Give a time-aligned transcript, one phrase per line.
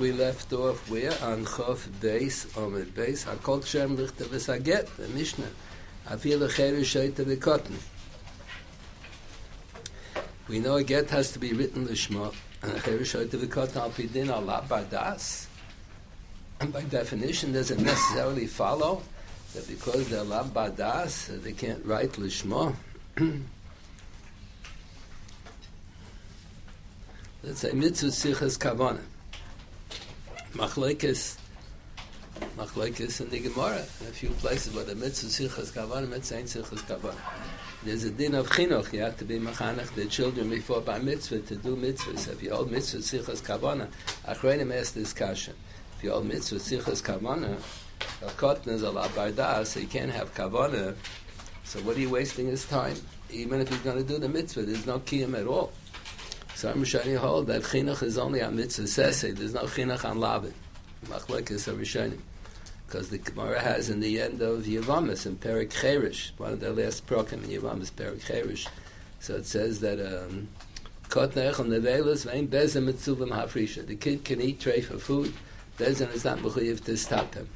[0.00, 1.12] we left off where?
[1.22, 3.26] On Chof Beis Omed Beis.
[3.26, 5.50] Hakol Shem Lichte V'Saget the Mishnah.
[6.08, 7.76] Afilu Cheru Shoyte V'Kotten
[10.48, 13.90] We know a get has to be written Lishma and a Cheru Shoyte V'Kotten Al
[13.90, 15.46] Pidin Allah Bardas
[16.60, 19.02] and by definition does it necessarily follow
[19.54, 22.74] that because they're Lab Bardas they can't write Lishma
[27.42, 29.00] Let's say mitzvah sichas kavana.
[30.54, 31.36] Machlekes,
[32.56, 36.48] machlekes in the Gemara, in a few places, but the mitzvah sichas kavana, mitzvah ain't
[36.48, 37.14] sichas kavana.
[37.84, 41.38] There's a din of chinuch, you have to be machanach the children before by mitzvah
[41.40, 42.32] to do mitzvahs.
[42.32, 43.88] If you hold mitzvah sichas kavana,
[44.26, 45.52] achreinim ask this kasha.
[45.96, 47.56] If you hold mitzvah sichas kavana,
[48.20, 50.96] a cotton is a la barda, so you can't have kavana.
[51.62, 52.96] So what are you wasting his time?
[53.30, 55.72] Even if he's going to do the mitzvah, there's no kiyam at all.
[56.60, 56.84] So I'm
[57.16, 59.34] hold that chinuch is only on mitzvah sese.
[59.34, 60.52] There's no chinuch on lavin.
[61.06, 62.20] Machlekes of Rishonim.
[62.86, 66.70] Because the Gemara has in the end of Yavamas in Perik Cherish, one of the
[66.70, 68.66] last prokim in Yavamas, Perik Cherish.
[69.20, 70.48] So it says that um.
[71.08, 71.26] The
[73.98, 75.32] kid can eat tray for food.
[75.78, 77.48] Bezem is not mechuyev to stop him.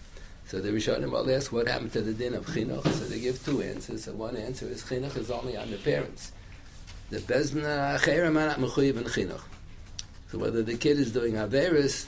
[0.46, 2.90] So the Rishonim will ask what happened to the din of chinuch.
[2.90, 4.04] So they give two answers.
[4.04, 6.32] So one answer is chinuch is only on the parents
[7.14, 9.40] the bezna acherem are not mechuyev in chinuch.
[10.30, 12.06] So whether the kid is doing averis,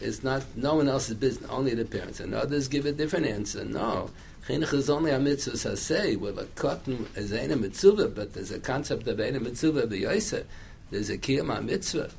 [0.00, 2.18] is not no one else's business, only the parents.
[2.18, 3.64] And others give a different answer.
[3.64, 4.10] No,
[4.48, 6.16] chinuch is only a mitzvah say.
[6.16, 10.44] Well, a cotton is a mitzvah, but there's a concept of a mitzvah b'yoyse.
[10.90, 12.10] There's a kiyam mitzvah.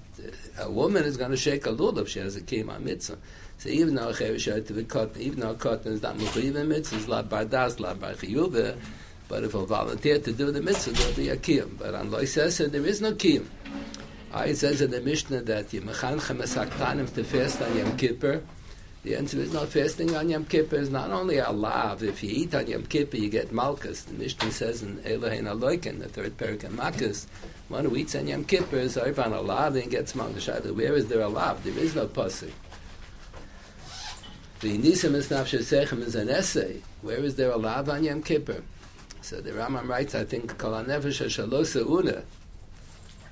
[0.60, 3.18] A woman is going to shake a lulav she has a kiyam mitzvah.
[3.58, 7.22] So even though a even though a cotton is not mechuyev in mitzvah, it's la
[7.22, 8.14] bardas, la bar
[9.30, 11.78] but if he'll volunteer to do the mitzvah, there'll be a kiyum.
[11.78, 13.46] But on Lois says there is no kiyum.
[14.34, 18.44] Uh, it says in the Mishnah that you mechancha mesaktanim to fast on Yom Kippur.
[19.04, 22.04] The answer is not fasting on Yom Kippur is not only a lav.
[22.04, 24.04] If you eat on Yom Kippur, you get malchus.
[24.04, 27.26] The Mishnah says in Elohein Aloikin, the third parak of Malchus,
[27.70, 30.48] one who eats on Yom Kippur is over on a lav and gets malchus.
[30.48, 31.64] Where is there a lav?
[31.64, 32.52] There is no pasuk.
[34.60, 36.82] The Nisim is an essay.
[37.02, 38.62] Where is there a lav on Yom Kippur?
[39.22, 42.24] So the Rambam writes, I think, Kol HaNefesh Una.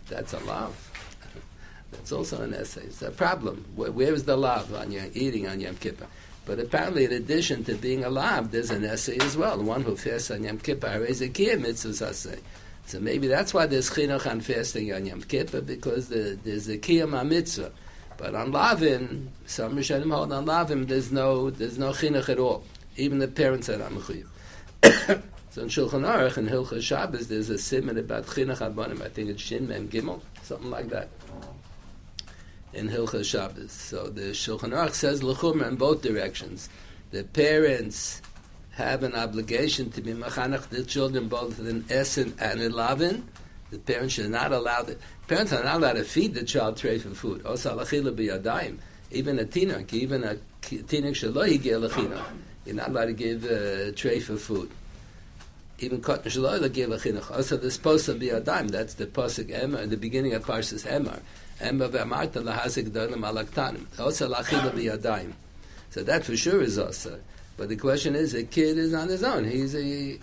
[0.08, 0.92] That's a love.
[1.92, 2.82] That's also an essay.
[2.82, 3.66] It's a problem.
[3.76, 6.08] Where, where is the love on your eating on Yom Kippur?
[6.46, 9.58] But apparently, in addition to being a lab, there's an essay as well.
[9.58, 12.40] The one who fasts on Yom Kippur is a kiyam mitzvah essay.
[12.86, 16.78] So maybe that's why there's chinuch on fasting on Yom Kippur because the, there's a
[16.78, 17.72] kiyam mitzvah.
[18.18, 22.64] But on lavin, some Rishonim hold on lavin, there's no there's no chinuch at all.
[22.96, 24.28] Even the parents are not mechuyev.
[25.56, 29.02] So in Shulchan Aruch and Hilchah Shabbos, there's a simon about Chinuch Abanim.
[29.02, 31.08] I think it's Shin Mem Gimel, something like that.
[32.74, 33.72] In Hilchah Shabbos.
[33.72, 36.68] So the Shulchan Aruch says L'chumra in both directions.
[37.12, 38.22] The parents
[38.72, 43.26] have an obligation to be machanach the children both in Essen and in Lavin.
[43.72, 44.98] The parents should not allow the
[45.30, 47.44] parents are not allowed to feed the child tray for food.
[47.46, 48.78] Oh, Biyadayim.
[49.10, 52.26] Even a tinok, even a tinok shelo
[52.66, 54.70] You're not allowed to give a tray for food
[55.80, 57.32] even cotton shalola gave a chinuch.
[57.36, 58.70] Also, the supposed to be a dime.
[58.70, 61.20] That's the pasuk in the beginning of Parshas Emar.
[61.60, 63.86] Emma ve'amarta lahazik dolim alaktanim.
[64.00, 65.34] Also, lachila be a dime.
[65.90, 67.20] So that for sure is also.
[67.58, 69.46] But the question is, a kid is on his own.
[69.46, 70.20] He's a,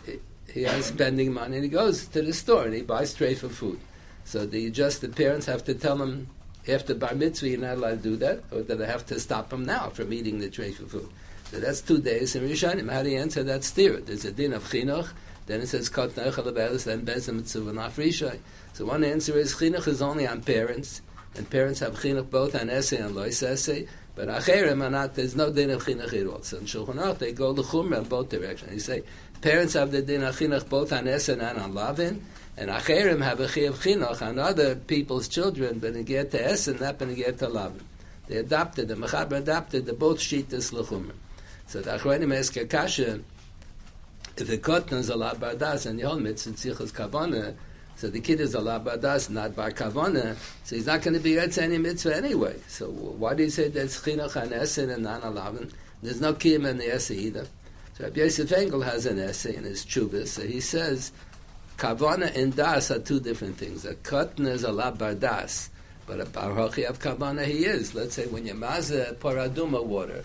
[0.53, 3.49] he has spending money and he goes to the store and he buys straight for
[3.49, 3.81] food.
[4.25, 6.29] So the just the parents have to tell him
[6.69, 9.53] after bar mitzvah you're not allowed to do that, or that they have to stop
[9.53, 11.09] him now from eating the tray for food.
[11.51, 12.91] So that's two days in Rishonim.
[12.91, 14.01] How do you answer that steer?
[14.01, 15.11] There's a din of chinuch
[15.47, 18.39] then it says kat nechel abelis, then bezem mitzvah nafrishay.
[18.73, 21.03] So one answer is chinuch is only on parents,
[21.35, 25.35] and parents have chinuch both on essay and lois essay, but acherim are not, there's
[25.35, 26.43] no din of chinuch at all.
[26.43, 28.71] So in Shulchan Aruch, they go the chumrah in both directions.
[28.71, 29.03] They say,
[29.41, 32.25] parents have the din of chinuch both on essay and on lavin,
[32.57, 36.45] and acherim have a chi of chinuch on other people's children, but in get to
[36.45, 37.85] essay, not when get to lavin.
[38.29, 41.13] They adopted, the Mechaber adopted the both shitas l'chumrah.
[41.67, 43.21] So the Achronim ask a kasha,
[44.37, 47.55] if the cotton is a la bardas and Yom Mitzvah Tzichas Kavana,
[47.97, 51.33] so the kid is a la not bar Kavana, so he's not going to be
[51.33, 52.57] Yetz any mitzvah anyway.
[52.69, 55.71] So why do you say that's Chinuch and Esen and non eleven?
[56.03, 57.47] There's no Kiyam in the essay either.
[57.97, 61.13] So Rabbi Yosef Engel has an essay in his Chuvah, so he says,
[61.77, 63.85] Kavana and Das are two different things.
[63.85, 67.95] A cotton is a la but a barhochi of Kavana he is.
[67.95, 70.25] Let's say when you maza paraduma water,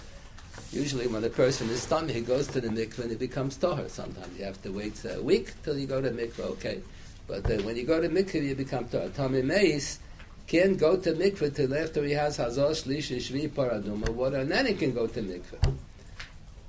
[0.72, 3.90] Usually, when a person is tummy, he goes to the mikveh and he becomes tahor.
[3.90, 6.40] Sometimes you have to wait a week till you go to mikveh.
[6.52, 6.82] Okay,
[7.28, 9.14] but uh, when you go to mikveh, you become tahor.
[9.16, 10.00] Tummy meis,
[10.46, 14.66] can't go to mikveh till after he has hazal shlish shvi paraduma water, and then
[14.66, 15.74] he can go to mikveh.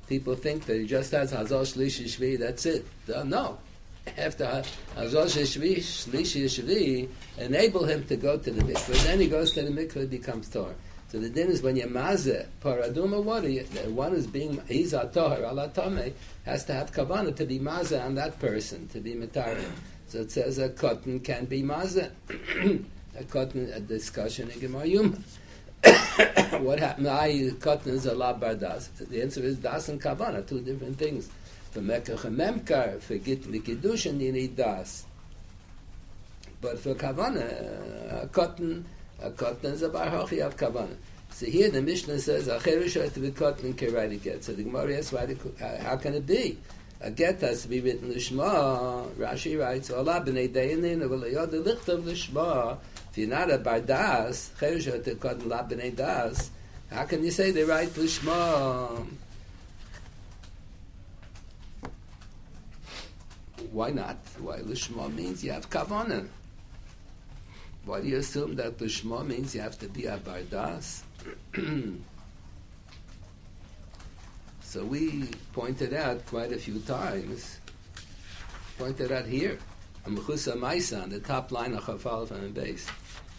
[0.09, 2.87] People think that he just has hazal shlish shvi, that's it.
[3.13, 3.59] Uh, no.
[4.17, 4.45] After
[4.97, 9.63] hazal shvi shlish shvi, enable him to go to the mikveh, then he goes to
[9.63, 10.75] the mikveh, becomes Torah.
[11.09, 13.63] So the din is when you maze paraduma water, you,
[13.95, 16.13] one is being he's a tohar ala
[16.45, 19.71] has to have kavana to be maze on that person to be mitarim.
[20.09, 21.97] So it says a cotton can be maze.
[23.19, 25.17] a cotton a discussion in Gemara Yuma.
[26.61, 27.09] what happened?
[27.09, 28.95] I cotton is a la bardas.
[28.99, 31.31] The answer is das and kavana, two different things.
[31.71, 35.07] For mekach memkar, for git likidushin, you need das.
[36.61, 38.85] But for kavana, a cotton
[39.21, 40.97] a cotton is a bar hochi of kavana.
[41.31, 44.45] So here the Mishnah says, Acherush to be cotton can write a get.
[44.45, 45.37] So the Gemara asks, why,
[45.81, 46.59] how can it be?
[47.01, 49.09] A get has to be written Lishma.
[49.13, 52.79] Rashi writes, Allah b'nei dayanin, v'layod lichtav Lishma.
[53.11, 56.51] If you're not a bardas, Cherush to cotton la b'nei das,
[56.91, 59.07] how can you say they write Lishma?
[63.71, 64.17] Why not?
[64.41, 66.27] Why Lishma means you have kavanah.
[67.89, 71.01] Why do you assume that the Shema means you have to be a Bardas?
[74.61, 77.59] so we pointed out quite a few times,
[78.77, 79.59] pointed out here,
[80.07, 82.87] Mechusa Maisa on the top line of Chafal from the base.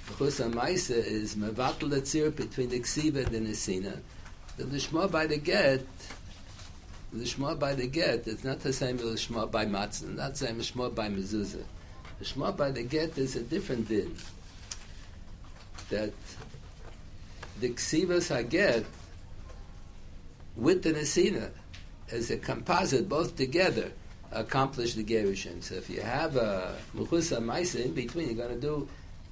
[0.07, 4.00] Mechusa Maisa is Mevatel Etzir between the Ksiva and the Nesina.
[4.57, 5.86] The Lishma by the Get,
[7.16, 10.60] Lishma by the Get, it's not the same as Lishma by Matzah, not the same
[10.60, 11.66] as Lishma by Mezuzah.
[12.18, 14.18] The Shema by the Get is a different din
[15.90, 16.12] that
[17.60, 18.86] the Ksivas I get
[20.56, 21.50] with the Nesina
[22.12, 23.92] as a composite, both together,
[24.32, 25.64] accomplish the Gerushin.
[25.64, 28.88] So if you have a Mechusa Maisa in between, you're going to do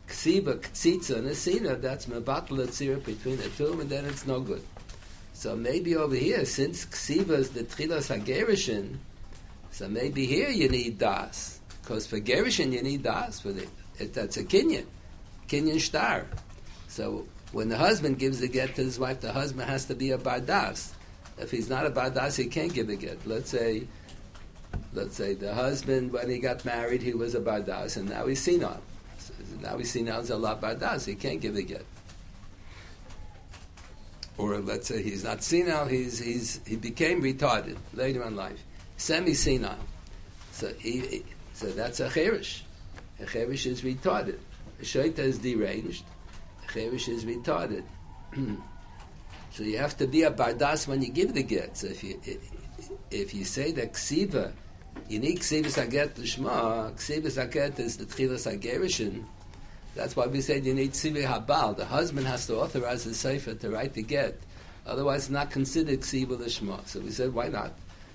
[0.08, 4.64] Ksiva, Ktsitza, Nesina, that's Mebatla Tzira between the two, and then it's no good.
[5.34, 8.98] So maybe over here, since Ksiva is the Trilas HaGerushin,
[9.72, 11.60] so maybe here you need Das.
[11.82, 13.68] Because for Gerushin you need Das, for the,
[14.00, 14.86] it, that's a Kinyan,
[15.48, 16.26] Kinyan Star.
[16.98, 20.10] So when the husband gives the get to his wife, the husband has to be
[20.10, 20.94] a bardas.
[21.38, 23.20] If he's not a bardas, he can't give a get.
[23.28, 23.88] Let's say,
[24.94, 28.42] let's say the husband when he got married, he was a bardas, and now he's
[28.42, 28.82] senile.
[29.20, 31.06] So now he's senile is a lot bardas.
[31.06, 31.86] He can't give a get.
[34.40, 38.64] Or let's say he's not senile, he's he's he became retarded later in life,
[38.98, 39.78] semi senile.
[40.52, 41.24] So he,
[41.54, 42.64] so that's a cherish.
[43.20, 44.40] A cherish is retarded.
[44.80, 46.04] A shaita is deranged
[46.72, 47.84] Cherish is retarded.
[49.52, 51.78] so you have to be a bardas when you give the get.
[51.78, 52.20] So if you
[53.12, 54.52] if you say that ksiva,
[55.10, 56.94] you need ksiva saget lishma.
[56.94, 59.24] Ksiva saget is the tchilas hagerishin.
[59.96, 61.76] That's why we said you need ksiva habal.
[61.76, 64.40] The husband has to authorize the sefer to write the get.
[64.86, 66.86] Otherwise, it's not considered ksiva lishma.
[66.88, 67.74] So we said, why not?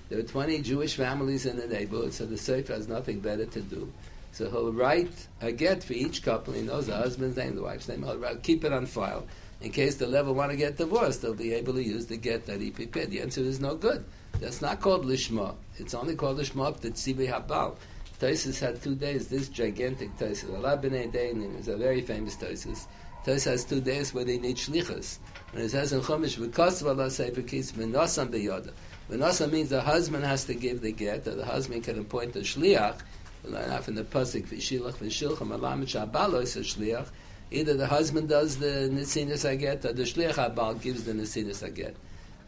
[0.08, 3.60] There are 20 Jewish families in the neighborhood, so the sefer has nothing better to
[3.60, 3.90] do.
[4.32, 6.54] So he'll write a get for each couple.
[6.54, 8.02] He knows the husband's name, the wife's name.
[8.02, 9.26] He'll write, keep it on file.
[9.60, 12.46] In case they'll ever want to get divorced, they'll be able to use the get
[12.46, 13.10] that he prepared.
[13.10, 14.04] The answer is no good.
[14.40, 15.54] That's not called lishma.
[15.76, 17.76] It's only called lishma that tzivi habal.
[18.18, 19.28] Tosis had two days.
[19.28, 22.86] This gigantic Tosis, b'nei Dein, is a very famous Tosis.
[23.26, 25.18] Tosis has two days where they need shlichus.
[25.52, 28.72] And it says in Chumash, of Allah sefer kis v'nosam beyoda.
[29.10, 32.40] V'nosam means the husband has to give the get, or the husband can appoint a
[32.40, 33.00] shliach,
[33.44, 37.08] in the pasuk v'shilach shabalo is a shliach.
[37.50, 41.94] Either the husband does the nesinas aget, or the shliach abal gives the nesinas aget.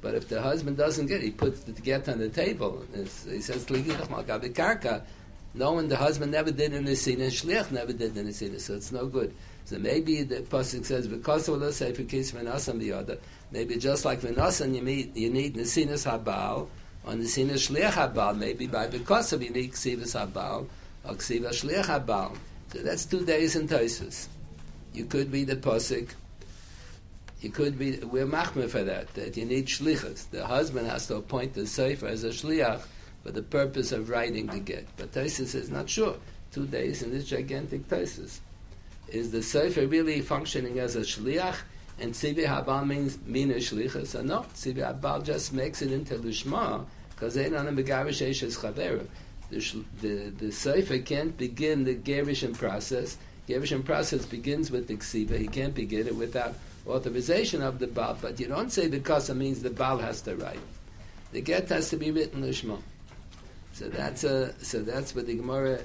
[0.01, 2.85] But if the husband doesn't get, he puts the get on the table.
[2.95, 5.03] he says karka.
[5.57, 9.07] Knowing the husband never did the nesina, shliach never did the nesina, so it's no
[9.07, 9.35] good.
[9.67, 13.19] So maybe the pasuk says because of the sefer kis v'nasan the other.
[13.51, 16.69] Maybe just like v'nasan, you need you need nesinas habal
[17.05, 18.37] on the nesinas shliach habal.
[18.37, 20.67] Maybe by because of you need ksivas habal.
[21.07, 24.29] So that's two days in Tosus.
[24.93, 26.11] You could be the Posik.
[27.41, 30.31] You could be, we're machmir for that, that you need shlichus.
[30.31, 32.81] The husband has to appoint the sefer as a shliach
[33.23, 34.87] for the purpose of writing the get.
[34.97, 36.17] But Tosus is not sure.
[36.53, 38.39] Two days in this gigantic Tosus.
[39.09, 41.57] Is the sefer really functioning as a shliach?
[42.01, 44.19] And Tzivi Habal means mina shlichus?
[44.19, 49.07] Or no, Tzivi Habal just makes it into lishma, because they don't have Eshes Chaveru
[49.55, 53.17] the, the, the Sefer can't begin the Gerishim process.
[53.49, 55.39] Gerishim process begins with the Ksiva.
[55.39, 56.55] He can't begin it without
[56.87, 58.17] authorization of the Baal.
[58.21, 60.61] But you don't say the Kasa means the Baal has to write.
[61.33, 62.81] The get has to be written Lishma.
[63.73, 65.81] So that's a, so that's what the Gemara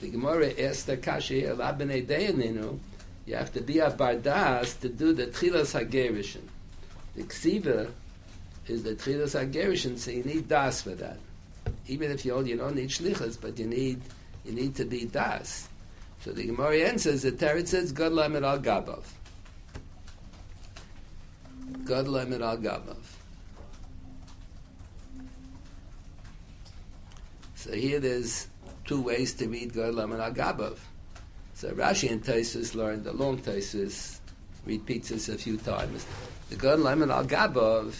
[0.00, 2.78] the Gemara asked the Kashi of Abinei Deyaninu
[3.26, 6.42] You have to be a bardas to do the tchilas hagerishin.
[7.14, 7.90] The ksiva
[8.66, 11.18] is the tchilas hagerishin, so you need das for that.
[11.86, 14.00] Even if you, you don't need shlichas, but you need
[14.44, 15.68] you need to be das.
[16.20, 19.02] So the Gemara answers, the Teretz says, God lamed al gabav.
[21.84, 22.96] God lamed al gabav.
[27.54, 28.48] So here there's
[28.84, 30.78] two ways to read God lamed al gabav.
[31.54, 34.18] So Rashi and Taisus learned the long Taisus
[34.66, 36.06] repeats this a few times.
[36.50, 37.98] The God lamed al gabav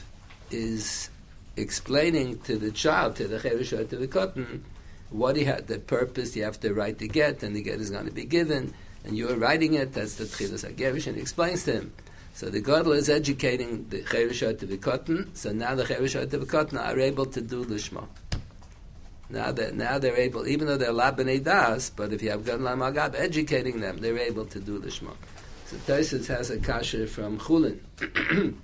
[0.50, 1.08] is
[1.56, 4.64] explaining to the child, to the Cheresh to the cotton,
[5.10, 7.90] what he had, the purpose you have to write the get, and the get is
[7.90, 11.64] going to be given, and you are writing it, that's the Tchilas HaGerish, and explains
[11.64, 11.92] to him.
[12.34, 16.38] So the Gadol is educating the Cheresh to the cotton, so now the Cheresh to
[16.38, 18.02] the cotton are able to do the Shema.
[19.30, 22.66] Now that now they're able, even though they're labanei das, but if you have Gadol
[22.76, 25.12] Magab educating them, they're able to do the Shema.
[25.66, 27.78] So Tosis has a kasha from Chulin.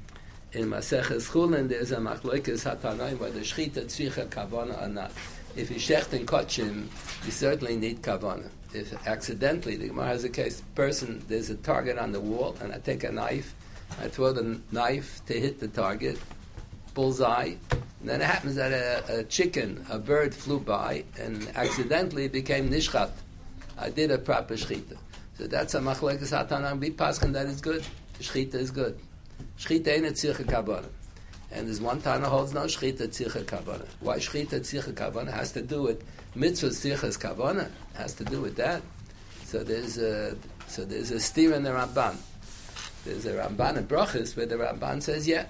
[0.53, 5.13] in Maseches Chulin, there's a machloikes hatanaim where the shchita tzricha kavana or not.
[5.57, 6.87] If you shecht and kotchim,
[7.25, 8.49] you certainly need kavana.
[8.73, 12.73] If accidentally, the Gemara has a case, person, there's a target on the wall, and
[12.73, 13.55] I take a knife,
[14.01, 16.19] I throw the knife to hit the target,
[16.95, 22.29] bullseye, and then it happens that a, a chicken, a bird flew by, and accidentally
[22.29, 23.11] became nishchat.
[23.79, 24.97] I did a proper shchita.
[25.39, 27.85] So that's a machloikes hatanam, be paskin, that is good.
[28.19, 29.01] The Shchita is good.
[29.59, 30.85] Shchita ain't a tzircha.
[31.53, 33.87] And there's one Tana holds no Shchita tzircha kabbalah.
[34.01, 36.05] Why Shchita tzircha kabbalah has to do with
[36.35, 37.69] mitzvah tzirchas kabbalah?
[37.95, 38.83] Has to do with that.
[39.45, 40.37] So there's a
[40.69, 42.17] so there's a steer in the Ramban.
[43.05, 45.47] There's a Ramban in Brachas where the Ramban says yeah,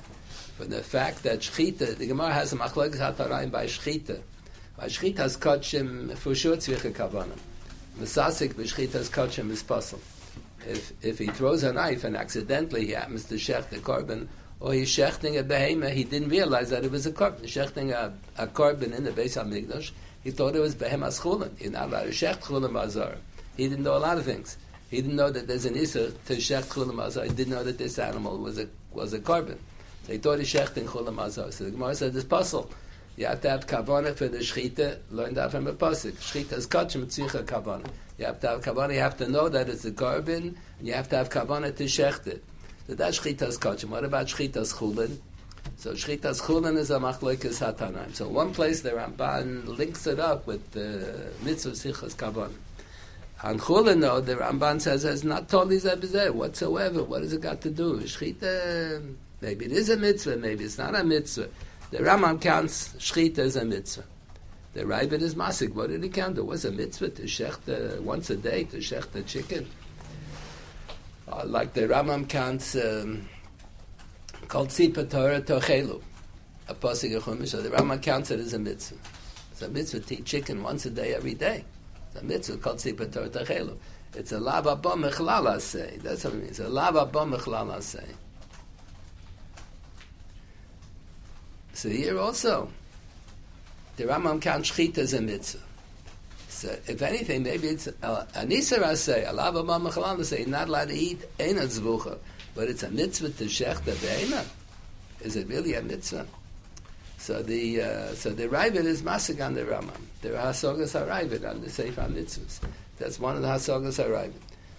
[0.56, 4.20] for the fact that Shchita, the Gemara has a machlokes hatarayim by Shchita.
[4.76, 7.26] By Shchita's kachim for sure tzircha kabbalah.
[7.98, 10.02] Mesasik b'Shchita's kachim is possible
[10.66, 14.28] if if he throws a knife and accidentally he happens to shecht the carbon,
[14.60, 17.44] or he's shechting a behema, he didn't realize that it was a carbon.
[17.44, 19.90] Shechting a, a korban in the base Beis Hamikdash,
[20.22, 21.58] he thought it was behemas chulin.
[21.60, 23.16] You're not allowed to shecht chulin bazar.
[23.56, 24.58] He didn't know a lot of things.
[24.90, 27.24] He didn't know that there's an issa to shecht chulin bazar.
[27.24, 29.58] He didn't know that this animal was a was a korban.
[30.04, 31.50] So he thought he shechting chulin bazar.
[31.52, 32.70] So the Gemara said this puzzle.
[33.20, 34.96] You have to have kavana for the shechita.
[35.10, 36.12] Learn that er from a pasuk.
[36.12, 37.86] Shechita is kachim tzicha kavana.
[38.16, 38.94] You have to have kavana.
[38.94, 41.84] You have to know that it's a korban, and you have to have kavana to
[41.84, 42.42] shecht it.
[42.86, 43.90] So that's shchitas kachim.
[43.90, 45.18] What about shchitas chulin?
[45.76, 48.14] So shchitas chulin is a er machloikas hatanaim.
[48.14, 52.54] So one place the Ramban links it up with the mitzvah sichas kavana.
[53.42, 57.04] On chulin, though, the Ramban says it's not totally zebizeh whatsoever.
[57.04, 58.00] What has it got to do?
[58.00, 61.50] Shchita, maybe it is a mitzvah, maybe it's not a mitzvah.
[61.90, 64.04] The Rambam counts shchita as a mitzvah.
[64.74, 65.74] The Ravid is masik.
[65.74, 66.36] What did he count?
[66.36, 69.68] There was a mitzvah to shecht once a day to shecht the chicken.
[71.26, 73.28] Uh, like the Rambam counts um,
[74.46, 76.00] called tzipa Torah tochelu,
[76.68, 77.48] a pasuk of chumash.
[77.48, 78.96] So the Rambam counts it as a mitzvah.
[79.50, 81.64] It's a mitzvah to eat chicken once a day every day.
[82.12, 83.76] It's a mitzvah called tzipa Torah tochelu.
[84.14, 85.98] It's a lava bom mechlala say.
[86.02, 86.60] That's what it means.
[86.60, 87.82] A lava bom mechlala
[91.80, 92.68] So here also,
[93.96, 95.60] the Rambam counts shchita as a mitzvah.
[96.46, 100.88] So if anything, maybe it's uh, a nisar say, a lava mamachalana say, not allowed
[100.88, 102.18] to eat ena zvucha,
[102.54, 104.44] but it's a mitzvah to shechta be'ena.
[105.22, 106.26] Is it really a mitzvah?
[107.16, 110.02] So the uh, so the Ravid is masig on the Rambam.
[110.20, 112.60] There are hasogas haravid on the Sefer Mitzvahs.
[112.98, 114.34] That's one of the hasogas haravid.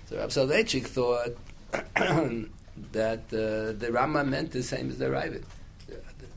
[0.08, 1.36] So Rav Soloveitchik thought
[2.92, 5.46] that uh, the Rambam meant the same as the Ravid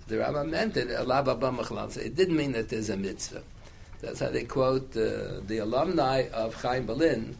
[0.06, 3.42] the Rambam meant it, it didn't mean that there's a mitzvah.
[4.00, 7.36] That's how they quote uh, the alumni of Chaim Berlin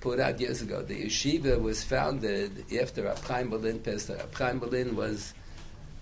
[0.00, 0.82] put out years ago.
[0.82, 4.20] The yeshiva was founded after Rab Chaim Berlin passed away.
[4.34, 5.34] Chaim Berlin was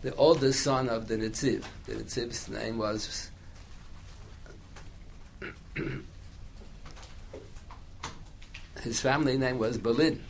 [0.03, 1.65] the oldest son of the Nitziv.
[1.87, 3.31] The Nitziv's name was
[8.83, 10.23] his family name was Berlin.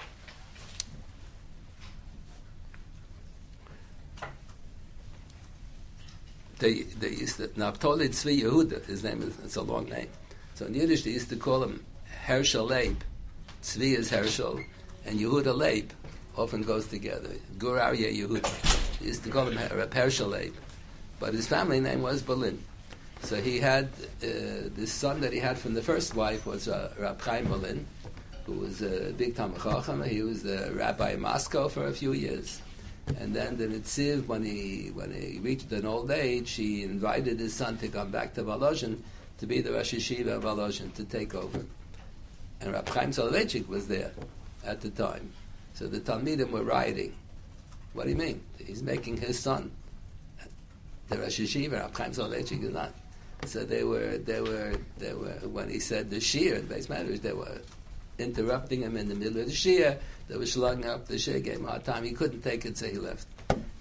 [6.59, 8.85] They they used to Naphtali Tzvi Yehuda.
[8.87, 10.09] His name is it's a long name.
[10.55, 11.85] So in Yiddish they used to call him
[12.25, 13.03] Herschel Leib.
[13.63, 14.61] Tzvi is Herschel,
[15.07, 15.91] and Yehuda Leib
[16.37, 17.31] often goes together.
[17.59, 18.99] Gur Aryeh Yehuda.
[19.01, 20.55] They used to call him Herschel Leib,
[21.19, 22.63] but his family name was Berlin.
[23.23, 23.87] So he had
[24.23, 27.87] uh, this son that he had from the first wife was uh, Rab Chaim Berlin,
[28.45, 30.03] who was a big Talmud Chacham.
[30.03, 32.61] He was the rabbi in Moscow for a few years.
[33.19, 37.55] And then the Nitziv, when he when he reached an old age, he invited his
[37.55, 38.99] son to come back to Volozhin
[39.39, 41.65] to be the Rosh Yeshiva of Volozhin to take over.
[42.61, 44.13] And Rab Chaim Soloveitchik was there.
[44.65, 45.31] at the time.
[45.75, 47.15] So the Talmidim were rioting.
[47.93, 48.41] What do you mean?
[48.59, 49.71] He's making his son
[51.09, 52.93] the Rosh Hashiva, Rab Chaim Soloveitchik is not.
[53.47, 55.39] So they were, they were, they were.
[55.49, 57.61] When he said the Shir, the base matters, they were
[58.19, 59.99] interrupting him in the middle of the Shia.
[60.29, 62.05] They were slugging up the Shia, gave him a hard time.
[62.05, 63.27] He couldn't take it, so he left.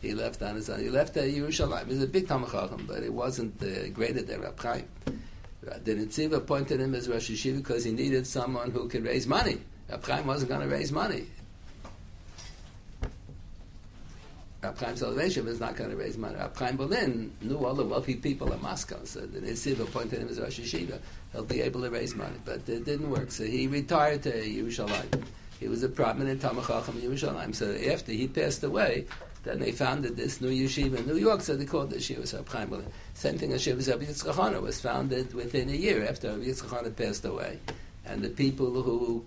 [0.02, 0.82] He left on his own.
[0.82, 1.88] He left at Yerushalayim.
[1.88, 4.86] He was a big Tamachachim, but it wasn't uh, greater than Rab Chaim.
[5.62, 9.60] The Nitziv appointed him as Rosh Hashiva because he needed someone who could raise money.
[9.90, 11.28] Rab Chaim wasn't going to raise money.
[14.64, 16.38] Rab Chaim Soloveitchik was not going to raise money.
[16.38, 20.40] Rab Berlin knew all the wealthy people in Moscow, so the Nitziv appointed him as
[20.40, 21.00] Rosh Hashiva.
[21.34, 23.30] He'll be able to raise money, but it didn't work.
[23.32, 25.26] So he retired to Yerushalayim.
[25.60, 27.54] He was a prominent Talmud Chacham in Yerushalayim.
[27.54, 29.06] So after he passed away,
[29.44, 32.70] then they founded this new yeshiva in New York, so they called it Yeshiva Rab
[32.70, 32.88] Berlin.
[33.16, 37.26] Same thing as Yeshiva Rabbi Yitzchak was founded within a year after Rabbi Yitzchak passed
[37.26, 37.60] away.
[38.06, 39.26] And the people who,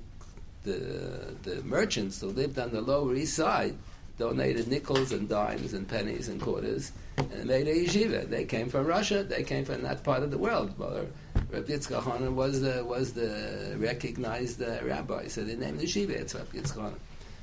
[0.63, 3.77] the, the merchants who lived on the Lower East Side,
[4.19, 8.29] donated nickels and dimes and pennies and quarters and made a yeshiva.
[8.29, 9.23] They came from Russia.
[9.23, 10.79] They came from that part of the world.
[10.79, 11.07] Well,
[11.51, 16.11] Rabbi Yitzchak was the was the recognized uh, rabbi, so they named the yeshiva.
[16.11, 16.95] It's Rabbi Yitzchak.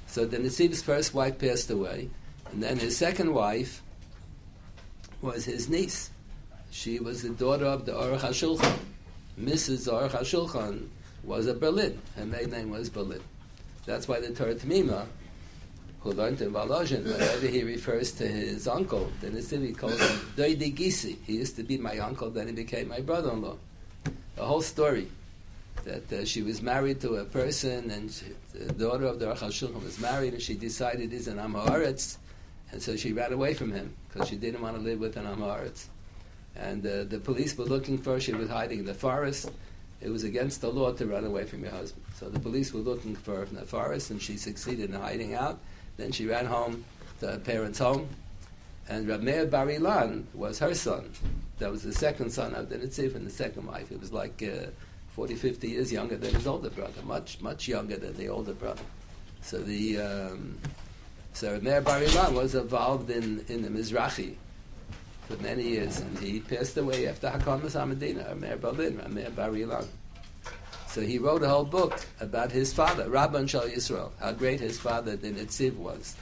[0.07, 2.09] So the Nitziv's first wife passed away,
[2.51, 3.81] and then his second wife
[5.21, 6.11] was his niece.
[6.69, 8.77] She was the daughter of the Aruch HaShulchan.
[9.39, 9.91] Mrs.
[9.91, 10.87] Aruch HaShulchan
[11.23, 11.99] was a Berlin.
[12.15, 13.21] Her maiden name was Berlin.
[13.85, 15.05] That's why the Torah Tamima
[16.03, 20.19] who learned in Volozhin, whenever he refers to his uncle, then the he calls him
[20.35, 21.15] Doidi Gisi.
[21.25, 23.55] He used to be my uncle, then he became my brother-in-law.
[24.35, 25.07] The whole story,
[25.85, 29.37] that uh, she was married to a person, and she, the daughter of the Aruch
[29.37, 32.17] Shulchan was married, and she decided he's an Amoritz,
[32.71, 35.25] and so she ran away from him, because she didn't want to live with an
[35.25, 35.85] Amoritz.
[36.57, 39.51] And uh, the police were looking for her, she was hiding in the forest.
[40.01, 42.03] It was against the law to run away from your husband.
[42.15, 45.33] So the police were looking for her in the forest, and she succeeded in hiding
[45.33, 45.59] out
[45.97, 46.85] then she ran home
[47.19, 48.09] to her parents' home.
[48.89, 51.09] And Rab Meir Bar Ilan was her son.
[51.59, 53.89] That was the second son of the Nitziv and the second wife.
[53.89, 54.67] He was like uh,
[55.11, 58.83] 40, 50 years younger than his older brother, much, much younger than the older brother.
[59.41, 60.57] So the um,
[61.33, 64.35] so Meir Bar Ilan was involved in, in the Mizrahi
[65.27, 69.87] for many years, and he passed away after Hakamas Hamadina, Meir Berlin, Meir Bar Ilan.
[70.93, 74.79] So he wrote a whole book about his father, Rabban Shal Yisrael, how great his
[74.79, 76.15] father, the Nitziv, was.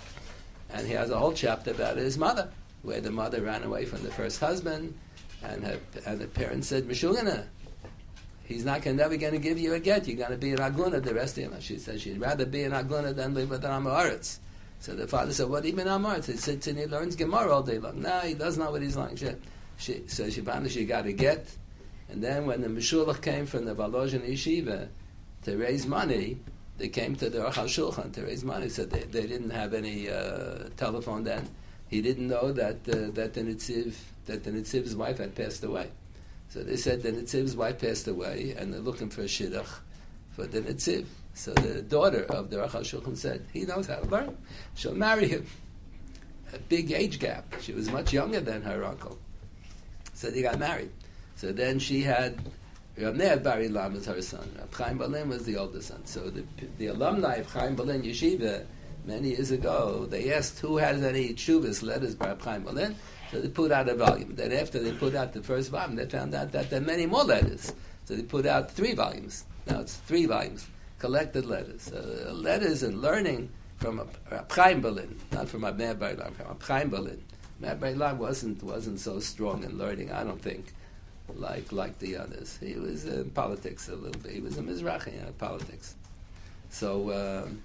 [0.69, 2.49] And he has a whole chapter about his mother,
[2.81, 4.97] where the mother ran away from the first husband,
[5.43, 7.47] and her, and the parents said, Mishugana,
[8.45, 10.07] he's not gonna, never going to give you a get.
[10.07, 11.63] You're going to be an aguna the rest of your life.
[11.63, 14.37] She said she'd rather be an aguna than live with an amaretz.
[14.79, 17.77] So the father said, "What even amaretz?" He sits and he learns Gemara all day
[17.77, 18.01] long.
[18.01, 19.17] No, he doesn't know what he's learning.
[19.17, 19.31] She,
[19.77, 21.45] she, so she found she got a get.
[22.11, 24.89] And then when the Meshulach came from the Volozhin Yeshiva
[25.43, 26.39] to raise money,
[26.77, 28.67] they came to the Aruch Shulchan to raise money.
[28.67, 31.47] So they, they didn't have any uh, telephone then.
[31.87, 33.95] He didn't know that uh, that the Nitziv
[34.25, 35.89] that the Nitziv's wife had passed away.
[36.49, 39.67] So they said the Nitziv's wife passed away, and they're looking for a shidduch
[40.31, 41.05] for the Nitziv.
[41.33, 44.37] So the daughter of the Aruch Shulchan said, "He knows how to learn.
[44.75, 45.45] She'll marry him."
[46.53, 47.55] A big age gap.
[47.61, 49.17] She was much younger than her uncle.
[50.13, 50.91] So they got married.
[51.41, 52.39] So then she had
[52.99, 54.47] Rav Meir Bar Ilan was her son.
[54.59, 56.05] Rav Chaim Berlin was the older son.
[56.05, 56.43] So the,
[56.77, 58.63] the alumni of Chaim Berlin Yeshiva
[59.05, 62.95] many years ago, they asked who has any chuvas letters by Rav Chaim Berlin.
[63.31, 64.35] So they put out a volume.
[64.35, 67.07] Then after they put out the first volume, they found out that there are many
[67.07, 67.73] more letters.
[68.05, 69.45] So they put out three volumes.
[69.65, 70.67] Now it's three volumes,
[70.99, 71.91] collected letters.
[71.91, 76.59] Uh, letters and learning from Rav Chaim Berlin, not from Rav Meir Bar Ilan, from
[76.59, 77.23] Chaim Berlin.
[77.59, 80.71] Rav Bar Ilan wasn't, wasn't so strong in learning, I don't think
[81.35, 82.57] like like the others.
[82.61, 84.33] He was in politics a little bit.
[84.33, 85.95] He was a Mizrahi in politics.
[86.69, 87.61] So um,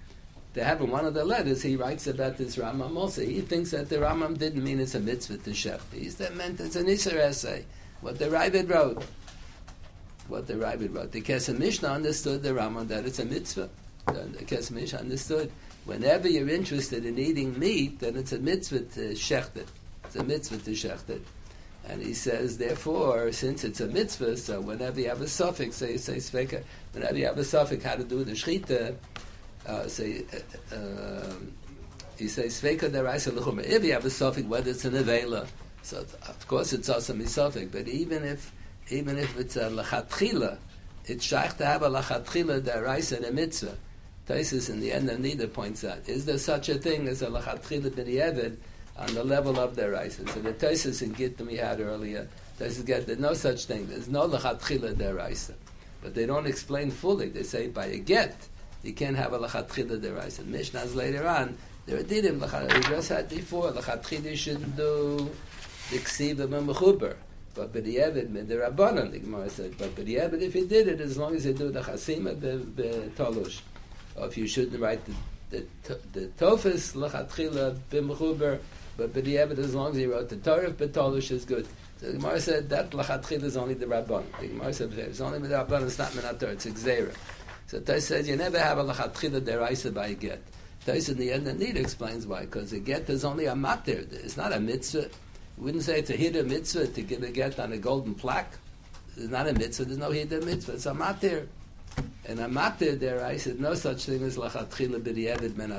[0.54, 3.22] they have in one of the letters he writes about this Rambam also.
[3.22, 5.80] He thinks that the Rambam didn't mean it's a mitzvah to shech.
[5.92, 7.64] He said meant it's an Isser essay.
[8.00, 9.02] What the Ravid wrote.
[10.28, 11.12] What the Ravid wrote.
[11.12, 13.68] The Kesef Mishnah understood the Rambam that it's a mitzvah.
[14.06, 15.52] The Kesef Mishnah understood
[15.84, 19.68] whenever you're interested in eating meat, then it's a mitzvah to shecht it.
[20.04, 21.22] It's a mitzvah to shecht it.
[21.88, 25.96] And he says, therefore, since it's a mitzvah, so whenever you have a suffix, say,
[25.96, 28.96] say sveka, whenever you have a suffix, how to do the shchita,
[29.66, 30.24] uh, say,
[30.72, 31.52] uh, um,
[32.18, 33.62] he says, sveka deraisa l'chum.
[33.62, 35.46] If you have a suffix, whether it's an avela,
[35.82, 38.52] so of course it's also suffix, but even if,
[38.90, 40.58] even if it's a lachatchila,
[41.04, 43.76] it's shaykh to have a lachatchila deraisa and a mitzvah.
[44.26, 47.28] Taisus in the end of Nida points out, is there such a thing as a
[47.28, 48.56] lachatchila b'di'evid,
[48.98, 50.16] on the level of their rice.
[50.16, 52.28] So the Tosis in Gittin we had earlier,
[52.58, 53.86] Tosis get there's no such thing.
[53.86, 55.50] There's no lechatchila rice,
[56.02, 57.28] But they don't explain fully.
[57.28, 58.36] They say by a get,
[58.82, 60.44] You can't have a lachatchila deraisa.
[60.44, 62.40] Mishnahs later on, there are dinim,
[62.74, 65.30] we just had before, lachatchila shouldn't do
[65.90, 67.16] the ksiva mechuber.
[67.54, 71.46] But b'di'evid, rabbanon, the Gemara said, but b'di'evid, if you did it, as long as
[71.46, 73.60] you do the chasima b'tolush,
[74.14, 78.58] or if you shouldn't write the the the tofis lachatchila b'mechuber,
[78.96, 81.66] but b'di'evid, as long as he wrote the Torah b'tolush is good.
[82.00, 84.24] So the Gemara said that lachatchila is only the rabbanon.
[84.40, 87.14] The Gemara said it's only the rabbanon, it's not minator, it's exera.
[87.66, 90.42] So Tais says you never have a lachatchila deraisa by a get.
[90.84, 94.12] Tais in the end, the need explains why, because a get is only a matir.
[94.12, 95.08] It's not a mitzvah.
[95.58, 98.54] We wouldn't say it's a hidden mitzvah to give a get on a golden plaque.
[99.16, 99.86] It's not a mitzvah.
[99.86, 100.74] There's no hidden mitzvah.
[100.74, 101.48] It's a matir.
[102.26, 105.70] And a I said no such thing as lachatchila b'di'evid men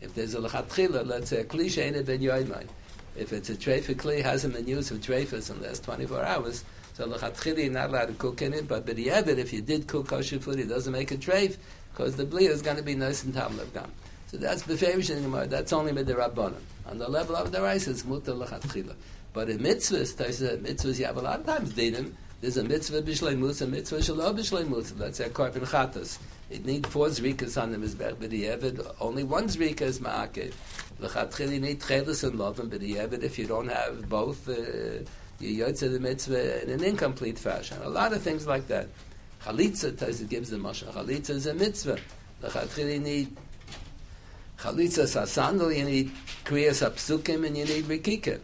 [0.00, 2.66] If there's a lachatchila, let's say a cliche ain't ben yoimai.
[3.16, 6.64] If it's a trefa kli hasn't been used for trefas in the last 24 hours,
[6.94, 8.66] so lachatchila you're not allowed to cook in it.
[8.66, 11.56] But b'di'evid, if you did cook kosher food, it doesn't make a treif
[11.92, 13.92] because the blia is going to be nice and tam gam.
[14.28, 16.60] So that's beferish in the That's only with the rabbanon.
[16.86, 18.94] On the level of the rice, it's mutter lachatchila.
[19.32, 22.12] But in mitzvahs, Taisa, uh, mitzvahs you have a lot of times dinim.
[22.40, 24.94] There's a mitzvah b'shlei musa, mitzvah shalom b'shlei musa.
[24.96, 26.18] Let's say a korban chatas.
[26.50, 30.52] It needs four zrikas on the mizbech, but the evid, only one zrika is ma'akev.
[30.98, 34.52] L'chatchil, you need chelis and love, but the evid, if you don't have both, uh,
[35.38, 37.78] you yotze the mitzvah in an incomplete fashion.
[37.82, 38.88] A lot of things like that.
[39.44, 40.92] Chalitza, Taisa gives the mashal.
[40.92, 41.98] Chalitza is a mitzvah.
[42.42, 43.36] L'chatchil, you need
[44.58, 46.10] Chalitza sasandal, you need
[46.44, 48.40] kriyas apsukim, and you need rikika.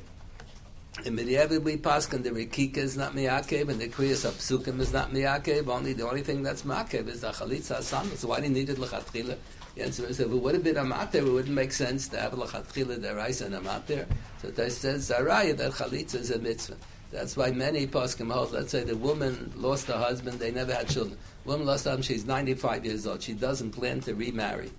[1.04, 5.10] In medieval we paskin the rikika is not miyakev, and the kriyas apsukim is not
[5.10, 5.68] miyakev.
[5.68, 8.16] Only the only thing that's makev is the chalitza sandal.
[8.16, 9.36] So why do you need it lechatchila?
[9.74, 12.20] The answer is if it would have been a mater, it wouldn't make sense to
[12.20, 14.06] have lechatchila deraisa and a mater.
[14.40, 16.76] So that says zaraya that chalitza is a mitzvah.
[17.12, 18.52] That's why many poskim hold.
[18.52, 21.18] Let's say the woman lost her husband; they never had children.
[21.44, 23.22] Woman lost her husband; she's ninety-five years old.
[23.22, 24.70] She doesn't plan to remarry.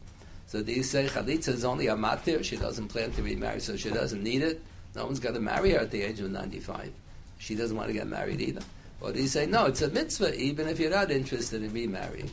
[0.48, 2.44] So do you say chalitza is only a matir?
[2.44, 4.62] She doesn't plan to remarry, so she doesn't need it.
[4.98, 6.92] No one's going to marry her at the age of 95.
[7.38, 8.62] She doesn't want to get married either.
[9.00, 12.32] Or do you say, no, it's a mitzvah, even if you're not interested in remarrying?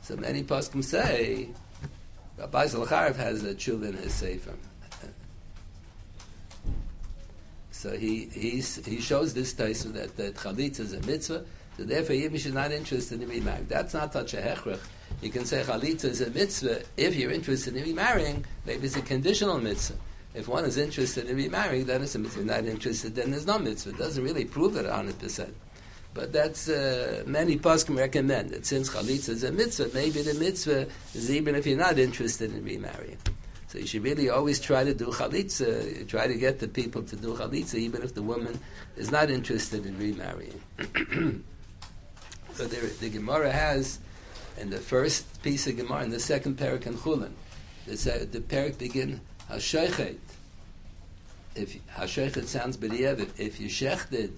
[0.00, 1.50] So many poskim say,
[2.38, 4.54] Rabbi Zalcharev has a tshuva in his sefer.
[7.70, 8.60] So he, he
[9.00, 11.44] shows this taisa that, that chalitza is a mitzvah,
[11.76, 13.66] so therefore if she's not interested in remarrying.
[13.68, 14.80] That's not such a hechrech
[15.22, 18.44] you can say chalitza is a mitzvah if you're interested in remarrying.
[18.64, 19.96] Maybe it's a conditional mitzvah.
[20.36, 22.40] If one is interested in remarrying, then it's a mitzvah.
[22.40, 23.90] If not interested, then there's no mitzvah.
[23.90, 25.50] It doesn't really prove it 100%.
[26.12, 30.88] But that's uh, many poskim recommend that since chalitza is a mitzvah, maybe the mitzvah
[31.14, 33.16] is even if you're not interested in remarrying.
[33.68, 36.06] So you should really always try to do chalitza.
[36.06, 38.60] Try to get the people to do chalitza, even if the woman
[38.96, 40.60] is not interested in remarrying.
[42.54, 44.00] so there, the Gemara has
[44.58, 47.32] in the first piece of Gemara, in the second parak in Chulin,
[47.86, 49.20] the, the parak begin
[49.50, 50.16] Hashechet.
[51.56, 54.32] If Hashechet sounds b'di'evit, if you shechted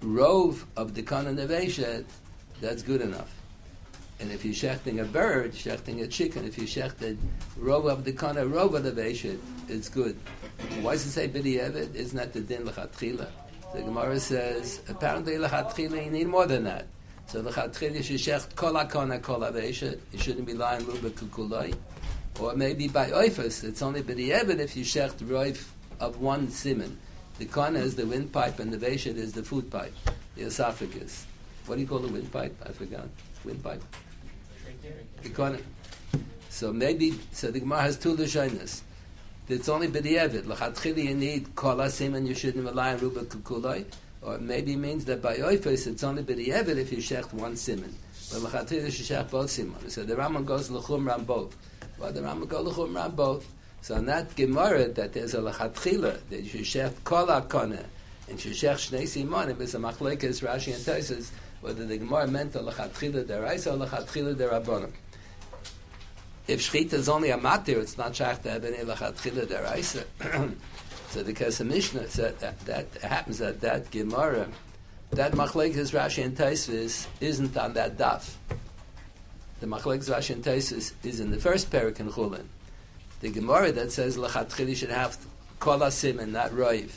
[0.00, 2.04] rove of the kana neveshet,
[2.60, 3.34] that's good enough.
[4.20, 7.16] And if you're shechting a bird, shechting a chicken, if you shechted
[7.56, 10.16] rove of the kana rove of the it's good.
[10.80, 11.94] Why does it say b'di'evit?
[11.94, 13.28] Isn't that the din l'chatchila?
[13.74, 16.86] The Gemara says, apparently l'chatchila you need more than that.
[17.26, 19.44] So the chatchil you should shecht kol hakona kol.
[20.12, 21.74] You shouldn't be lying luba kukuloi.
[22.38, 26.98] Or maybe by oifus, it's only evid if you shecht roif of one simon.
[27.38, 29.94] The kana is the windpipe and the vesha is the food pipe,
[30.36, 31.24] the esophagus.
[31.66, 32.54] What do you call the windpipe?
[32.64, 33.08] I forgot.
[33.44, 33.82] Windpipe.
[35.22, 35.58] The kona.
[36.48, 38.82] So maybe, so the Gemara has two lashonas.
[39.48, 40.46] It's only b'di'evid.
[40.46, 42.26] L'chatchili you need kol simon.
[42.26, 43.84] You shouldn't rely on ruba kukuloi.
[44.22, 47.94] Or maybe means that by Oifes it's only b'di'evet if you shecht one simon.
[48.32, 49.90] But l'chatir you shecht both simon.
[49.90, 51.56] So the Rambam goes l'chum both.
[51.98, 53.46] Well, the Rambam goes l'chum ram both.
[53.80, 57.84] So on that Gemara that there's a l'chatchila that you shecht kol ha'kona
[58.28, 61.30] and you shecht shnei simonim is a machlekes Rashi and Taisus
[61.60, 64.92] whether the Gemara meant a l'chatchila deraisa or l'chatchila derabonim.
[66.46, 70.04] If shchita is only a matir, it's not shach to have any l'chatchila deraisa.
[71.10, 74.46] So the Kesef Mishnah said that, that happens that that Gemara,
[75.12, 78.34] that Machlekes Rashi and Taisvis isn't on that daf.
[79.60, 82.44] The Machlekes Rashi and Taisvis is in the first parak in Chulin.
[83.20, 85.18] The Gemara that says Lechatchili should have
[85.58, 86.90] kol and not roiv.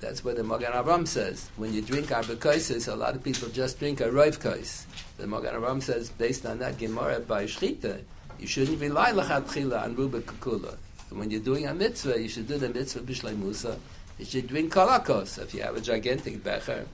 [0.00, 1.50] That's what the Magen Avraham says.
[1.56, 4.86] When you drink arba a lot of people just drink a roiv kais.
[5.18, 8.00] The Magen Avraham says, based on that Gemara by Shchita,
[8.38, 10.76] you shouldn't rely lechatchila on ruba kukula.
[11.10, 13.78] When you're doing a mitzvah, you should do the mitzvah bishlei musa.
[14.18, 15.42] You should drink kolakos.
[15.42, 16.86] If you have a gigantic becher,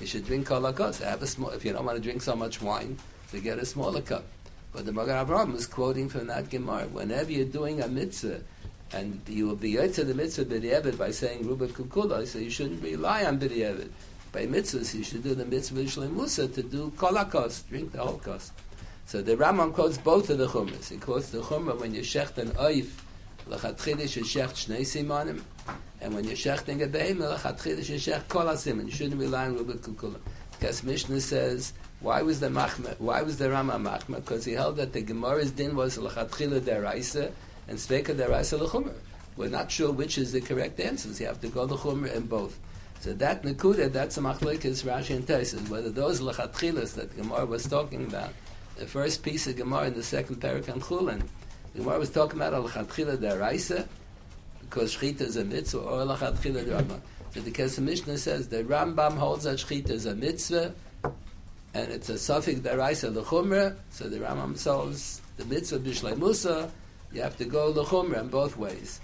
[0.00, 1.02] you should drink kolakos.
[1.02, 1.50] Have a small.
[1.50, 2.98] If you don't want to drink so much wine,
[3.32, 4.24] to get a smaller cup.
[4.72, 6.86] But the Magen Avraham is quoting from that Gemara.
[6.86, 8.40] Whenever you're doing a mitzvah,
[8.92, 12.82] and you will be to the mitzvah b'di'evet by saying Ruba Kukula, so you shouldn't
[12.82, 13.90] rely on b'di'evet.
[14.32, 18.18] By mitzvahs, you should do the mitzvah Shalem Musa to do kolakos, drink the whole
[18.18, 18.52] cost.
[19.06, 20.90] So the Rambam quotes both of the chumras.
[20.90, 22.88] He quotes the chumrah when you shecht an oif,
[23.46, 25.42] l'chatchidish you shecht shnei simanim,
[26.00, 29.74] and when you're shechting a behemoth, l'chatchidish you shecht kol You shouldn't rely on Ruba
[29.74, 30.18] Kukula.
[30.58, 34.16] Because Mishnah says, why was the Machma, why was the Rama Machma?
[34.16, 37.30] Because he held that the Gemara's din was l'chatchila deraisa
[37.68, 38.92] and sveka deraisa l'chumer.
[39.36, 41.20] We're not sure which is the correct answers.
[41.20, 42.58] You have to go l'chumer in both.
[43.00, 47.66] So that Nakuda, that's a machlekes Rashi and Taisus, whether those lachatchilas that Gemara was
[47.66, 48.30] talking about,
[48.76, 51.22] the first piece of Gemara in the second parak on Chulin,
[51.76, 53.86] Gemara was talking about lachatchila deraisa,
[54.60, 57.00] because shchita is a mitzvah, or lachatchila derabban.
[57.32, 60.74] So the Kesef Mishnah says the Rambam holds that shechita is a mitzvah,
[61.74, 63.76] and it's a suffix deraisa lechumra.
[63.90, 66.70] So the Rambam says the mitzvah b'shlei musa.
[67.12, 69.00] You have to go lechumra in both ways.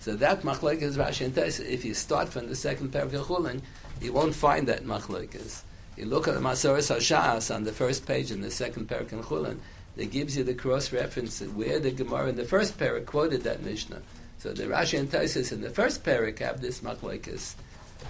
[0.00, 1.60] So that machlek is Rashi and Tes.
[1.60, 3.60] If you start from the second of Chulin,
[4.00, 5.62] you won't find that machlek is.
[5.96, 9.58] You look at the Masoras Hashas on the first page in the second in Chulin.
[9.98, 13.62] It gives you the cross reference where the Gemara in the first parak quoted that
[13.62, 14.00] Mishnah.
[14.38, 17.54] So the Rashi and Taisus in the first parak have this machlekes.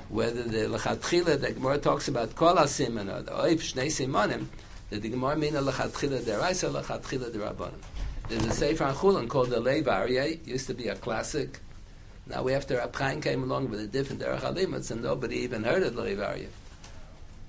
[0.08, 4.46] Whether the lechatchila the Gemara talks about kol siman or the oif shnei simanim,
[4.90, 7.80] that the Gemara mean a lechatchila deraisa lechatchila derabanim.
[8.28, 10.46] There's a sefer on called the Lev Aryeh.
[10.46, 11.60] Used to be a classic.
[12.26, 15.64] Now we after Rab Chaim came along with a different Derech Halimitz, and nobody even
[15.64, 16.48] heard of the Lev Aryeh.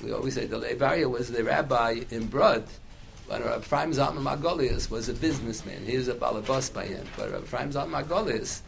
[0.04, 2.65] We always say the Lev Aryeh was the rabbi in Brod
[3.32, 5.86] but Rabbi Ephraim Zalman Margolius was a businessman.
[5.86, 7.08] He was a balabas by him.
[7.15, 8.60] But Rabbi Ephraim Zalman Margolius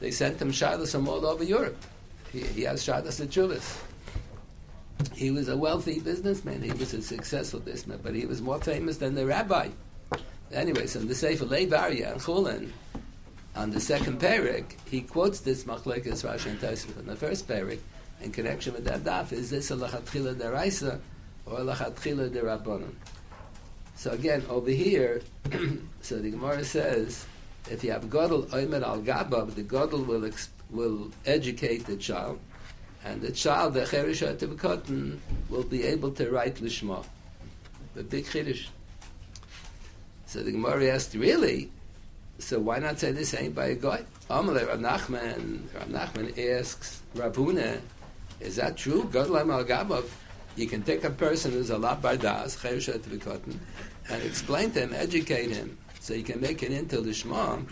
[0.00, 1.76] they sent him shilas from all over Europe.
[2.32, 3.82] He, he has shilas at Julis.
[5.14, 6.62] He was a wealthy businessman.
[6.62, 9.68] He was a successful businessman, but he was more famous than the rabbi.
[10.52, 12.70] Anyway, so in the Sefer Lev Aryeh and Chulin,
[13.54, 17.78] on the second parak, he quotes this Machlekes Rashi and Tosfos in the first parak
[18.20, 19.32] in connection with that daf.
[19.32, 21.00] Is this a lachatchila deraisa
[21.46, 22.94] or a lachatchila derabbanon?
[23.96, 25.22] So again, over here,
[26.02, 27.26] so the Gemara says
[27.70, 32.38] if you have Godel Oimer al Gabab, the Godel will, ex- will educate the child,
[33.04, 37.04] and the child, the Cherisha Tibikotan, will be able to write Lishma.
[37.94, 38.66] The big Chiddush.
[40.26, 41.70] So the Gemara asked, really?
[42.38, 44.04] So why not say the same by a guy?
[44.28, 47.80] Amalei Rav Nachman, Rav Nachman asks Rabuna,
[48.40, 49.04] is that true?
[49.04, 50.04] Godel al Gabab,
[50.56, 53.56] you can take a person who's a lot bardas, Cherisha Tibikotan,
[54.10, 57.64] and explain to him, educate him, so you can make it into Lishma.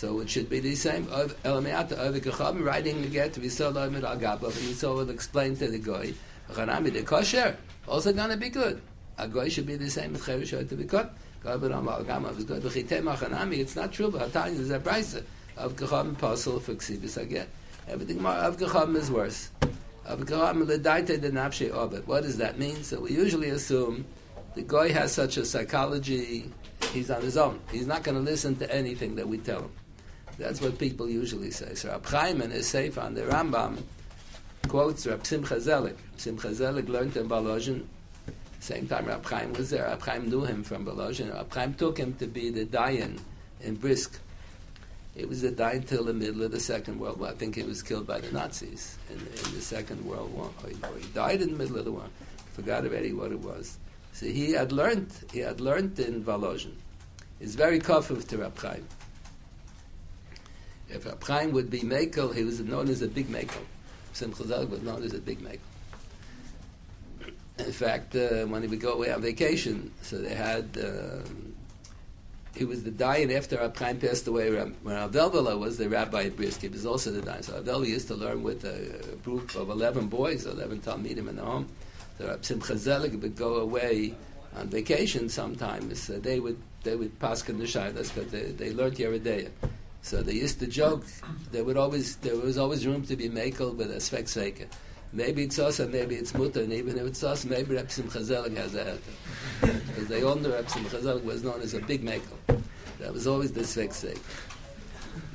[0.00, 1.04] So it should be the same.
[1.08, 5.78] Elameata Ovikachabim writing the get to Visola Mid Agabav, and Yisrael will explain to the
[5.78, 6.14] Goy,
[6.50, 7.54] Chanami the kosher,
[7.86, 8.80] also going to be good.
[9.18, 11.14] A Goy should be the same with Cherisha to be cut.
[11.44, 11.62] It's
[13.76, 15.22] not true, but Hatanya is a brisa
[15.58, 17.48] of Gachabim Pasul for Ksibis again.
[17.86, 19.50] Everything more of Gachabim is worse.
[20.06, 22.06] Of Gachabim Ledaite the Napshe Obet.
[22.06, 22.82] What does that mean?
[22.84, 24.06] So we usually assume
[24.54, 26.50] the Goy has such a psychology
[26.94, 27.60] he's on his own.
[27.70, 29.70] He's not going to listen to anything that we tell him.
[30.40, 31.74] That's what people usually say.
[31.74, 33.76] So Rab Chaim is safe on the Rambam
[34.68, 35.96] quotes Rab Simcha Zelig.
[36.16, 37.84] Simcha Zelig learned in Volozhin.
[38.58, 39.84] Same time Rab Chaim was there.
[39.84, 41.30] Rab Chaim knew him from Volozhin.
[41.34, 43.20] Rab Chaim took him to be the Dayan
[43.60, 44.18] in Brisk.
[45.14, 47.28] It was the Dayan till the middle of the Second World War.
[47.28, 50.50] I think he was killed by the Nazis in, in the Second World War.
[50.64, 52.06] Or he, or he died in the middle of the war.
[52.54, 53.76] Forgot already what it was.
[54.14, 56.72] So he had learned, he had learned in Volozhin.
[57.38, 58.86] He's very kafuf to Rab Chaim.
[60.90, 63.64] If Rab Chaim would be Mekel, he was known as a big Mekel.
[64.12, 65.58] Simcha was known as a big Mekel.
[67.58, 71.20] In fact, uh, when he would go away on vacation, so they had, uh,
[72.56, 74.50] he was the Dayan after Rab Chaim passed away.
[74.50, 75.14] When Rav
[75.58, 77.44] was the rabbi at Brisk, he was also the Dayan.
[77.44, 81.44] So Rav used to learn with a group of 11 boys, 11 Talmidim in the
[81.44, 81.68] home
[82.20, 84.14] the Rab Simcha Zelig would go away
[84.56, 86.10] on vacation sometimes.
[86.10, 89.50] Uh, they would they would pass the shaylas because they, they learned Yeridea.
[90.02, 91.04] So they used to joke.
[91.52, 94.66] There would always there was always room to be makel with a svek.
[95.12, 98.22] Maybe it's us and maybe it's mutter, and even if it's us, maybe Rab Simcha
[98.22, 99.80] Zelig has a heter.
[99.86, 102.62] Because they all knew Rab Simcha Zelig was known as a big makel.
[103.00, 104.18] That was always the svek.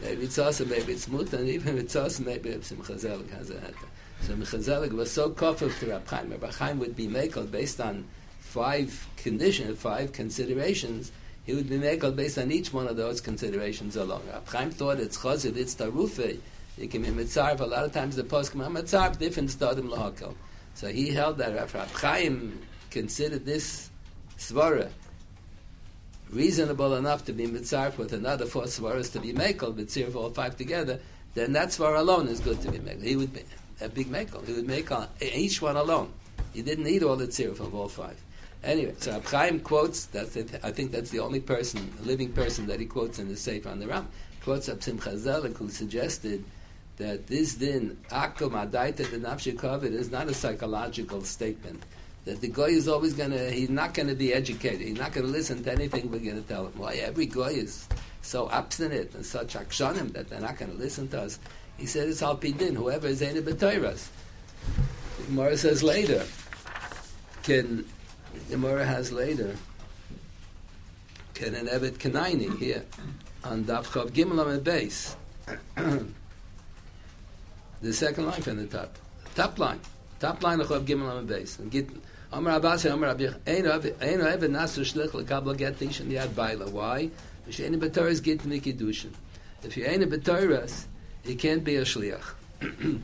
[0.01, 2.97] Maybe it's us and maybe it's mutter, and even if it's us, maybe Rab Simcha
[2.97, 3.87] Zelig has a heter.
[4.21, 6.31] So Mechazelig was so kofif to Rab Chaim.
[6.31, 8.05] Rab Chaim would be makel based on
[8.39, 11.11] five conditions, five considerations.
[11.45, 14.23] He would be makel based on each one of those considerations alone.
[14.31, 16.39] Rab Chaim thought it's chazid, it's tarufe.
[16.77, 17.59] You can be mitzarv.
[17.59, 20.33] A lot of times the post come mitzarv different stadim lahakel.
[20.73, 23.89] So he held that Rab Chaim considered this
[24.37, 24.89] svara
[26.31, 30.57] reasonable enough to be mitzarf with another four svaras to be mekel, of all five
[30.57, 30.99] together,
[31.33, 33.03] then that svar alone is good to be mekel.
[33.03, 33.43] He would be
[33.81, 34.45] a big mekel.
[34.45, 34.89] He would make
[35.21, 36.11] each one alone.
[36.53, 38.19] He didn't need all the tziruf of all five.
[38.65, 42.79] Anyway, so Abchaim quotes, that's it, I think that's the only person, living person that
[42.79, 44.07] he quotes in the Sefer on the Ram,
[44.43, 46.43] quotes Ab Simcha who suggested
[46.97, 51.83] that this din, akum adaita the nafshi is not a psychological statement.
[52.23, 54.81] That the guy is always going to, he's not going to be educated.
[54.81, 56.73] He's not going to listen to anything we're going to tell him.
[56.75, 57.87] Why every guy is
[58.23, 61.37] so obstinate and such akshanim that they're not going to listen to us.
[61.77, 62.73] He said it's al din.
[62.73, 64.07] Whoever is any b'toiras.
[65.27, 66.25] Gemara says later,
[67.43, 67.85] can
[68.49, 69.55] Gemara has later,
[71.41, 72.83] an evet kanaini here
[73.43, 75.15] on Daf Chav Gimel on base.
[77.81, 78.97] the second line from the top,
[79.35, 79.79] top line,
[80.19, 81.59] top line of Chav Gimel on base.
[81.59, 81.89] And get
[82.31, 86.69] Amar Abbas Amar Rabbi Ein Ein Evet Nasu Shlich LeKabla Get Ish and Yad Baila.
[86.69, 87.09] Why?
[87.45, 89.13] Because Ein B'Torah Get Mikidushin.
[89.63, 90.85] If you're Ein B'Torah,
[91.23, 92.33] you can't be a shliach.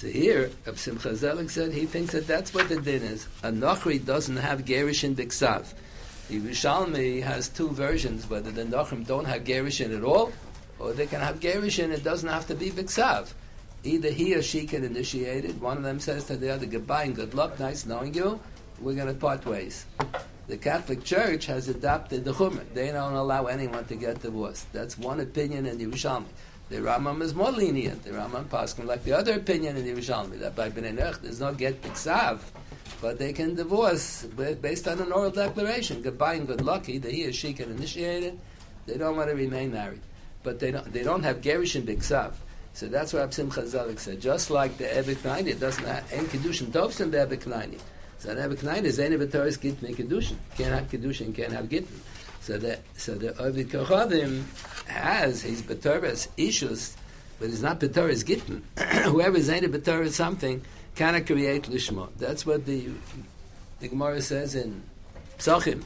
[0.00, 3.28] So here, Reb Simcha Zelig said he thinks that that's what the din is.
[3.42, 5.74] A Nochri doesn't have Gerish in Biksav.
[6.28, 10.32] The Yerushalmi has two versions, whether the Nochrim don't have Gerish in at all,
[10.78, 13.34] or they can have Gerish in, it doesn't have to be Biksav.
[13.84, 15.60] Either he or she can initiate it.
[15.60, 18.40] One of them says to the other, goodbye and good luck, nice knowing you,
[18.80, 19.84] we're going to part ways.
[20.48, 22.64] The Catholic Church has adopted the Chumrah.
[22.72, 24.72] They don't allow anyone to get divorced.
[24.72, 26.24] That's one opinion in the Yerushalmi.
[26.70, 28.04] The Rambam is more lenient.
[28.04, 31.40] The Rambam Paskin, like the other opinion in the Yerushalmi, that by Bnei Nech there's
[31.40, 32.38] no get biksav,
[33.02, 34.24] but they can divorce
[34.62, 36.00] based on an oral declaration.
[36.00, 36.88] Goodbye and good luck.
[36.88, 38.38] Either he or she can initiate it.
[38.86, 40.00] They don't want to remain married,
[40.44, 40.92] but they don't.
[40.92, 41.88] They don't have gerish and.
[42.72, 44.20] So that's what Reb Simcha Zelig said.
[44.20, 47.80] Just like the Ebek it doesn't have any kedushin tovs the Ebek
[48.18, 50.36] So the Ebek is any b'toris git me kedushin.
[50.56, 52.00] Can't have kedushin, can't have gittin.
[52.40, 54.44] So the so the Ovid Kochadim
[54.90, 56.96] has his B'Torah's issues,
[57.38, 58.62] but it's not B'Torah's Gittin.
[59.04, 60.62] Whoever is ain't a something
[60.94, 62.08] cannot create Lishma.
[62.18, 62.88] That's what the
[63.80, 64.82] the Gemara says in
[65.38, 65.82] Psachim.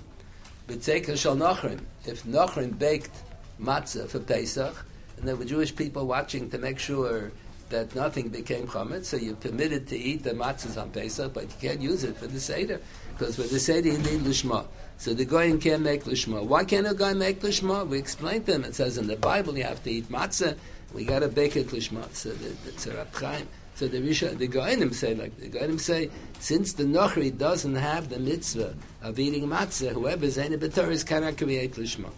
[0.69, 1.81] B'Tzeker Shal Nachrim.
[2.07, 3.17] If Nachrim baked
[3.61, 4.75] matzah for Pesach,
[5.17, 7.31] and there were Jewish people watching to make sure
[7.71, 11.69] that nothing became chametz, so you're permitted to eat the matzahs on Pesach, but you
[11.69, 14.67] can't use it for the Seder, because for the Seder you need Lishma.
[15.05, 16.43] So the Goyim can't make Lishma.
[16.43, 17.87] Why can't a guy make Lishma?
[17.87, 20.57] We explained to him, it says in the Bible you have to eat matzah,
[20.95, 22.11] we got to bake it Lishma.
[22.15, 26.85] So the, the so the Risha, the Goyim say like, the Goyim say, since the
[26.85, 32.09] Nochri doesn't have the mitzvah of eating matzah, whoever is any B'Toris cannot create Lishma.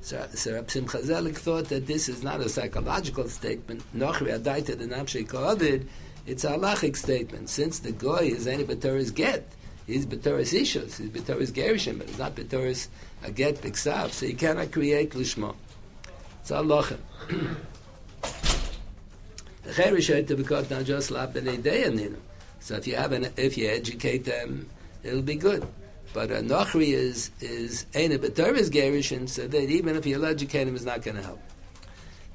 [0.00, 3.82] So, so Rab Simcha Zelig thought that this is not a psychological statement.
[3.94, 5.88] Nochri adaita the namshei kovid.
[6.26, 7.50] It's a halachic statement.
[7.50, 9.46] Since the goy is any b'toris get,
[9.90, 12.88] he's b'toris ishus, he's b'toris gerishim, but he's not b'toris
[13.24, 15.54] a get b'ksav, so he cannot create lishma.
[16.40, 16.98] It's halacha.
[19.62, 22.16] The cherish to be caught now just lap b'nei
[22.60, 24.68] So if you have an, if you educate them,
[25.02, 25.66] it'll be good.
[26.12, 30.24] But a Nochri is is ain't a betar is gerishin, so that even if you
[30.24, 31.40] educate him, it's not going to help.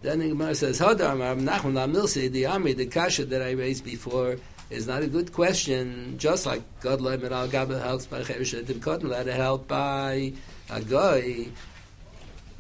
[0.01, 4.37] Then the Gemara says, Hodar Nachman Lamilsi, the army, the kasha that I raised before
[4.69, 6.17] is not a good question.
[6.17, 10.33] Just like God and Al Gabel helps by Cherishatim Kotten, let it help by
[10.69, 11.47] a guy.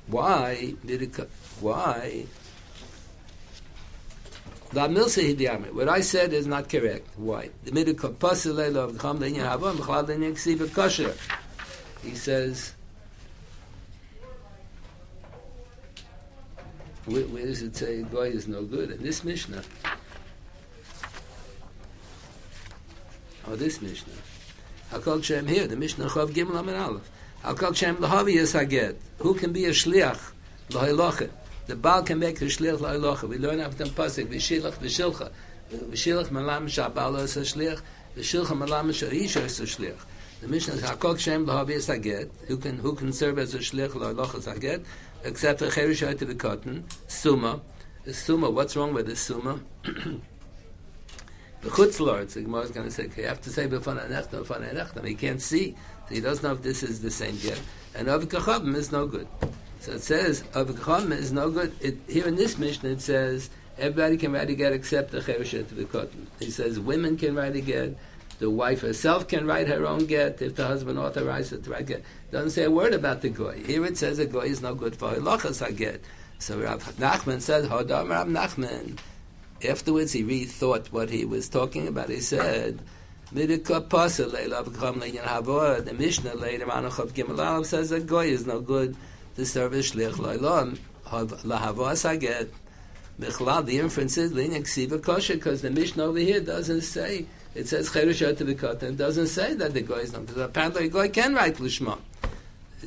[0.07, 1.15] Why did it?
[1.59, 2.25] Why?
[4.71, 7.07] What I said is not correct.
[7.15, 7.49] Why?
[12.03, 12.73] He says,
[17.05, 18.91] where, where does it say Goy is no good?
[18.91, 19.63] In this Mishnah.
[23.47, 24.13] Oh, this Mishnah.
[24.91, 27.09] Hakol Shem here, the Mishnah Chav Gimel Amin Aleph.
[27.43, 28.53] Hakol Shem Lahavi is.
[29.19, 30.31] Who can be a Shliach?
[30.69, 31.29] Lahilochet.
[31.67, 33.27] The Baal can make the Shliach La'ilocha.
[33.29, 35.31] We learn after the Pasuk, V'shilach v'shilcha.
[35.71, 37.81] V'shilach malam sha'abal is a Shliach,
[38.17, 39.99] v'shilcha malam sha'isha is a Shliach.
[40.41, 43.59] The Mishnah says, Hakok Shem Lahavi is Haget, who can, who can serve as a
[43.59, 44.81] Shliach La'ilocha is
[45.23, 47.61] except for Cherishay to the cotton, Suma.
[48.03, 49.59] The Suma, what's wrong with the Suma?
[51.65, 54.71] the Chutzlord, the Gemara is going to say, you have to say B'fana Nechtam, B'fana
[54.71, 55.07] Nechtam.
[55.07, 55.75] He can't see,
[56.07, 57.59] so he doesn't know if this is the same get.
[57.95, 59.27] And Avikachavim is no good.
[59.79, 61.73] So it says Avigcham is no good.
[61.81, 63.49] It, here in this mission it says
[63.79, 66.27] everybody can write a get except the chereshet cotton.
[66.39, 67.97] He says women can write a get.
[68.37, 71.87] The wife herself can write her own get if the husband authorizes it to write
[71.87, 72.03] get.
[72.31, 73.63] Doesn't say a word about the goy.
[73.63, 76.03] Here it says a goy is no good for halachas get.
[76.37, 78.99] So Rav Nachman said, Hodam Rav Nachman.
[79.67, 82.09] Afterwards, he rethought what he was talking about.
[82.09, 82.79] He said,
[83.31, 83.47] The
[85.97, 88.95] Mishnah later Chav Gimel says that Goy is no good
[89.35, 90.77] to serve as Shlich Loilom.
[91.05, 92.51] Lahavoah Saget.
[93.19, 97.89] Michlal, the inference is Ksiva Kosher because the Mishnah over here doesn't say it says
[97.89, 98.83] Cherush B'Katan.
[98.83, 101.97] It doesn't say that the Goy is not apparently a Goy can write Lishma.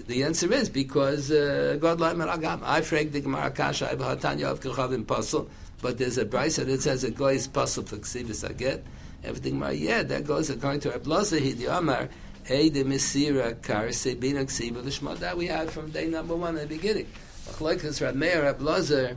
[0.06, 2.18] The answer is because uh, God like.
[2.18, 5.48] I frag the Gemara Kasha I have Hatanya of Kechavim Puzzle,
[5.80, 8.84] but there's a brisa that says a Goy is puzzle for Ksiva Saget.
[9.24, 12.08] Everything my yeah, that goes according to Rablaza Hidi Amar,
[12.44, 15.18] Hey the Misira Kar Sebina Ksiva Lishma.
[15.18, 17.06] That we had from day number one in the beginning.
[17.50, 19.16] Achloikas Rab Meir Rablaza.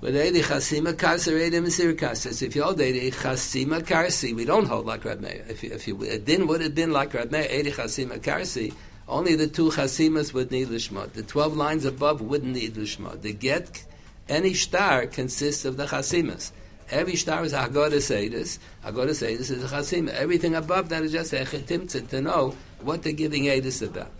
[0.00, 2.42] But Eidi Chasima Karsi Eidi Misira Karsi.
[2.42, 5.44] If you hold Eidi Chasima Karsi, we don't hold like Rab Meir.
[5.48, 8.74] If you, if you it didn't would have been like Rab Meir Eidi Chasima Karsi.
[9.08, 11.12] Only the two chasimas would need lishma.
[11.12, 13.20] The twelve lines above wouldn't need lishma.
[13.20, 13.84] The get,
[14.28, 16.52] any star consists of the chasimas.
[16.90, 18.58] Every star is Haggadah Seidus.
[18.84, 20.08] Haggadah Seidus is a Chasim.
[20.08, 24.10] Everything above that is just a Chetimtzit to know what they're giving Edis about.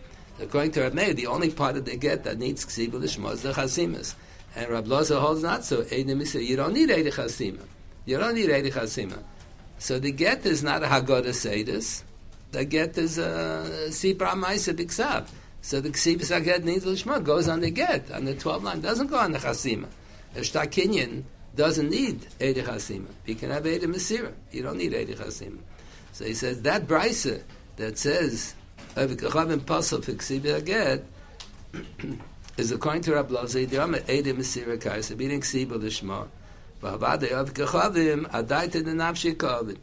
[0.40, 3.42] According to Rab Meir, the only part of the get that needs Ksibu Lishma is
[3.42, 4.14] the Chasimas.
[4.56, 5.82] And Rab Loza holds not so.
[5.82, 7.60] You don't need Eidi Chasima.
[8.06, 9.22] You don't need Eidi Chasima.
[9.78, 12.02] So the get is not a Haggadah Seidus.
[12.52, 14.74] The get is a Sipra Maisa.
[15.62, 19.06] So the Ksibis get needs Lishma goes on the get, on the 12 line, doesn't
[19.06, 19.86] go on the Chasima.
[20.34, 21.22] The Shtakinyan
[21.54, 23.06] doesn't need Eidich Hasima.
[23.24, 24.32] He can have Eidich Masira.
[24.50, 25.60] You don't need Eidich Hasima.
[26.12, 27.42] So he says that brisa
[27.76, 28.54] that says
[28.96, 31.04] Avikachavim Pasal Fiksibi Aget
[32.56, 36.26] is according to Rabbi Lazar Yom Eidich Masira Kaisa Beating Ksiba Lishma.
[36.80, 36.98] The.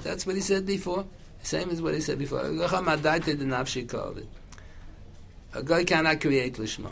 [0.03, 1.05] That's what he said before.
[1.41, 2.41] Same as what he said before.
[2.41, 4.27] Avikacham Adaita the Nafshi Kavit.
[5.53, 6.91] A guy cannot create Lishma.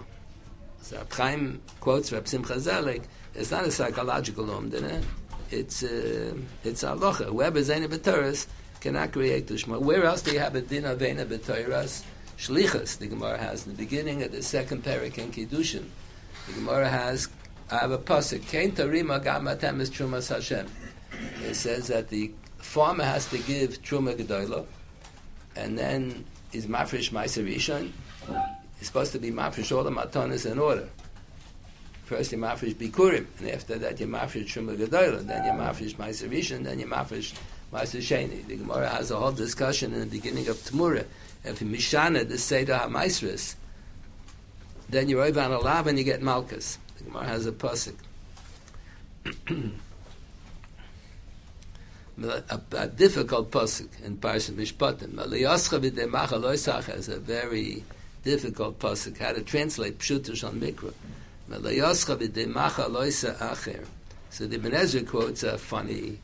[0.82, 3.03] So Chaim quotes Rab Simcha Zelig
[3.38, 5.03] it's not a psychological umdana.
[5.51, 6.34] It's uh,
[6.64, 7.26] it's alocha.
[7.26, 8.47] Whoever zayna b'toras
[8.82, 9.80] cannot create dushma.
[9.80, 12.03] Where else do you have a din of vena b'toras?
[12.38, 12.97] Shlichas.
[12.97, 15.86] The Gemara has in the beginning of the second parak in Kiddushin.
[16.47, 17.30] The Gemara has
[17.70, 18.47] I have a pasuk.
[18.47, 20.68] Kain tarima gamatem is trumas Hashem.
[21.43, 24.66] It says that the farmer has to give truma gedola,
[25.55, 27.91] and then is mafresh ma'aser rishon.
[28.78, 30.88] He's supposed to be mafresh all the matanas in order.
[32.05, 36.30] First you mafresh bikurim, and after that you mafresh truma gedola, then you mafresh ma'aser
[36.30, 37.34] rishon, then you mafresh
[37.73, 38.47] ma'aser sheni.
[38.47, 41.05] The Gemara has a whole discussion in the beginning of Tamura.
[41.43, 43.55] If you mishana the seder ha'maisris,
[44.89, 46.78] then you're over on a lav and you get malchus.
[46.97, 47.95] The Gemara has a pasuk.
[52.23, 55.09] a, a, difficult pasuk in Parshat Mishpatim.
[55.09, 57.84] Maliyoscha v'demacha loisach is a very
[58.24, 59.18] difficult pasuk.
[59.18, 60.93] How to translate pshutush on mikra.
[64.30, 66.20] So the Ibn Ezra quotes a funny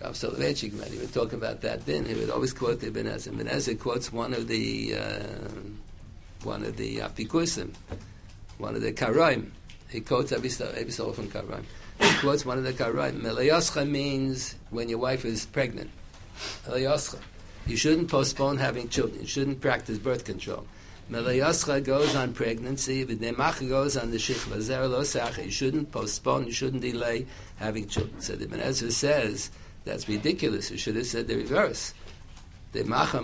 [0.00, 3.06] Rav Soloveitchik, when he would talk about that then, he would always quote the Ibn
[3.06, 3.32] Ezra.
[3.32, 5.22] Ibn Ezra quotes one of the uh,
[6.42, 7.74] one of the Apikusim,
[8.58, 9.50] one of the Karaim.
[9.88, 10.66] He quotes every so,
[11.08, 11.64] often Karaim.
[12.00, 13.20] He quotes one of the Karaim.
[13.20, 15.90] Melayoscha means when your wife is pregnant.
[16.74, 19.22] You shouldn't postpone having children.
[19.22, 20.66] You shouldn't practice birth control.
[21.10, 25.04] Melayoscha goes on pregnancy, V'demacha goes on the Shechva Zer Lo
[25.40, 27.26] You shouldn't postpone, you shouldn't delay
[27.56, 28.20] having children.
[28.20, 29.50] So the Ibn Ezra says,
[29.84, 30.70] that's ridiculous.
[30.70, 31.94] You should have said the reverse.
[32.74, 33.20] In order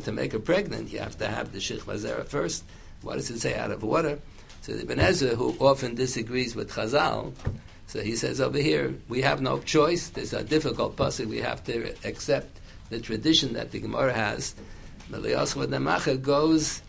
[0.00, 2.64] to make her pregnant, you have to have the Shechva Zer first.
[3.02, 3.54] What does it say?
[3.54, 4.18] Out of water.
[4.62, 7.34] So the Ibn Ezra, who often disagrees with Chazal,
[7.86, 10.08] so he says over here, we have no choice.
[10.08, 11.28] There's a difficult passage.
[11.28, 12.58] We have to accept
[12.88, 14.54] the tradition that the Gemara has
[15.10, 16.82] Meliyoscha Nemacha goes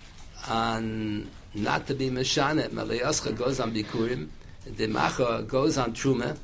[0.48, 2.70] on not to be Meshanet.
[2.70, 4.30] Meliyoscha goes on Bikurim.
[4.68, 6.38] Demacha goes on Truma.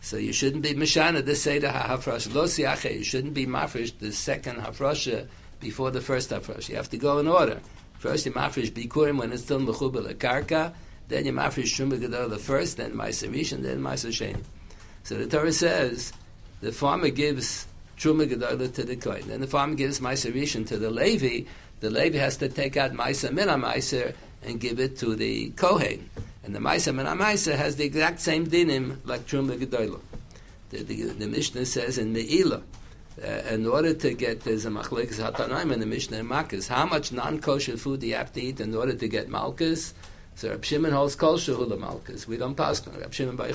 [0.00, 2.34] So you shouldn't be Meshanet the Seder HaHafrash.
[2.34, 2.96] Lo Siache.
[2.96, 5.26] You shouldn't be Mafresh the second Hafrasha
[5.60, 6.68] before the first Hafrash.
[6.68, 7.60] You have to go in order.
[7.98, 10.72] First you Mafresh Bikurim when it's still Mechubel Karka.
[11.08, 14.44] Then you Mafresh Truma Gedol the first, then Ma'aser and then Sheni.
[15.04, 16.12] So the Torah says
[16.60, 17.66] the farmer gives
[17.98, 19.28] truma gedola to the kohen.
[19.28, 21.48] Then the farmer gives meiser rishon to the levi.
[21.80, 26.08] The levi has to take out meiser mina meiser and give it to the kohen.
[26.44, 30.00] And the meiser mina meiser has the exact same dinim like truma gedola.
[30.70, 32.62] The, the, the Mishnah says in Me'ilah,
[33.24, 36.84] uh, in order to get there's a machlekes hatanaim in the Mishnah and Malkus, how
[36.84, 39.94] much non-kosher food do you have to eat in order to get Malkus?
[40.34, 42.28] So Rab Shimon holds kol shehula Malkus.
[42.28, 43.50] We don't pass on Rab Shimon by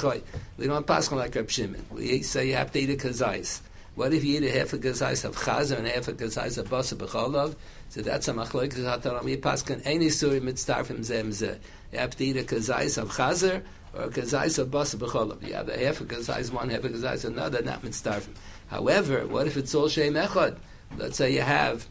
[0.57, 1.85] We don't pass on like Rab Shimon.
[1.91, 3.61] We say you have to eat a kazais.
[3.95, 6.67] What if you eat a half a gazais of chazer and half a gazais of
[6.67, 7.55] basa b'cholov?
[7.89, 11.57] So that's a machlokes hataram yipaskan any suri mitzdarfim zem ze.
[11.91, 13.61] You have to eat a gazais of chazer
[13.93, 15.47] or a kazais of basa b'cholav.
[15.47, 18.33] You have a half a kazais one, half a kazais another, not mitzdarfim.
[18.67, 20.57] However, what if it's all shem echad?
[20.97, 21.87] Let's say you have,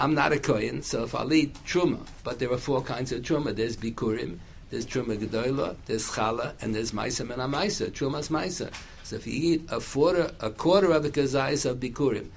[0.00, 3.22] I'm not a kohen, so if I'll eat truma, but there are four kinds of
[3.22, 3.54] truma.
[3.54, 4.38] There's bikurim,
[4.70, 7.90] there's truma gedola, there's chala, and there's maisa and amaisa.
[7.90, 8.72] Truma's maisa.
[9.02, 12.28] So if you eat a quarter, a quarter of a kazais of bikurim,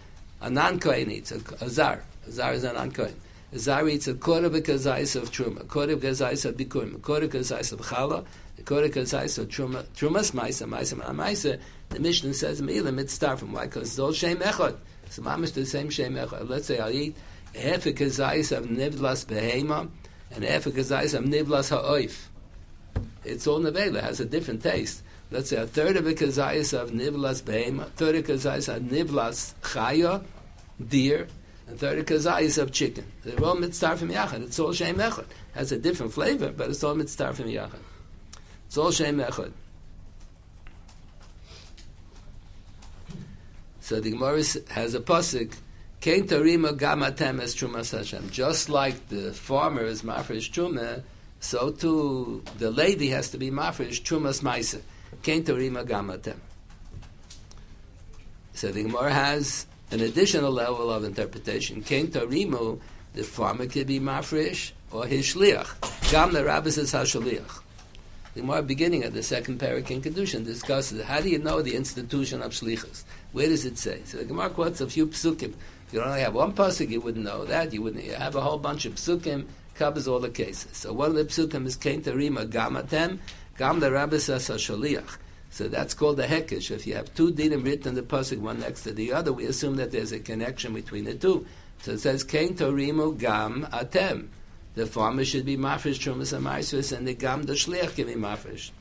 [0.41, 2.03] a non-kohen eats a, a zar.
[2.27, 3.15] A zar is a non-kohen.
[3.53, 6.43] A zar eats a quarter of a kazais of truma, a quarter of a kazais
[6.45, 8.25] of bikurim, a quarter of a kazais of chala,
[8.57, 11.59] a quarter of a kazais of truma, truma's maisa, maisa and amaisa.
[11.89, 13.51] The Mishnah says meila mitzdarfim.
[13.51, 13.65] Why?
[13.65, 14.75] Because it's all shem echad.
[15.09, 16.49] So mamish the same shem echad.
[16.49, 17.15] Let's say I'll eat
[17.53, 19.91] half a kazais of nivlas behema
[20.33, 22.27] and half a kazais of nivlas ha'oif.
[23.23, 25.03] It's all nevela, has a different taste.
[25.31, 29.53] Let's say a third of a kazayas of nivlas behema, third of kazayas of nivlas
[29.61, 30.23] chaya,
[30.87, 31.27] deer,
[31.67, 33.05] and third of kazayas of chicken.
[33.23, 34.43] They're all mitzvah from yachad.
[34.43, 35.25] It's all shem echad.
[35.53, 37.79] Has a different flavor, but it's all mitzvah from yachad.
[38.67, 39.51] It's all shem echad.
[43.79, 45.53] So the Gemara has a pasuk,
[46.03, 48.29] Kein gamatem es trumas Hashem.
[48.29, 51.01] Just like the farmer is mafresh truma,
[51.39, 54.81] so too the lady has to be mafresh trumas maisa.
[55.21, 56.35] Kein tarima gamatem.
[58.51, 61.81] So the Gemara has an additional level of interpretation.
[61.81, 62.81] Kein tarimu,
[63.13, 66.11] the farmer could be mafresh or his shliach.
[66.11, 67.61] Gam the rabbi says hashaliach.
[68.33, 71.75] The Gemara beginning of the second parak in Kiddushin discusses how do you know the
[71.75, 73.03] institution of shlichus?
[73.31, 74.01] Where does it say?
[74.03, 75.53] So the Gemara quotes a few psukim.
[75.93, 77.71] You only have one pasuk, you wouldn't know that.
[77.71, 78.03] You wouldn't.
[78.03, 80.75] You have a whole bunch of psukim covers all the cases.
[80.75, 83.19] So one of the psukim is kein tarima gamatem,
[83.59, 85.17] gam the shaliach.
[85.51, 86.71] So that's called the hekesh.
[86.71, 89.45] If you have two dinim written in the pasuk, one next to the other, we
[89.45, 91.45] assume that there's a connection between the two.
[91.83, 94.29] So it says kein torimu gam atem.
[94.73, 98.71] The farmer should be mafresh trumas and and the gam the shliach can be mafresh.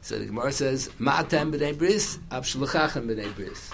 [0.00, 3.70] So the Gemara says, Ma'atem b'nei bris, ab shluchachem b'nei bris.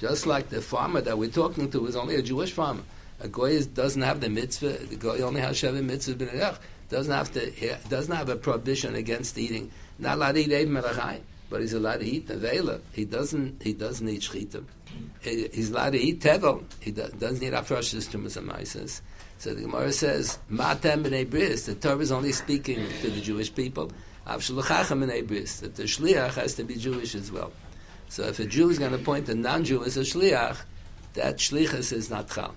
[0.00, 2.82] Just like the farmer that we're talking to is only a Jewish farmer.
[3.20, 4.86] A goy is, doesn't have the mitzvah.
[4.86, 6.56] The goy only has seven mitzvahs b'nei
[6.88, 7.76] Doesn't have to.
[7.90, 9.70] Doesn't have a prohibition against eating.
[9.98, 11.20] Not allowed to eat eid melachai,
[11.50, 12.80] but he's allowed to eat nevela.
[12.94, 13.62] He doesn't.
[13.62, 14.64] He doesn't eat shchitim.
[15.20, 16.64] He's allowed to eat tevel.
[16.80, 19.02] He doesn't eat afroshes tumas and
[19.36, 23.54] So the Gemara says, "Matem b'nei bris." The Torah is only speaking to the Jewish
[23.54, 23.92] people.
[24.26, 25.60] Av b'nei bris.
[25.60, 27.52] That the shliach has to be Jewish as well.
[28.10, 30.56] So if a Jew is going to appoint a non-Jew as a shliach,
[31.14, 32.56] that shlichus is not chal.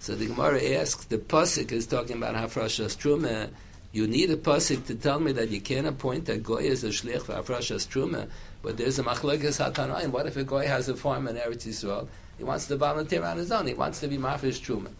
[0.00, 3.50] So the Gemara asks, the pasuk is talking about hafrashas truma.
[3.92, 6.88] You need a pasuk to tell me that you can't appoint a goy as a
[6.88, 8.28] shliach for hafrashas truma.
[8.62, 10.08] But there's a machlekes hatanayim.
[10.08, 12.08] What if a goy has a farm in Eretz Yisrael?
[12.36, 13.68] He wants to volunteer on his own.
[13.68, 14.90] He wants to be mafresh truma.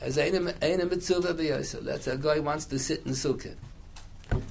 [0.00, 0.16] As.
[0.16, 3.54] That's a guy wants to sit in sukkah.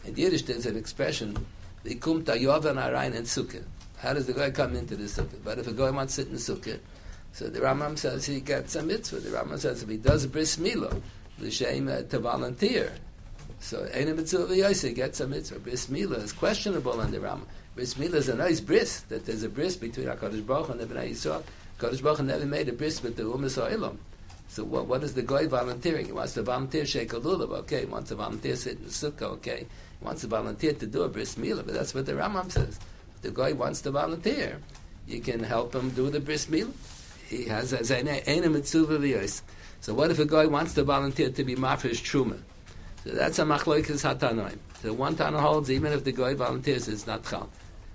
[0.06, 1.46] In Yiddish, there's an expression,
[1.86, 3.64] "Ikum tayovan arayin in sukkah."
[3.98, 5.44] How does the guy come into the sukkah?
[5.44, 6.80] But if a guy wants to sit in the sukkah,
[7.34, 9.20] so the Rambam says he gets a mitzvah.
[9.20, 11.02] The Rambam says if he does bris milah,
[11.40, 12.94] the shame uh, to volunteer.
[13.60, 15.60] So a mitzvah v'yosef gets a mitzvah.
[15.60, 17.46] Bris milah is questionable in the Rambam.
[17.76, 20.86] Bris milah is a nice bris that there's a bris between Hakadosh Baruch and the
[20.86, 21.44] Bnei Yisrael.
[21.80, 23.98] Hakadosh Baruch never made a bris with the Umas.
[24.50, 26.06] So what, what is the guy volunteering?
[26.06, 27.82] He wants to volunteer Lulav, okay.
[27.82, 29.66] He wants to volunteer sit in the sukkah, okay.
[30.00, 32.80] He wants to volunteer to do a bris milah, but that's what the Rambam says
[33.22, 34.60] the guy wants to volunteer,
[35.08, 36.72] you can help him do the bris milah.
[37.28, 37.80] He has a
[38.50, 39.42] mitzvah v'yos.
[39.82, 42.40] So what if a guy wants to volunteer to be mafresh truma?
[43.04, 44.58] So that's a machloikas hatanoim.
[44.82, 47.50] So one Tana holds even if the guy volunteers, it's not chal.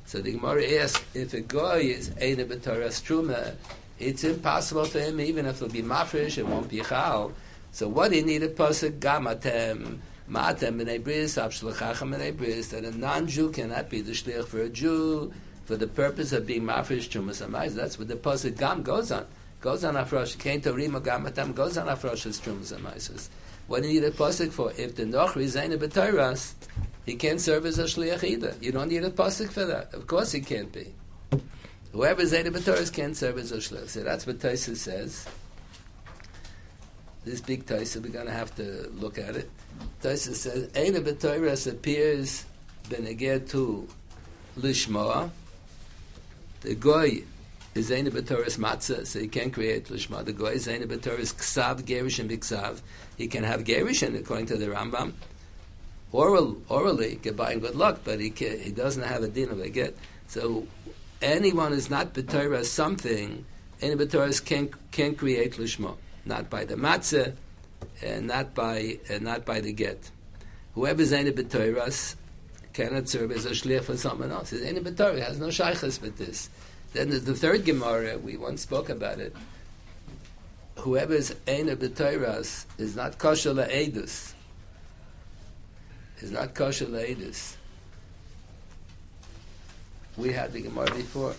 [0.04, 3.54] So the Gemara asks if a guy is ena b'toras truma,
[3.98, 7.32] it's impossible for him even if it'll be mafresh, it won't be chal.
[7.72, 9.98] So what do you need a pasuk gamatem?
[10.32, 14.68] Matem b'nei bris, abshlachachem b'nei bris, that a non-Jew cannot be the shliach for a
[14.70, 15.30] Jew
[15.66, 17.74] for the purpose of being mafresh chumas amayis.
[17.74, 19.26] That's what the pasuk gam goes on.
[19.60, 20.38] Goes on afrosh.
[20.38, 23.28] Kain torima gamatam goes on afrosh's chumas amayis.
[23.66, 24.72] What do you need a pasuk for?
[24.78, 26.54] If the nochri zayin b'tayras,
[27.04, 28.54] he can't serve as a shliach either.
[28.62, 29.92] You don't need a pasuk for that.
[29.92, 30.94] Of course he can't be.
[31.92, 33.90] Whoever zayin b'tayras can't serve as a shliach.
[33.90, 35.28] So that's what Taisa says.
[37.22, 39.50] This big Taisa, we're going to have to look at it.
[40.02, 42.44] Taisa says, Eina b'toiras appears
[42.88, 43.86] beneged to
[44.58, 45.30] lishma.
[46.62, 47.22] The goy
[47.74, 50.24] is Eina b'toiras matzah, so he can create lishma.
[50.24, 52.80] The goy is Eina b'toiras ksav, gerish, and biksav.
[53.16, 55.12] He can have gerish, and according to the Rambam,
[56.10, 59.60] oral, orally, by and good luck, but he can, he doesn't have a din of
[59.60, 59.96] a get.
[60.26, 60.66] So
[61.20, 63.44] anyone is not b'toiras something,
[63.80, 65.96] any b'toiras can, can create lishma.
[66.24, 67.34] Not by the matzah,
[68.02, 70.10] and not by uh, not by the get.
[70.74, 72.16] Whoever is any b'toiras
[72.72, 74.52] cannot serve as a shliach for someone else.
[74.52, 76.48] Any b'torah has no shaykhs with this.
[76.92, 79.34] Then the third Gemara, we once spoke about it.
[80.78, 84.32] Whoever is Eina b'toiras is not kosher la'edus.
[86.20, 87.56] Is not kosher la'edus.
[90.16, 91.34] We had the Gemara before.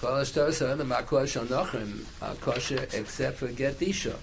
[0.00, 4.16] Kol ashtar the makor shal nochrim are kosher except for get isha.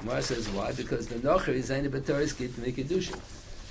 [0.00, 0.72] Gemara says why?
[0.72, 3.20] Because the nocher is Eina b'toiras get mikidushin.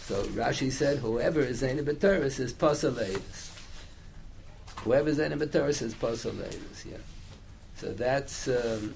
[0.09, 3.51] So Rashi said, whoever is Zayin B'Teres is Pasaleidus.
[4.77, 6.97] Whoever is Zayin B'Teres is Pasaleidus, yeah.
[7.75, 8.95] So that's um,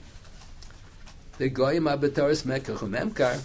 [1.38, 3.40] the Goyim HaB'Teres Mekach Memkar.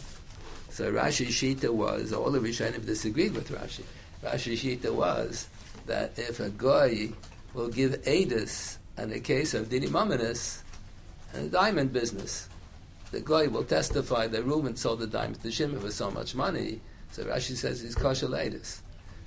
[0.71, 3.85] So Rashi Shita was, all the Rishonim disagreed with Rashi.
[4.25, 5.47] Rashi Shita was
[5.85, 7.11] that if a Goy
[7.53, 10.63] will give Adis in the case of Dini Mamonis,
[11.35, 12.49] in the diamond business,
[13.11, 16.81] the Goy will testify that Reuben sold the diamond to Shimon for so much money,
[17.11, 18.83] so Rashi says he's kosher latest.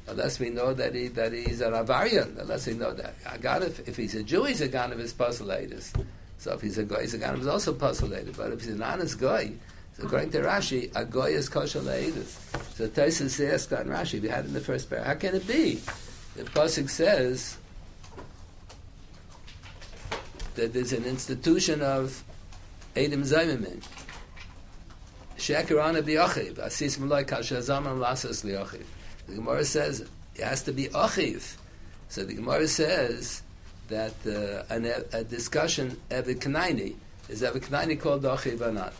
[0.07, 3.97] Unless we know that he that he's a Ravarian, unless we know that Aganif, if
[3.97, 5.95] he's a Jew, he's a Ganav is latest.
[6.37, 8.35] So if he's a guy, he's a Ganav is also postulated.
[8.35, 9.51] But if he's an honest guy,
[9.97, 12.75] so according to Rashi, a guy is kosher latest.
[12.75, 15.81] So Taisus asked on Rashi, we had in the first pair, how can it be?
[16.35, 17.57] The pasuk says
[20.55, 22.23] that there's an institution of
[22.95, 23.81] Adam Zaymimin.
[25.37, 26.55] Sheker ana bi'achiv.
[26.55, 28.83] Asis maloi kasher zaman lasas li'achiv.
[29.27, 30.01] The Gemara says
[30.35, 31.55] it has to be achiv.
[32.09, 33.41] So the Gemara says
[33.87, 36.95] that uh, an, a discussion eviknaini
[37.29, 38.93] is eviknaini called achiv or not.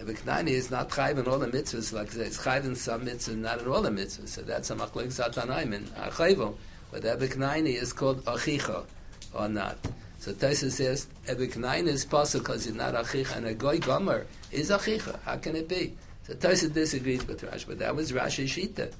[0.00, 3.60] Eviknaini is not chayv in all the mitzvahs, like it's chayv in some mitzvahs, not
[3.60, 4.28] in all the mitzvahs.
[4.28, 6.56] So that's a machlik satanaim in achayvo.
[6.92, 8.84] But eviknaini is called achicha
[9.32, 9.78] or not.
[10.18, 14.70] So Taisa says, Ebek is possible because he's not Achicha, and a Goy Gomer is
[14.70, 15.18] Achicha.
[15.22, 15.96] How can it be?
[16.24, 18.92] So Taisa disagrees with Rashi, but that was Rashi Shita.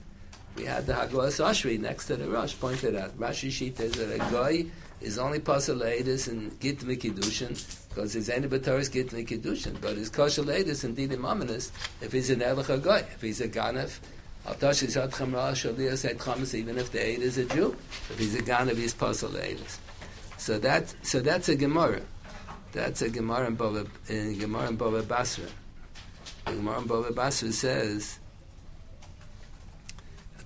[0.56, 3.18] We had the Hagahos Asheri next to the Rosh pointed out.
[3.18, 4.66] Rashi Shita is that a Goy
[5.00, 7.54] is only possible Eidus and Git Mikidushin,
[7.88, 12.30] because he's any Bataris Git Mikidushin, but his Kosher Eidus and Dinim Aminus if he's
[12.30, 13.98] an Elach Goy, if he's a Ganef,
[16.54, 17.76] even if the Eid is a Jew,
[18.08, 19.78] if he's a Ganef, he's possible Eidus.
[20.39, 22.01] So that so that's a Gemara.
[22.72, 25.47] That's a Gemara in Bava in Gemara in Bava Basra.
[26.47, 28.20] The Gemara in Bava Basra says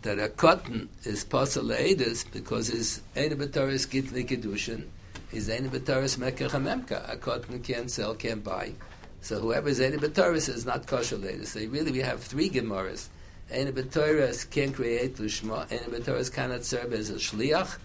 [0.01, 4.87] that a cotton is pasal le'edus because his enibataris gitli kedushin,
[5.31, 7.13] his enibataris mekach hamemka.
[7.13, 8.73] A cotton can't sell, can't buy.
[9.21, 11.49] So whoever is enibataris is not kosher le'edus.
[11.49, 13.09] So really we have three Gemaras.
[13.53, 15.69] Enibataris can't create lishma.
[15.69, 17.77] Enibataris cannot serve as a shliach.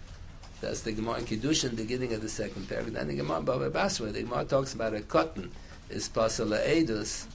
[0.60, 2.94] That's the Gemara in Kiddushin, beginning of the second paragraph.
[2.94, 5.52] Then the Gemara Baba Basra, the Gemara talks about a cotton
[5.90, 7.28] is pasal edus.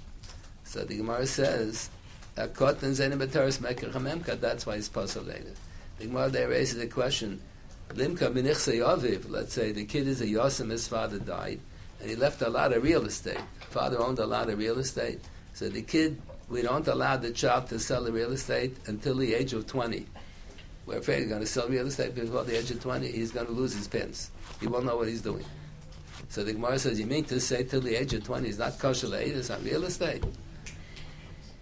[0.64, 1.89] So the Gemara says
[2.37, 5.57] a cotton zene betaris mekach That's why it's pasal edus.
[5.99, 7.41] The Gemara there raises the question:
[7.91, 9.31] Limka yaviv.
[9.31, 10.70] Let's say the kid is a yosim.
[10.70, 11.61] His father died,
[12.01, 13.41] and he left a lot of real estate.
[13.70, 15.20] Father owned a lot of real estate,
[15.53, 19.33] so the kid we don't allow the child to sell the real estate until the
[19.33, 20.07] age of twenty.
[20.87, 23.47] We're afraid he's going to sell real estate before the age of 20, he's going
[23.47, 24.30] to lose his pins.
[24.61, 25.45] He won't know what he's doing.
[26.28, 28.78] So the Gemara says, you mean to say till the age of 20 is not
[28.78, 30.24] kosher le'edus on real estate?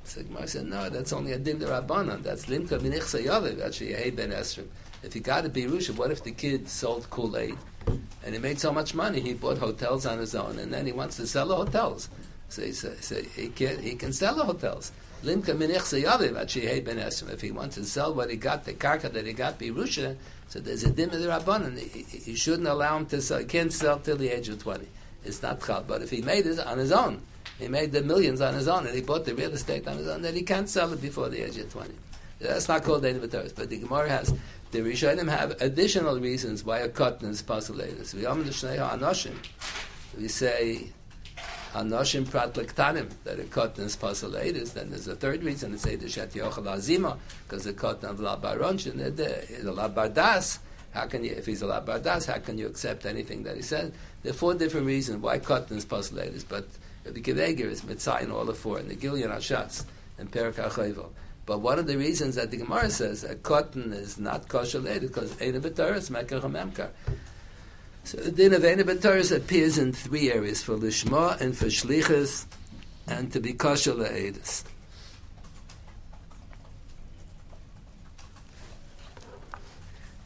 [0.04, 2.22] So the Gemara said, no, that's only a din rabbanon.
[2.22, 4.66] That's limka b'nichsa yaviv, actually, Yehei ben Esrim.
[5.02, 7.56] If he got a Birusha, what if the kid sold Kool-Aid
[8.24, 10.92] and he made so much money, he bought hotels on his own, and then he
[10.92, 12.08] wants to sell the hotels.
[12.48, 12.72] So he,
[13.34, 14.92] he, can, he can sell the hotels.
[15.22, 20.16] If he wants to sell what he got, the karka that he got, birusha,
[20.48, 21.78] so there's a dim of the rabbanon.
[21.78, 23.38] He, he shouldn't allow him to sell.
[23.38, 24.88] He can't sell till the age of twenty.
[25.24, 25.84] It's not chal.
[25.86, 27.20] But if he made it on his own,
[27.58, 30.08] he made the millions on his own, and he bought the real estate on his
[30.08, 31.94] own, then he can't sell it before the age of twenty.
[32.40, 33.54] That's not called Dana B'Taris.
[33.54, 34.34] But the Gemara has
[34.70, 37.98] the Rishonim have additional reasons why a cotton is postulated.
[40.16, 40.90] We say
[41.72, 44.72] Anoshim Prat Lektanim, that a cotton is Pasaladis.
[44.72, 47.16] Then there's a third reason say the Shet Yochel Azima,
[47.46, 50.58] because the cotton of La Baronch, the La Bardas,
[50.92, 53.62] how can you, if he's a La Bardas, how can you accept anything that he
[53.62, 53.92] said?
[54.22, 56.66] There are four different reasons why cotton is Pasaladis, but
[57.04, 59.84] the Keveger is Mitzah in all the four, and the Gilyon HaShas,
[60.18, 61.10] and Perak HaChayvo.
[61.46, 65.08] But one of the reasons that the Gemara says a cotton is not kosher later
[65.08, 66.90] because Eina B'Taris Mekach Memkar.
[68.04, 72.46] So the din of Eina B'Toris appears in three areas, for Lishma and for Shlichus,
[73.06, 74.64] and to be kosher la'edis.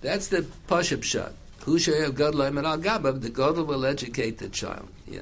[0.00, 1.32] That's the Pashup shot.
[1.64, 3.22] Who shall have God al Gabab?
[3.22, 4.88] The God will educate the child.
[5.08, 5.20] Yeah.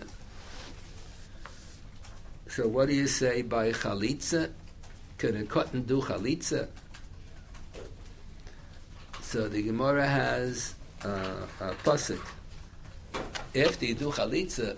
[2.49, 4.51] So what do you say by Chalitza?
[5.19, 6.67] Can a cotton do chalitza?
[9.21, 10.75] So the Gemara has
[11.05, 12.21] uh, a pasuk.
[13.55, 14.77] After you do chalitza,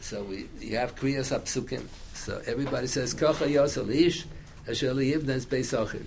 [0.00, 1.86] so we you have kriyas apsukim.
[2.14, 4.26] So everybody says kocha yosel ish
[4.68, 6.06] asher liyivnes beisachiv.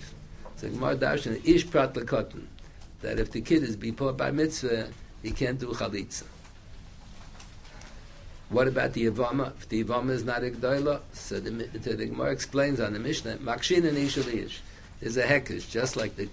[0.56, 2.46] So Gemara darshan ish prat lekotten
[3.02, 4.88] that if the kid is before by mitzvah,
[5.22, 6.24] he can't do chalitza.
[8.50, 9.52] What about the Yavama?
[9.58, 12.98] If the Yavama is not a Gdoila, so the, the, the Gemara explains on the
[12.98, 14.60] Mishnah, Makshin and Ishalish
[15.02, 16.28] is a hekesh, just like the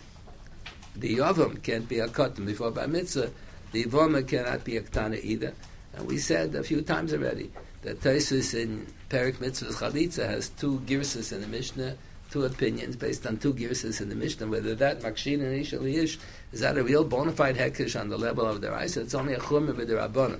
[0.95, 3.29] the Yavam can't be a Katan before by Mitzvah,
[3.75, 5.53] the Yavama cannot be a Ktana either.
[5.95, 7.51] And we said a few times already
[7.81, 11.95] that Taisus in Perik Mitzvah Chalitza has two girsas in the Mishnah,
[12.31, 16.17] two opinions based on two girsas in the Mishnah, whether that Makshin and Ishalish
[16.53, 19.33] is that a real bona fide hekesh on the level of their eyes, it's only
[19.33, 20.39] a Chumah with the Rabbanim.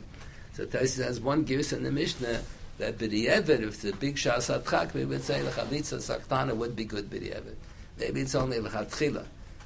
[0.54, 2.42] So Taisus has one gives in the Mishnah
[2.78, 7.10] that b'di'evet, if the big shas atchak, we would say l'chalitza saktana would be good
[7.10, 7.56] b'di'evet.
[8.00, 9.26] Maybe it's only l'chatchila,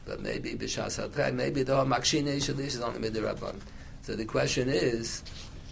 [0.09, 3.55] but maybe b'shas atchak, maybe the makshine shalish is only midirabban.
[4.01, 5.21] So the question is,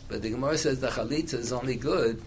[0.07, 2.21] but the Gemara says the chalitza is only good.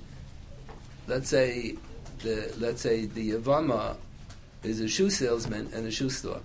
[1.07, 1.77] Let's say
[2.19, 3.97] the let's say the Yavama
[4.65, 6.41] is a shoe salesman in a shoe store.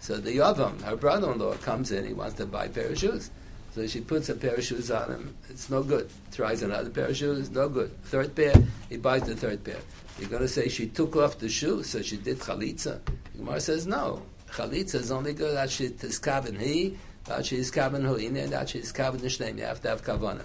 [0.00, 2.06] So the Yavam, her brother-in-law, comes in.
[2.06, 3.30] He wants to buy a pair of shoes.
[3.74, 5.36] So she puts a pair of shoes on him.
[5.50, 6.08] It's no good.
[6.32, 7.50] Tries another pair of shoes.
[7.50, 7.90] No good.
[8.04, 8.54] Third pair.
[8.88, 9.80] He buys the third pair.
[10.18, 13.00] You're going to say she took off the shoe, so she did chalitza.
[13.36, 14.22] Gemara says no.
[14.50, 18.68] Chalitza is only good that she is kaven he, that she is kaven and that
[18.68, 19.58] she is kaven.
[19.58, 20.42] You have to have kavana.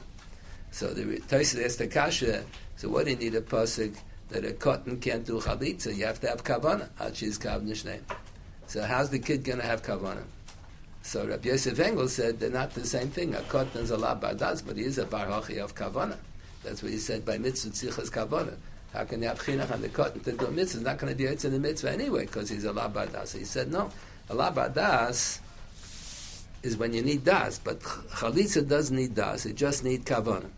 [0.72, 2.44] So the Taisa asked the kasha.
[2.78, 3.96] So what do you need a pasuk
[4.30, 5.96] that a cotton can't do chalitza?
[5.96, 6.90] You have to have kavana.
[6.98, 8.00] That she is kaven.
[8.68, 10.24] So how's the kid going to have kavana?
[11.04, 13.34] So Rabbi Yosef Engel said they're not the same thing.
[13.36, 16.18] A cotton is a la bardas, but he is a bar of kavana.
[16.64, 18.56] That's what he said by mitzvah tzichas kavana.
[18.94, 20.84] How can the have and the cotton to do a mitzvah?
[20.84, 23.28] Not going to do be in the mitzvah anyway because he's a la bardas.
[23.28, 23.90] So he said no.
[24.30, 25.40] A la bardas
[26.62, 29.46] is when you need das, but chalitza doesn't need das.
[29.46, 30.50] It just needs kavana.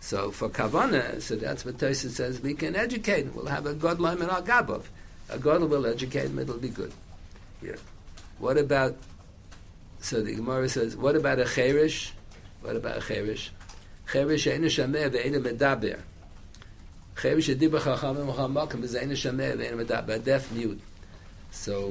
[0.00, 2.40] So for kavana, so that's what Tosa says.
[2.40, 3.32] We can educate.
[3.34, 4.82] We'll have a god and our gabov.
[5.28, 6.38] A god will educate him.
[6.40, 6.92] It'll be good.
[7.62, 7.76] Yeah.
[8.38, 8.96] What about
[10.02, 12.12] so the Gemara says, what about a cherish?
[12.60, 13.52] What about a cherish?
[14.10, 16.00] Cherish ain't a shameh ain't a medaber.
[17.14, 17.28] So,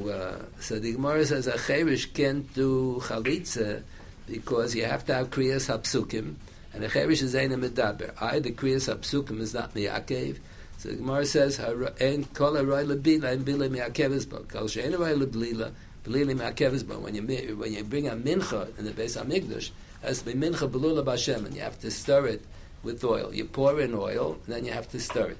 [0.09, 3.83] uh, so the Gemara says a cherish can't do chalitza
[4.27, 6.35] because you have to have kriyas hapsukim,
[6.73, 8.13] and a cherish is a medaber.
[8.21, 10.37] I, the kriyas hapsukim is not miyakev.
[10.77, 14.39] So the Gemara says, "Ein kol aroy lebila, ein bila miyakev is bo.
[14.39, 15.71] Kol she'en aroy leblila,
[16.03, 19.67] Belili ma'akeves, but when you when you bring a mincha in the base of Mikdash,
[19.67, 22.41] it has to be mincha belula b'Hashem, and you have to stir it
[22.83, 23.33] with oil.
[23.33, 25.37] You pour in oil, then you have to stir it.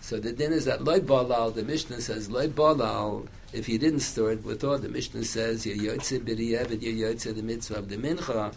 [0.00, 1.54] So the din is that loy balal.
[1.54, 3.26] The Mishnah says loy balal.
[3.52, 7.34] If you didn't stir it with oil, the Mishnah says you yotze b'diyevet, you yotze
[7.34, 8.52] the mitzvah of the mincha,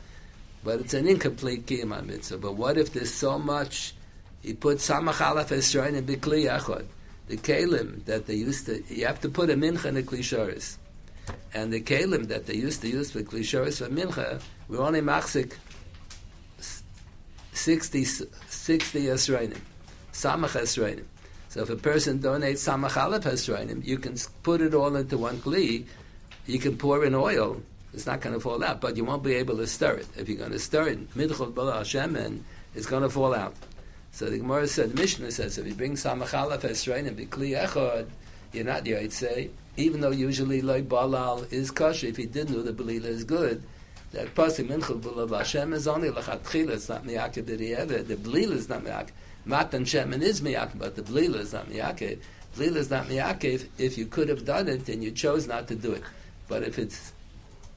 [0.63, 2.37] but it's an incomplete kiyama mitzvah.
[2.37, 3.93] But what if there's so much?
[4.41, 6.85] He put samach alaf esrayin and bikli achod.
[7.27, 10.77] The kalim that they used to, you have to put a mincha in the klisharis
[11.53, 15.53] and the kalim that they used to use for klishoris for mincha were only machzik
[17.57, 19.59] 60, 60 esrainim,
[20.13, 21.05] samach esrainim.
[21.49, 25.37] So if a person donates samach aleph esrainim, you can put it all into one
[25.37, 25.85] kli,
[26.45, 27.61] you can pour in oil,
[27.93, 30.07] it's not going to fall out, but you won't be able to stir it.
[30.17, 32.43] If you're going to stir it, midchol bala Hashem,
[32.75, 33.55] it's going to fall out.
[34.11, 37.61] So the Gemara said, the Mishnah says, if you bring samach aleph esrainim, be kli
[37.61, 38.07] echad,
[38.53, 42.73] you're not say even though usually like balal is kosher, if he didn't know the
[42.73, 43.63] belila is good,
[44.11, 48.69] that pasuk minchul b'lav Hashem is only lachatchila, it's not miyakeh b'di'evet, the belila is
[48.69, 49.11] not miyakeh.
[49.45, 52.19] Matan shemen is miyakeh, but the belila is not miyakeh.
[52.55, 55.75] Belila is not miyakeh if you could have done it and you chose not to
[55.75, 56.03] do it.
[56.47, 57.13] But if it's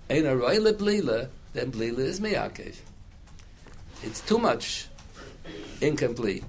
[0.09, 2.75] ein aroyle belila, then belila is miyakeh.
[4.03, 4.87] It's too much
[5.81, 6.45] incomplete.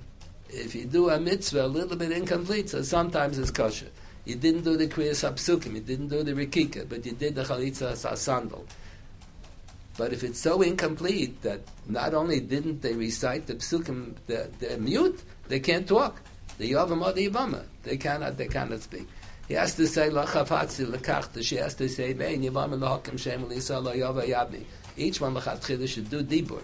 [0.49, 3.87] If you do a mitzvah a little bit incomplete, so sometimes it's kosher.
[4.25, 7.43] You didn't do the Kriyas HaPsukim, you didn't do the Rikika, but you did the
[7.43, 8.65] Chalitza Sandal.
[9.97, 14.77] But if it's so incomplete that not only didn't they recite the Psukim, they're, they're
[14.77, 16.21] mute, they can't talk.
[16.57, 19.07] The Yavam or the Yavama, they cannot, they cannot speak.
[19.51, 21.43] He has to say lachafatzi lekachta.
[21.43, 24.63] She has to say bein yavam lahakim shem lisa lo yava yabni.
[24.95, 26.63] Each one lachatchila should do dibur.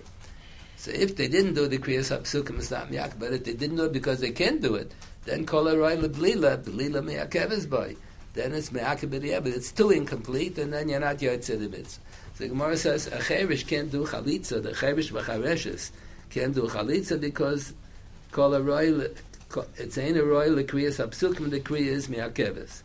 [0.78, 3.20] So if they didn't do the kriyas hapsukim, not miyak.
[3.20, 4.94] But if they didn't do it because they can't do it,
[5.26, 7.98] then kol aroy leblila, blila miyakev boy.
[8.34, 12.02] Then it's miyakev but it's too incomplete, and then you're not yotze the mitzvah.
[12.38, 14.62] The Gemara says a cherish can't do chalitza.
[14.62, 15.90] The cherish b'chareshes
[16.30, 17.74] can't do chalitza because
[18.32, 19.10] kol aroy
[19.78, 22.84] it's ain't a royal the kriyas apsukim the kriyas miakeves.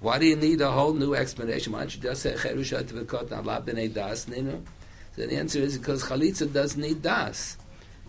[0.00, 1.72] Why do you need a whole new explanation?
[1.72, 4.60] Why don't you just say cherushat v'kot na'la das ninu?
[5.16, 7.56] So the answer is because chalitza does need das.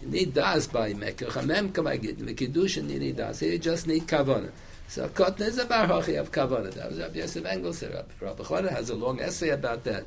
[0.02, 1.28] You need das by mekah.
[1.28, 2.18] Chamem kamagid.
[2.18, 3.42] V'kiddushin you need das.
[3.42, 4.52] You just need kavana.
[4.90, 6.06] So cotton is a bar of.
[6.06, 8.06] That was Rabbi Yosef Engel said.
[8.20, 10.04] Rabbi Chana has a long essay about that.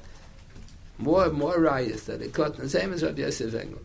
[0.98, 3.80] More more rayas that a cotton, same as Rabbi Yosef Engel.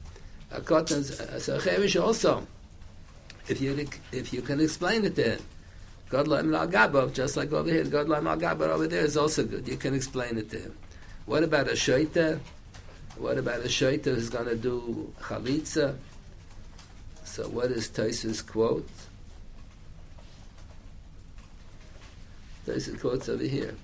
[0.51, 2.47] A cotton, so cherish also.
[3.47, 5.39] If you if you can explain it then.
[6.09, 9.67] God Laim Al just like over here, God Laim Al over there is also good.
[9.67, 10.77] You can explain it to him.
[11.25, 12.39] What about a shaita?
[13.17, 15.95] What about a shaita who's going to do chalitza?
[17.23, 18.89] So what is Taisus quote?
[22.67, 23.75] Taisus quotes over here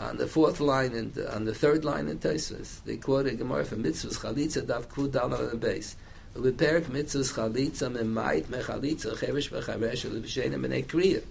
[0.00, 3.64] on the fourth line and on the third line in Tosfos, they quote a Gemara
[3.64, 5.96] from Mitzvahs Chalitza Dav Kud Dal on the base.
[6.34, 11.22] We Repairik Mitzvahs Chalitza Memait Mechalitza Chevish Mecharesh Elivishena Menei Kriya.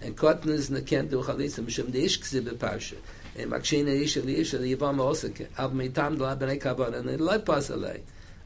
[0.00, 2.96] And cotton is the Chalitza Mishum Deish Ksibe Parsha.
[3.36, 5.46] And Makshina Ish Ali Ish Ali Yivam Osaka.
[5.58, 8.00] Av Meitam Dla Bnei kavon and Lai Pasalei.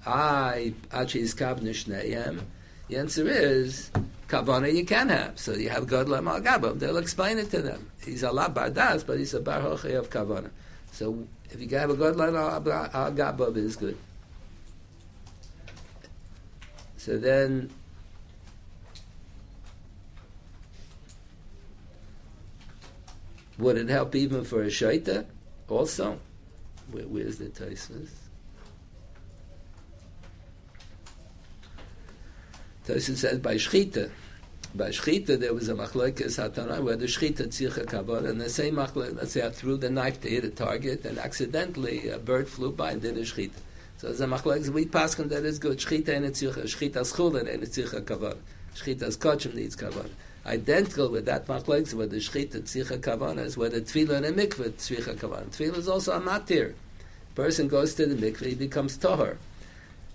[0.07, 2.41] I Achi Iskav Nishneyem.
[2.89, 3.91] The answer is
[4.29, 5.39] kavana you can have.
[5.39, 6.79] So you have God lam al gabam.
[6.79, 7.91] They'll explain it to them.
[8.05, 10.51] He's a la bardas, but he's a bar of kavana.
[10.93, 13.97] So if you have a God lam al gabam, it is good.
[16.97, 17.71] So then
[23.59, 25.27] Would it help even for a shaita?
[25.69, 26.19] Also,
[26.93, 28.28] Where, where's the Taisus?
[32.89, 34.11] Taisus says by shchita.
[34.75, 38.77] By shchita, there was a machlokes hatana where the shchita tzircha kabbalah, and the same
[38.77, 42.49] machlokes, let's say I threw the knife to hit a target, and accidentally a bird
[42.49, 43.53] flew by and did a shchita.
[43.99, 45.79] So a machlokes, we pass on that is good.
[45.79, 48.37] Shchita and tzircha, shchita schul and tzircha kabbalah.
[48.75, 50.09] Shchita kachim needs kabbalah
[50.47, 54.33] identical with that machlekes where the shchita tzricha kavana is where the tefillah and a
[54.33, 55.47] mikveh tzricha kavana.
[55.51, 56.75] Tefillah is also a matir.
[57.35, 59.37] Person goes to the mikveh, he becomes tohar.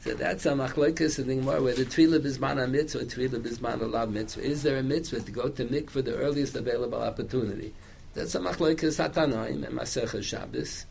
[0.04, 4.06] So that's a machlekes in the Gemara where the tefillah bisman mitzvah, tefillah bisman a
[4.06, 4.42] mitzvah.
[4.42, 7.74] Is there a mitzvah to go to mikveh the earliest available opportunity?
[8.14, 10.86] That's a machlekes hatanoim and Masechah Shabbos.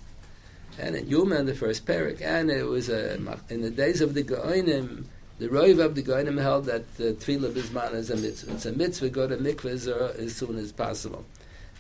[0.78, 3.16] And in Yuma in the first parak, and it was a,
[3.50, 5.04] in the days of the Goinim,
[5.38, 8.54] the Roiv of the Goinim held that the Tefillah Bisman is a mitzvah.
[8.54, 11.26] It's a mitzvah, go to mikveh as soon as possible.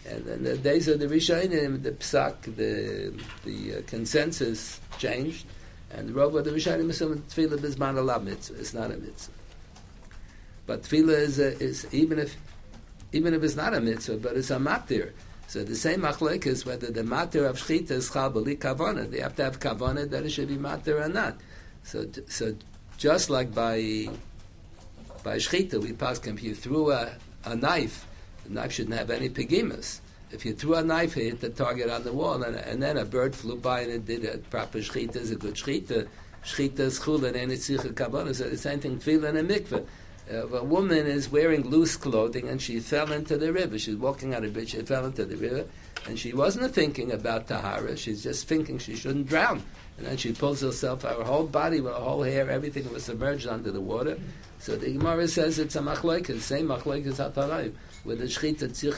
[0.06, 3.14] And in the days of the Rishonim, the Psak, the,
[3.46, 5.46] the uh, consensus changed,
[5.94, 8.58] and the of the Rishonim assumed Tefillah Bisman a mitzvah.
[8.58, 9.32] It's not a mitzvah.
[10.66, 12.36] But Tefillah is, a, is even if
[13.12, 15.10] even if it's not a mitzvah, but it's a matir.
[15.46, 19.10] So the same machlek is whether the matir of shchita is chal b'li kavana.
[19.10, 21.36] They have to have kavana that it should be matir or not.
[21.84, 22.54] So, so
[22.96, 24.08] just like by
[25.22, 27.12] by shchita, we pass him you threw a,
[27.44, 28.06] a knife,
[28.44, 30.00] the knife shouldn't have any pegimus.
[30.32, 32.96] If you threw a knife, it hit the target on the wall, and, and then
[32.96, 36.08] a bird flew by and it did a Proper shchita is a good shchita.
[36.44, 38.34] Shchita is chul and it's kabbalah.
[38.34, 39.86] So the same thing, tefillah and mikveh.
[40.32, 43.78] Uh, a woman is wearing loose clothing and she fell into the river.
[43.78, 45.66] She's walking on a bridge, she fell into the river,
[46.06, 47.96] and she wasn't thinking about Tahara.
[47.96, 49.62] She's just thinking she shouldn't drown.
[49.98, 53.70] And then she pulls herself, her whole body, her whole hair, everything was submerged under
[53.70, 54.16] the water.
[54.58, 57.74] So the Gemara says it's a machloik, the same machloik as Hatarayim,
[58.04, 58.96] where the Shechita Tzich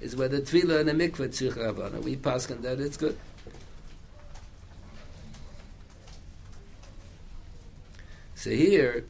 [0.00, 2.00] is where the Tefillah and the Mikveh Tzich Ravana.
[2.00, 3.18] We pass on that, it's good.
[8.34, 9.04] So here,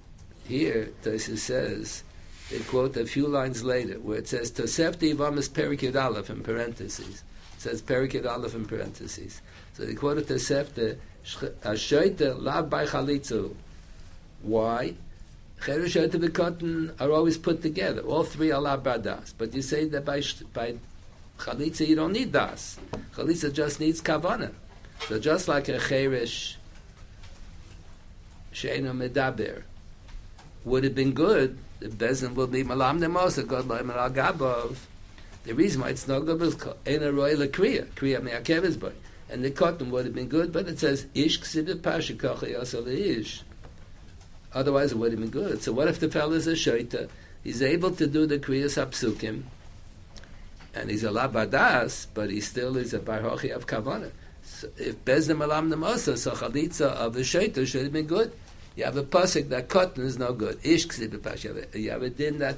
[0.47, 2.03] here, Tosis says,
[2.51, 7.23] they quote a few lines later, where it says, Tosefti Vamas Perikid Aleph in parentheses.
[7.57, 9.43] It says Perikid Aleph in parentheses.
[9.75, 10.97] So they quoted the Sefte,
[11.63, 13.55] Ashoite lav by chalitzu.
[14.41, 14.95] Why?
[15.61, 18.03] Cheresh and Bekotten are always put together.
[18.03, 19.35] All three are lav das.
[19.37, 20.75] But you say that by, by
[21.39, 22.79] chalitza you don't need das.
[23.15, 24.53] Chalitza just needs kavana.
[25.09, 26.57] So just like a cheresh
[28.53, 29.63] sheinu medaber
[30.65, 34.77] would have been good, the bezin would be malam nemosa, God loim al gabov.
[35.45, 38.93] The reason why it's not good is in a royal kriya, kriya me'akeves boy
[39.31, 42.47] and the cotton would have been good, but it says ish ksiv pasha kacha
[42.89, 43.43] ish.
[44.55, 45.63] Otherwise, it would have been good.
[45.63, 47.09] So, what if the fellow is a shaita?
[47.45, 49.43] He's able to do the kriyas apsukim,
[50.75, 54.11] and he's a labadas, but he still is a barhochi of kavana.
[54.43, 58.33] So if bezdim alam namosa, so chalitza of the shaita should have been good.
[58.77, 60.59] You have a pasuk that cotton is no good.
[60.65, 60.99] Ish.
[60.99, 62.57] You have a din that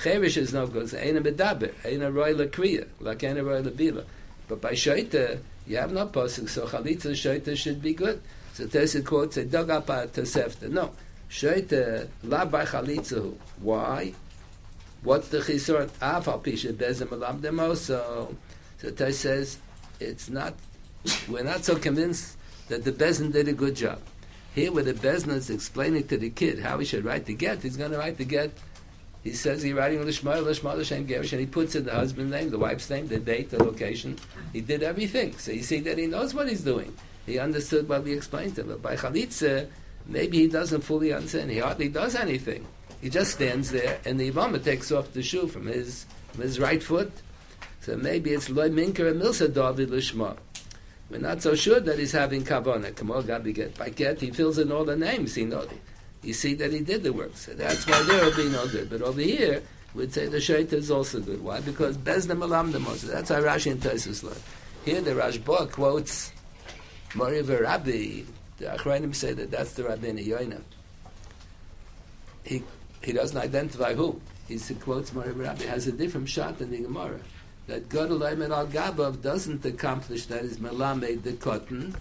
[0.00, 0.90] cherish is no good.
[0.90, 4.04] So, ain't a medaber, ain't a royal kriya, like ain't a royal bila.
[4.46, 8.20] But by shaita, you have no pasuk, so chalitza shaita should be good.
[8.54, 10.70] So Tesit quotes a dug up a tosefta.
[10.70, 10.92] No,
[11.30, 12.64] Shoite la by.
[13.60, 14.14] Why?
[15.02, 15.88] What's the chisor?
[16.00, 18.34] Afal pisha bezem alam demoso.
[18.78, 19.58] So Tais says
[20.00, 20.54] it's not.
[21.28, 24.00] We're not so convinced that the bezin did a good job.
[24.54, 27.62] Here, where the bezin is explaining to the kid how he should write the get,
[27.62, 28.52] he's going to write the get.
[29.24, 32.50] He says he's writing Lishma, Lishma, L'Shem Gerish, and he puts in the husband's name,
[32.50, 34.18] the wife's name, the date, the location.
[34.52, 35.36] He did everything.
[35.38, 36.94] So you see that he knows what he's doing.
[37.24, 38.68] He understood what we explained to him.
[38.68, 39.66] But by Chalitza,
[40.06, 41.50] maybe he doesn't fully understand.
[41.50, 42.66] He hardly does anything.
[43.00, 46.58] He just stands there, and the yevama takes off the shoe from his, from his
[46.58, 47.12] right foot.
[47.82, 50.36] So maybe it's Loy Minker and Milsa David Lishma.
[51.10, 52.96] We're not so sure that he's having kavana.
[52.96, 55.34] Kamal Gabi get get, he fills in all the names.
[55.34, 55.66] He know
[56.24, 57.36] you see that he did the work.
[57.36, 58.88] So that's why there will be no good.
[58.90, 59.62] But over here,
[59.94, 61.42] we'd say the shaita is also good.
[61.42, 61.60] Why?
[61.60, 63.02] Because bezna the most.
[63.02, 64.36] That's how Rashi and Taisus learn.
[64.84, 66.32] Here the Rashba quotes
[67.14, 68.22] Mori Rabbi.
[68.64, 70.62] The Achrayim say that that's the Rabbi Yoina.
[72.44, 72.62] He
[73.02, 74.18] he doesn't identify who.
[74.48, 75.64] He quotes Mori Rabbi.
[75.64, 77.20] Has a different shot than the Gemara.
[77.66, 81.94] That God al Gabav doesn't accomplish that is melamed the cotton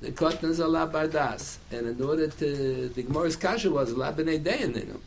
[0.00, 1.58] the cotton is a la bardas.
[1.70, 4.98] And in order to, the Gemara's kasha was a la b'nei.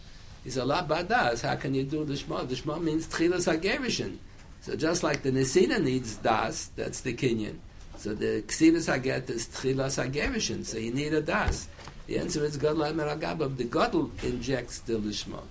[0.44, 1.42] He's a la bardas.
[1.42, 2.44] How can you do the shema?
[2.44, 4.18] The shema means tchilas hagerishin.
[4.62, 7.58] So just like the nesina needs das, that's the kinyan.
[8.06, 10.64] So the ksivas haget is tchilas hagerishin.
[10.64, 11.68] So you need a das.
[12.06, 13.58] The answer is God lamer agabav.
[13.58, 15.42] The godel injects the lishma.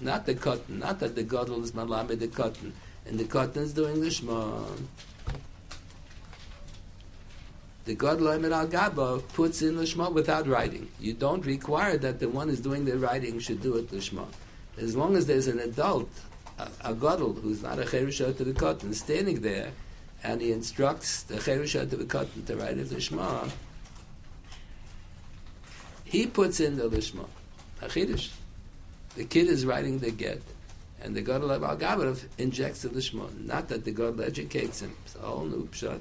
[0.00, 0.80] Not the cotton.
[0.80, 2.72] Not that the godel is malame the cotton.
[3.06, 4.64] And the cotton is doing the shema.
[7.84, 10.88] the God Loimer Al Gaba puts in Lishma without writing.
[10.98, 14.26] You don't require that the one who's doing the writing should do it Lishma.
[14.76, 16.10] As long as there's an adult,
[16.58, 19.70] a, a Godel, who's not a Cherushah to the Cotton, standing there,
[20.24, 23.50] and he instructs the Cherushah to the Cotton to write it Lishma,
[26.04, 27.26] he puts in the Lishma.
[27.80, 28.30] Achidish.
[29.16, 30.42] The kid is writing the get,
[31.02, 33.28] and the Godel Al Gaba injects the Lishma.
[33.46, 34.94] Not that the Godel educates him.
[35.04, 36.00] It's a whole new pshat.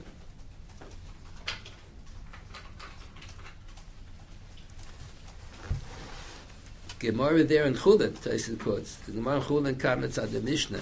[6.99, 10.81] Gemara there in Chulin, Tyson quotes, the Gemara in Chulin comments on the Mishnah.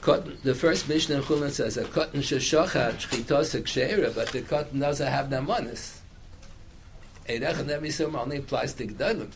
[0.00, 4.78] Cotton, the first Mishnah in Chulin says, a cotton sheshochat shchitos kshera, but the cotton
[4.80, 5.98] doesn't have namanis.
[7.28, 9.30] Eirech and Emisum only applies to Gdalim.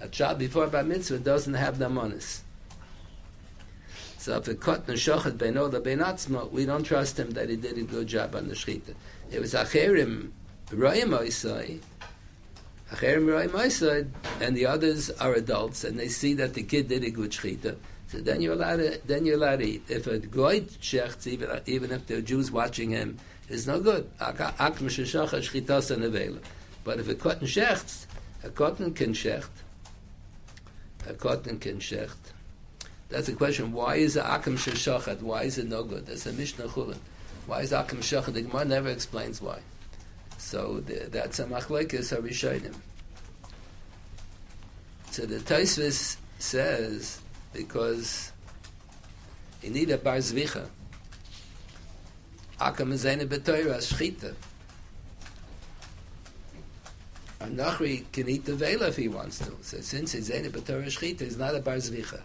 [0.00, 2.40] A child before Bar Mitzvah doesn't have namanis.
[4.16, 7.82] So if a cotton shochat beinola beinatzma, we don't trust him that he did a
[7.82, 8.94] good job on the shchita.
[9.30, 10.30] It was Acherim,
[10.70, 11.80] Royim Oisai,
[14.40, 17.76] and the others are adults, and they see that the kid did a good shechita.
[18.10, 19.84] So then you're allowed to, then you're allowed to eat.
[19.88, 24.10] If a goy shechts, even, even if there are Jews watching him, is no good.
[24.18, 24.50] But
[26.98, 28.06] if a cotton shechts,
[28.42, 29.48] a cotton can shecht.
[31.08, 32.16] A cotton can shecht.
[33.10, 33.70] That's the question.
[33.72, 35.22] Why is it akim sheshachat?
[35.22, 36.06] Why is it no good?
[36.06, 36.98] That's a Mishnah Chulin.
[37.46, 38.32] Why is akim sheshachat?
[38.32, 39.60] The Gemara never explains why.
[40.36, 42.74] So the, that's a machlekes harishonim.
[45.12, 47.20] So the Taisvis says
[47.52, 48.32] because
[49.62, 50.66] you need a bar zvicha.
[52.60, 54.34] Akam zayne betoira shchita.
[57.40, 59.52] A nachri can eat the vela if he wants to.
[59.62, 62.20] So since he's zayne betoira shchita, he's not a bar zvicha.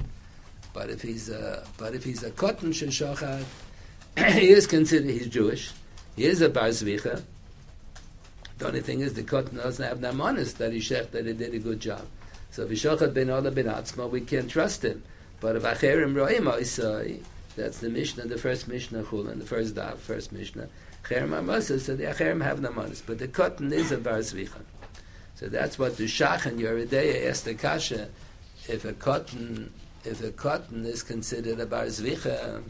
[0.74, 3.44] But if he's a but if he's a cotton sheshachad,
[4.34, 5.72] he is considered he's Jewish.
[6.16, 7.24] He is a bar zvicha.
[8.58, 11.54] The only thing is the cotton doesn't have namanis that he shech that he did
[11.54, 12.06] a good job.
[12.52, 15.04] So if Yishochat ben Ola ben Atzma, we can't trust him.
[15.40, 17.24] But if Acherim Roim Oisai,
[17.56, 20.68] that's the Mishnah, the first Mishnah Chulin, the first Dav, first Mishnah.
[21.04, 23.02] Acherim Amasa, so the Acherim have namanis.
[23.06, 24.62] But the cotton is a Bar Zvicha.
[25.36, 28.10] So that's what the Shach and Yeridea asked the Kasha,
[28.68, 29.72] if a cotton,
[30.04, 32.64] if a cotton is considered a Bar Zvicha,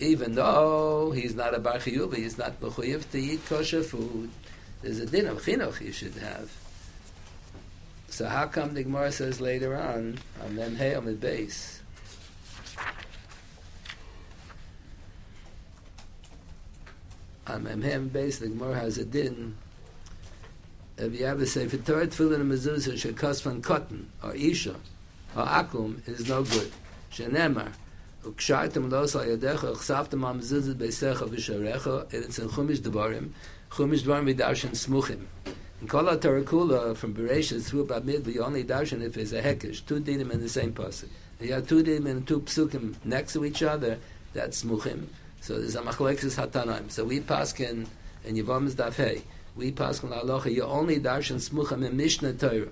[0.00, 4.30] even though he's not a bar chiyuv, he's not mechuyev to eat kosher food.
[4.82, 6.50] There's a din of chinuch you should have.
[8.09, 11.81] So how come the Gemara says later on, on them hey on the base?
[17.47, 19.55] On Memhem base, the Gemara has a din.
[20.97, 24.75] If you have a sefer Torah tefillin and mezuzah shekas from cotton or isha
[25.35, 26.71] or akum is no good.
[27.11, 27.71] Shenemar.
[28.25, 33.29] וקשרתם לא עושה ידיך, וכספתם על מזוזת ביסך ושעריך, it's in Chumish Devarim,
[33.71, 35.19] Chumish Devarim v'darshan smuchim.
[35.80, 39.86] In Kol HaTorah Kula, from Bereshit through Bamid, we only darshan if it's a hekesh,
[39.86, 41.08] two dinim in the same pasuk.
[41.40, 43.98] You have two dinim and two psukim next to each other,
[44.34, 45.06] that's smuchim.
[45.40, 46.90] So there's a machlekes hatanaim.
[46.90, 47.86] So we paskin
[48.26, 49.22] in Yevam's Daf Hey,
[49.56, 52.68] we pass on halacha, you only darshan smucham in Mishnah Torah.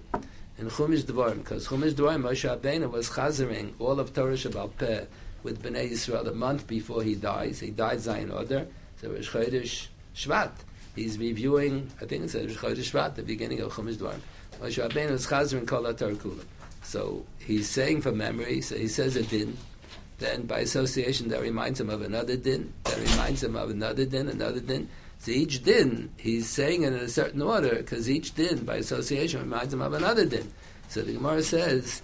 [0.58, 5.04] In Chumash Dvarim, because Chumash Dvarim, Moshe Rabbeinu was chazering all of Torah Shabbat Peh
[5.42, 7.60] with Bnei Yisrael a month before he dies.
[7.60, 8.66] He died Zayin Oder,
[9.00, 10.50] so it was Chodesh Shvat.
[10.94, 14.20] He's reviewing, I think it's Chodesh Shvat, the beginning of Chumash Dvarim.
[14.60, 15.86] Moshe Rabbeinu was chazering Kol.
[16.82, 19.56] So he's saying from memory, so he says a din,
[20.18, 24.28] then by association that reminds him of another din, that reminds him of another din,
[24.28, 24.88] another din.
[25.20, 29.40] So each din, he's saying it in a certain order, because each din, by association,
[29.40, 30.50] reminds him of another din.
[30.88, 32.02] So the Gemara says,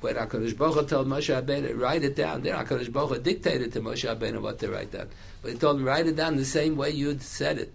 [0.00, 4.08] when HaKadosh Baruch told Moshe Rabbeinu, write it down, then HaKadosh Baruch dictated to Moshe
[4.08, 5.08] Rabbeinu what to write down.
[5.42, 7.74] But he told him, write it down the same way you'd said it.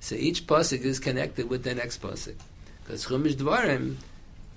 [0.00, 2.36] So each pasuk is connected with the next pasuk.
[2.84, 3.96] Because Chumash Dvarim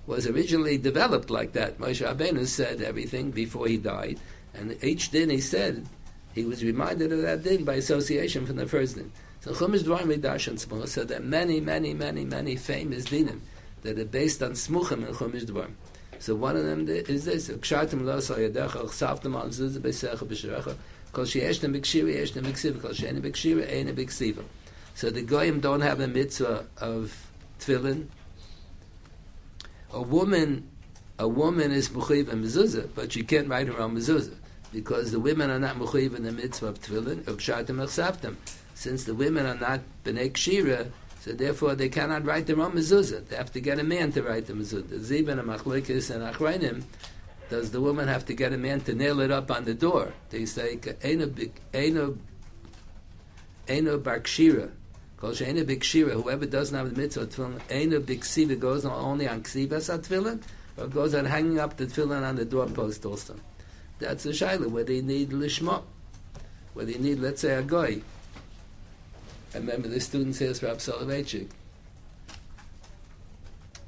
[0.06, 1.80] was originally developed like that.
[1.80, 4.20] Moshe Rabbeinu said everything before he died,
[4.54, 5.88] and each din he said,
[6.34, 9.12] he was reminded of that din by association from the first din.
[9.40, 13.40] So Chumash Dvarim Darshan Smuch said there are many, many, many, many famous dinim
[13.82, 15.74] that are based on Smuchim and Chumash Dvarim.
[16.22, 20.76] So one of them is this: Kshartim lo sa yadecha, chsavtim al zuz b'secha b'sherecha,
[21.12, 24.44] kol she'eshtem b'kshira, yeshtem b'ksiva, kol she'ene b'kshira, ene b'ksiva.
[24.94, 27.28] So the goyim don't have a mitzvah of
[27.60, 28.06] tefillin.
[29.94, 30.70] A woman,
[31.18, 34.36] a woman is mechuyev and mezuzah, but she can't write her own mezuzah
[34.72, 37.24] because the women are not mechuyev in the mitzvah of tefillin.
[37.24, 38.36] Kshartim chsavtim.
[38.76, 40.92] Since the women are not b'nei kshira,
[41.22, 43.28] so therefore they cannot write their own mezuzah.
[43.28, 45.00] They have to get a man to write the mezuzah.
[45.00, 46.84] Ziban and machlekes and achrayim.
[47.52, 50.14] Does the woman have to get a man to nail it up on the door?
[50.32, 52.16] They say eno
[53.68, 54.72] barkshira.
[55.18, 56.14] Kol she'ena bikshira.
[56.14, 60.42] Whoever doesn't have the mitzvah tefillin, eno biksiva goes only on ksivas tefillin,
[60.78, 63.36] or goes on hanging up the tefillin on the doorpost also.
[64.00, 64.68] That's a shaila.
[64.72, 65.84] Whether you need lishma,
[66.74, 68.02] whether you need, let's say, a goy.
[69.54, 71.50] I remember the student says Rab Soloveitchik.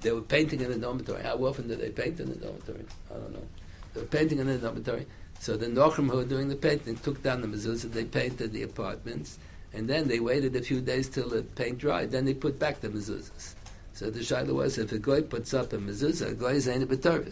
[0.02, 1.24] They were painting in the dormitory.
[1.24, 2.86] How often did they paint in the dormitory?
[3.10, 3.48] I don't know.
[3.94, 5.06] They were painting in the dormitory.
[5.40, 8.64] So the Nochrim who were doing the painting took down the mezuzah, they painted the
[8.64, 9.40] apartments,
[9.74, 12.12] and then they waited a few days till the paint dried.
[12.12, 13.56] Then they put back the mezuzahs.
[13.94, 16.90] So the shaila was, if a goy puts up a mezuzah, a goy is ain't
[16.90, 17.32] a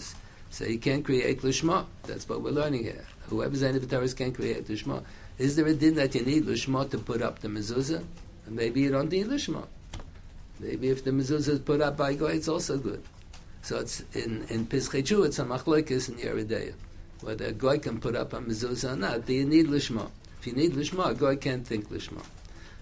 [0.49, 1.85] So he can't create lishma.
[2.03, 3.05] That's what we're learning here.
[3.29, 5.03] Whoever's ain't a can't create lishma.
[5.37, 8.03] Is there a din that you need lishma to put up the mezuzah?
[8.51, 9.65] And maybe you don't need lishma.
[10.59, 13.01] Maybe if the mezuzah is put up by goy, it's also good.
[13.61, 16.73] So it's in in Pischechu, it's a machlokes in Yeridea,
[17.21, 19.25] whether a goy can put up a mezuzah or not.
[19.25, 20.09] Do you need lishma?
[20.37, 22.25] If you need lishma, a goy can't think lishma.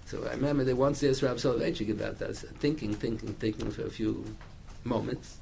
[0.08, 3.92] So I remember they once asked Rab Soloveitchik about that, thinking, thinking, thinking for a
[3.92, 4.26] few
[4.86, 5.38] moments.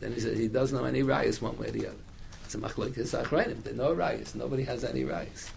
[0.00, 2.04] Then he said he doesn't know any rayas one way or the other.
[2.46, 3.62] It's a machlokes achrayim.
[3.62, 4.34] There no rayas.
[4.34, 5.50] Nobody has any rayas.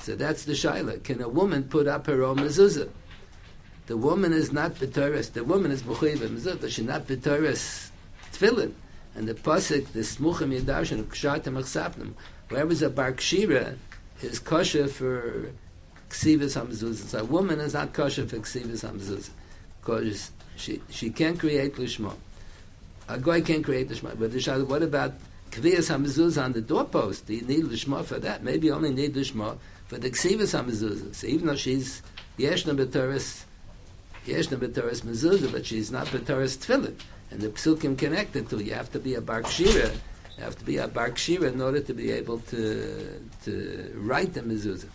[0.00, 1.04] So that's the shaila.
[1.04, 2.90] Can a woman put up her own mezuzah?
[3.86, 5.32] The woman is not b'toras.
[5.32, 6.70] The woman is b'chuyev mezuzah.
[6.70, 7.90] She's not b'toras
[8.32, 8.72] tefillin.
[9.14, 12.14] And the pasuk, the smuchim yedashin, kshatim achsapnim.
[12.48, 13.76] Whoever's a bar kshira
[14.22, 15.52] is kosher for
[16.08, 17.06] ksivas hamezuzah.
[17.06, 19.30] So a woman is not kosher for ksivas hamezuzah
[19.80, 22.14] because she she can't create lishma.
[23.08, 24.18] A guy can't create lishma.
[24.18, 25.12] But the shaila, what about
[25.50, 27.26] kviyas hamezuzah on the doorpost?
[27.26, 28.42] Do you need lishma for that?
[28.42, 29.58] Maybe you only need lishma
[29.88, 31.14] for the ksivas hamezuzah.
[31.14, 32.02] So even though she's
[32.38, 33.44] yeshna b'teres,
[34.26, 36.94] yeshna b'teres mezuzah, but she's not b'teres tefillin,
[37.30, 39.92] and the psukim connected to you have to be a bar kshira,
[40.36, 44.34] you have to be a bar kshira in order to be able to to write
[44.34, 44.88] the mezuzah.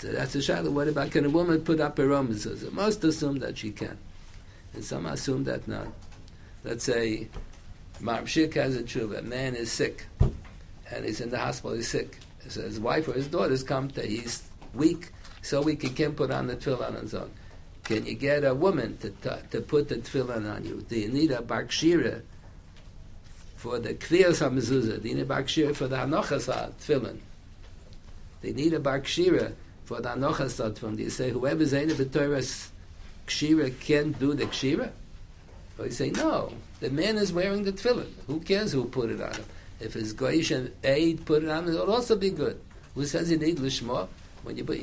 [0.00, 0.70] So that's a shadow.
[0.70, 2.72] What about can a woman put up her own mezuzah?
[2.72, 3.98] Most assume that she can,
[4.74, 5.88] and some assume that not.
[6.64, 7.28] Let's say
[8.00, 9.18] Maharam Schick has a tshuva.
[9.18, 11.76] A man is sick, and he's in the hospital.
[11.76, 12.18] He's sick
[12.48, 14.42] so his wife or his daughters come to, he's
[14.74, 15.10] weak,
[15.42, 17.30] so weak he can't put on the tefillin on his own.
[17.88, 20.84] Can you get a woman to, to, to put the tefillin on you?
[20.86, 22.20] Do you need a bakshira
[23.56, 25.00] for the kviyas ha-mezuzah?
[25.00, 27.16] Do you need a bakshira for the hanochas ha-tefillin?
[28.42, 29.54] They need a bakshira
[29.86, 30.98] for the hanochas ha-tefillin.
[30.98, 32.70] Do you say whoever's in the Torah's
[33.26, 34.90] kshira can't do the kshira?
[35.78, 38.12] Or you say, no, the man is wearing the tefillin.
[38.26, 39.44] Who cares who put it on him?
[39.80, 42.60] If his goyish and aid put it on, it will also be good.
[42.94, 44.08] Who says you need lishma?
[44.42, 44.76] When you put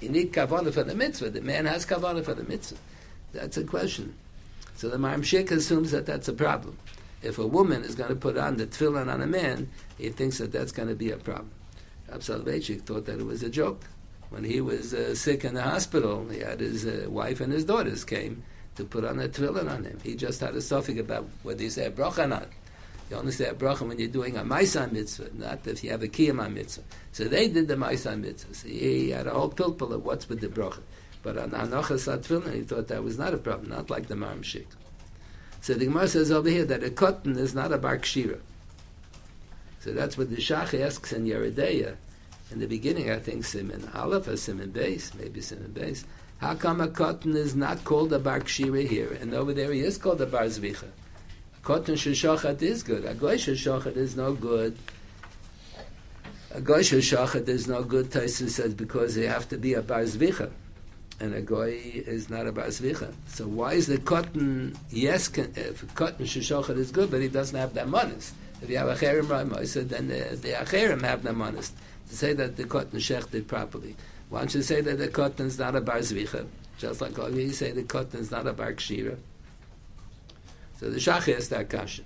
[0.00, 1.30] you, need kavanah for the mitzvah.
[1.30, 2.78] The man has kavanah for the mitzvah.
[3.32, 4.14] That's a question.
[4.76, 6.78] So the Maram assumes that that's a problem.
[7.22, 10.38] If a woman is going to put on the tefillin on a man, he thinks
[10.38, 11.50] that that's going to be a problem.
[12.08, 12.44] Rab thought
[13.06, 13.84] that it was a joke.
[14.30, 17.64] When he was uh, sick in the hospital, he had his uh, wife and his
[17.64, 18.42] daughters came
[18.76, 19.98] to put on the tefillin on him.
[20.02, 22.48] He just had a suffix about whether he said bracha or not.
[23.10, 26.02] You only say a bracha when you're doing a Maisan mitzvah, not if you have
[26.02, 26.82] a Kiyama mitzvah.
[27.12, 28.54] So they did the Maisan mitzvah.
[28.54, 30.80] So he had a whole pilpul of what's with the bracha.
[31.22, 34.42] But on Anochas Atfilin, he thought that was not a problem, not like the Maharam
[34.42, 34.66] Schick.
[35.60, 38.00] So the Gemara says over here that a cotton is not a bar.
[38.04, 38.38] So
[39.92, 41.96] that's what the Shach asks in Yeredeya.
[42.52, 46.04] In the beginning, I think Simon Aleph or Simon Base, maybe Simon Base.
[46.38, 49.98] How come a cotton is not called a bar here, and over there he is
[49.98, 50.88] called a bar zvicha?
[51.66, 53.04] Cotton sheshachat is good.
[53.04, 54.78] A goy sheshachat is no good.
[56.52, 58.12] A goy sheshachat is no good.
[58.12, 60.48] Tyson says because they have to be a bar zvicha
[61.18, 63.12] and a goy is not a basvicha.
[63.26, 67.58] So why is the cotton, yes, can, if cotton shishochet is good, but he doesn't
[67.58, 68.30] have that monis.
[68.62, 71.72] If you have a cherem ra'imoisa, then the, the acherim have the monis.
[72.10, 73.96] To say that the cotton properly.
[74.28, 76.46] Why don't you say that the cotton is not a barzvicha?
[76.78, 79.18] Just like you say the cotton is not a bar kshira.
[80.78, 82.02] So the shach has that kasha.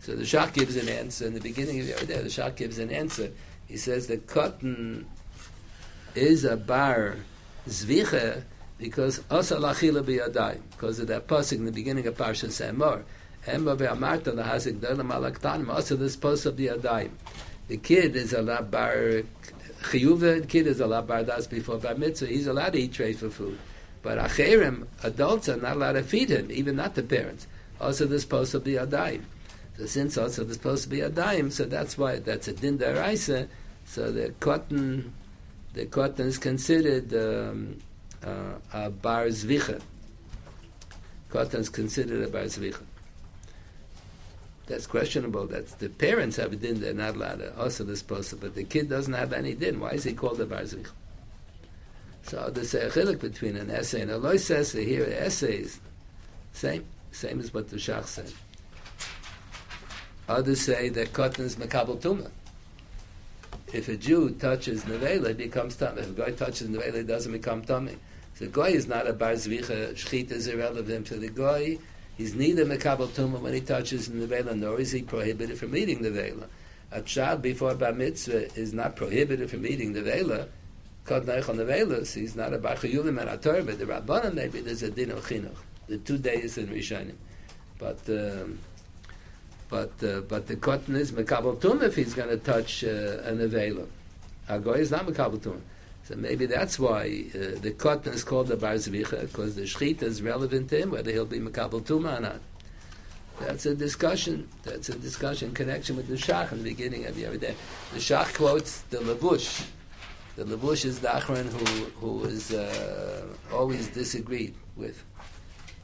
[0.00, 2.22] So the shach gives an answer in the beginning of the other day.
[2.22, 3.30] The shach gives an answer.
[3.66, 5.06] He says the cotton
[6.14, 7.16] is a bar
[7.68, 8.42] zvicha
[8.78, 13.02] because asa lachila biyadayim because of that pasuk in the beginning of Parsha Semor.
[13.46, 17.10] Emma ve'amarta lahazik dalam alaktanim asa this pasuk biyadayim.
[17.68, 19.22] The kid is a la bar
[19.84, 20.42] chiyuva.
[20.42, 22.26] The kid is a la bar das before bar mitzvah.
[22.26, 23.58] He's allowed to eat tray for food.
[24.02, 27.46] But acherim, adults are not allowed to feed him, even not the parents.
[27.80, 29.26] Also, this supposed to be a dime.
[29.76, 32.78] So since also this supposed to be a dime, so that's why that's a din
[32.78, 33.48] daraisa.
[33.84, 35.12] So the cotton
[35.72, 37.78] the cotton is considered um,
[38.24, 39.82] uh, a bar zvicha.
[41.30, 42.82] Cotton is considered a bar zvicha.
[44.66, 45.46] That's questionable.
[45.46, 48.88] That's the parents have a din; they're not allowed to also disposal, but the kid
[48.88, 49.80] doesn't have any din.
[49.80, 50.90] Why is he called a bar zvicha?
[52.22, 54.84] So there's a chilik between an essay and a lois essay.
[54.84, 55.80] Here, the essay is
[56.52, 58.32] same, same as what the shach said.
[60.28, 62.30] Others say that cotton is makabel tumah
[63.74, 66.02] if a Jew touches nevela, it becomes tummy.
[66.02, 67.96] If a guy touches nevela, it doesn't become tummy.
[68.34, 69.94] So the guy is not a bar zvicha.
[69.94, 71.78] Shchita is irrelevant to the guy.
[72.16, 76.46] He's neither mekabel tumah when he touches nevela, nor is he prohibited from eating nevela.
[76.92, 80.46] A child before bar mitzvah is not prohibited from eating nevela.
[81.04, 84.34] Kod neichel nevela, so he's not a bar chayulim and a Torah, but the rabbanon
[84.34, 85.56] maybe there's a din of chinuch.
[85.86, 87.16] The two days in Rishonim.
[87.78, 88.00] But...
[88.08, 88.58] Um,
[89.70, 92.88] but uh, but the cotton is mekabel if he's going to touch uh,
[93.24, 93.86] an avela.
[94.48, 95.60] Agoy is not mekabel.
[96.04, 100.20] So maybe that's why uh, the cotton is called the barzvicha, because the shchita is
[100.22, 102.40] relevant to him whether he'll be mekabel or not.
[103.40, 104.48] That's a discussion.
[104.62, 107.54] That's a discussion connection with the shach in the beginning of the other day.
[107.94, 109.66] The shach quotes the levush.
[110.36, 115.02] The levush is the achron who who is uh, always disagreed with.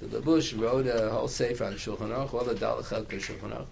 [0.01, 3.67] The Labush wrote a whole sefer on Shulchan Aruch, all the Dalachel Shulchan Aruch,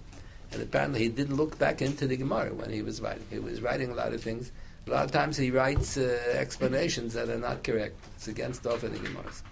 [0.53, 3.25] and apparently he didn't look back into the Gemara when he was writing.
[3.31, 4.53] He was writing a lot of things.
[4.87, 7.97] A lot of times he writes uh, explanations that are not correct.
[8.17, 9.43] It's against all of the Gemaras.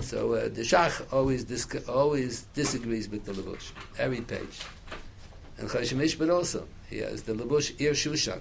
[0.00, 4.60] So uh, the Shach always dis- always disagrees with the Labush every page.
[5.58, 8.40] And Chashim but also he has the Labush Ir Shushan,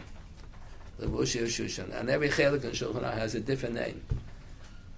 [1.01, 4.01] Labush Ir Shushan, and every chelik in Shulchan has a different name.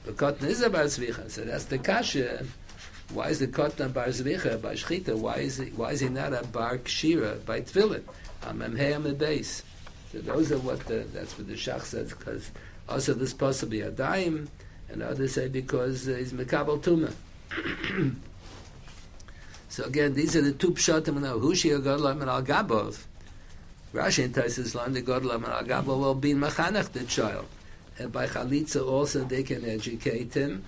[0.06, 2.46] But Kotna is a Bar Zvicha, so that's the Kasha.
[3.14, 5.16] Why is the Kotna Bar Zvicha, by Shchita?
[5.16, 7.62] Why is he, why is he not a Bar Kshira, by?
[7.62, 9.64] Amemhei am base.
[10.12, 12.52] So those are what the, that's what the Shach says, because
[12.90, 14.50] also this possibly a daim,
[14.92, 17.14] and others say because uh, he's Mekabal Tumah.
[19.70, 21.38] so again, these are the two pshatim now.
[21.38, 23.06] Hushi Agadlam and Al Gabov.
[23.94, 27.46] Rashi in Taisus learned the Gadlam and Al Gabov will be machanach the child.
[28.00, 30.64] And by Chalitza also they can educate him,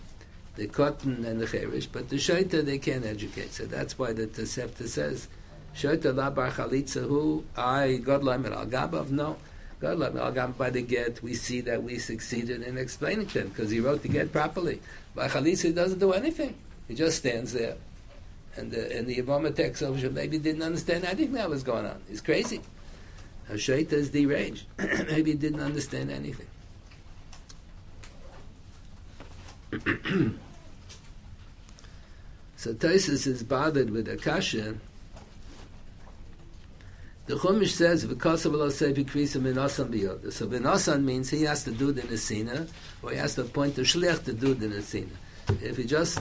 [0.56, 3.54] the cotton and the cherish, but the shaita they can't educate.
[3.54, 5.30] So that's why the Tosefta says,
[5.74, 9.38] shaita la bar Chalitza who, I, Gadlam and Al Gabov, no.
[9.84, 14.02] By the get, we see that we succeeded in explaining to him, because he wrote
[14.02, 14.80] the get properly.
[15.14, 16.56] By Chalitza he doesn't do anything.
[16.88, 17.76] He just stands there.
[18.56, 22.02] And the, and the yevama text over maybe didn't understand anything that was going on.
[22.08, 22.62] He's crazy.
[23.52, 24.66] Hashaita is deranged.
[24.78, 26.48] maybe he didn't understand anything.
[32.56, 34.76] so Tosis is bothered with Akasha.
[37.26, 41.72] The Chumash says, "Because of say bekrisa minasan biyoda." So minasan means he has to
[41.72, 42.68] do the nesina,
[43.02, 45.16] or he has to appoint the shliach to do the nesina.
[45.62, 46.20] If he just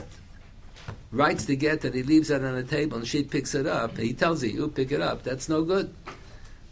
[1.11, 3.97] writes the get and he leaves it on the table and she picks it up,
[3.97, 5.93] he tells you, "You pick it up." That's no good.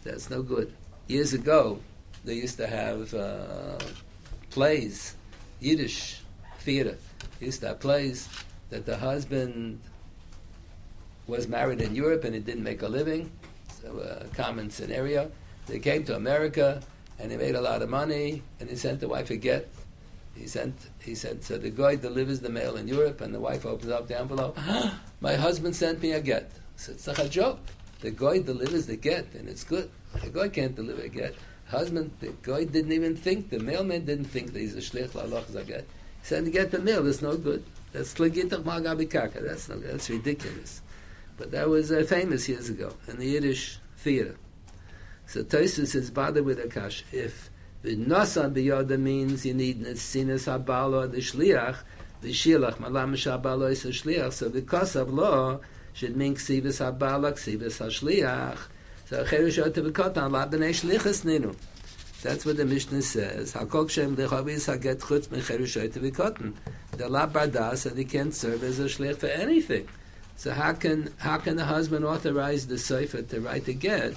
[0.04, 0.72] That's no good.
[1.08, 1.80] Years ago,
[2.24, 3.80] they used to have uh,
[4.50, 5.16] plays,
[5.60, 6.22] Yiddish
[6.60, 6.98] theater.
[7.40, 8.30] They used to have plays
[8.70, 9.82] that the husband
[11.28, 13.30] was married in Europe and he didn't make a living.
[13.84, 15.32] A common scenario.
[15.68, 16.82] They came to America
[17.20, 19.70] and he made a lot of money and he sent the wife a get.
[20.36, 23.66] He sent he said so the guy delivers the mail in Europe and the wife
[23.66, 24.58] opens up the envelope.
[25.22, 26.52] My husband sent me a get.
[26.76, 27.60] So it's like a joke.
[28.00, 29.90] The guy delivers the get and it's good.
[30.24, 31.36] The guy can't deliver a get.
[31.68, 35.46] Husband, the guy didn't even think, the mailman didn't think that he's a shlich la'aloch
[35.46, 35.86] zaget.
[36.22, 37.64] He said get the mail, that's no good.
[37.94, 38.14] That's.
[38.14, 40.82] That's that's ridiculous.
[41.42, 44.36] But that was uh, famous years ago in the Yiddish theater.
[45.26, 47.02] So Tosus is bothered with Akash.
[47.12, 47.50] If
[47.82, 51.78] the Nasan biyoda means you need Nesinas Habalo, the Shliach,
[52.22, 54.34] the Shilach, Malam Shabalo is a Shliach.
[54.34, 55.60] So because of law,
[55.94, 58.60] should mean Ksivis Habalo, Ksivis HaShliach.
[59.08, 61.56] So Cherush Otevikot, La B'nei Shlichas Ninu.
[62.22, 63.54] That's what the Mishnah says.
[63.54, 66.54] Hakol Shem Lechavis Haget Chutz Mecherush Otevikot.
[66.92, 69.88] The La Bardas, and he can't serve as a Shliach for anything.
[70.42, 74.16] So how can how can the husband authorize the sefer to write the get?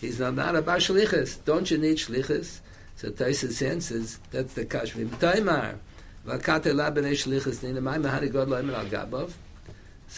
[0.00, 1.44] He's not, not about shlichus.
[1.44, 2.60] Don't you need shlichus?
[2.94, 5.78] So Taisus answers that's the kashmim taimar.
[6.24, 6.36] So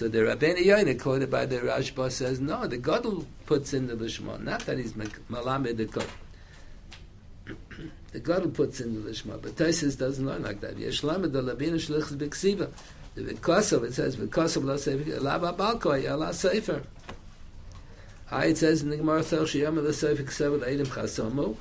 [0.09, 4.39] the Rabbeinu Yoina, quoted by the Rashba, says, no, the Gadol puts in the Lishma,
[4.43, 6.07] not that he's malamed the Gadol.
[8.13, 10.77] the Gadol puts in the Lishma, but Taisus doesn't learn like that.
[10.77, 12.71] Yeshlamed the Labina Shlichus B'ksiva.
[13.15, 16.83] The Vikosov, it says, Vikosov la Sefer, Lava Balkoi, Allah Sefer.
[18.27, 21.57] Hi, it says in the Gemara, Thel Shiyam la Sefer Ksev Eidim Chasomu.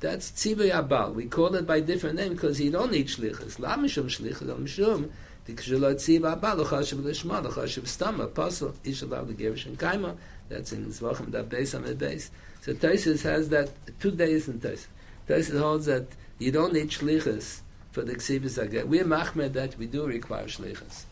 [0.00, 1.14] That's Tzibay Abal.
[1.14, 3.60] We call it by different name because you don't need Shlichus.
[3.60, 5.10] La Mishum Shlichus, Al Mishum,
[5.46, 9.78] Dikshelo Tziv Abal, Lo Chashav Lishma, Lo Chashav Stama, Apostle, Ish Alav the Gerish and
[9.78, 10.16] Kaima.
[10.48, 12.32] That's in Zvachim, base on the base.
[12.62, 14.86] So Taisus has that, two days in Taisus.
[15.28, 16.08] Taisus holds that
[16.40, 17.60] you don't need Shlichus
[17.92, 18.86] for the ksivas aget.
[18.86, 21.04] We're machmed that we do require shlichus.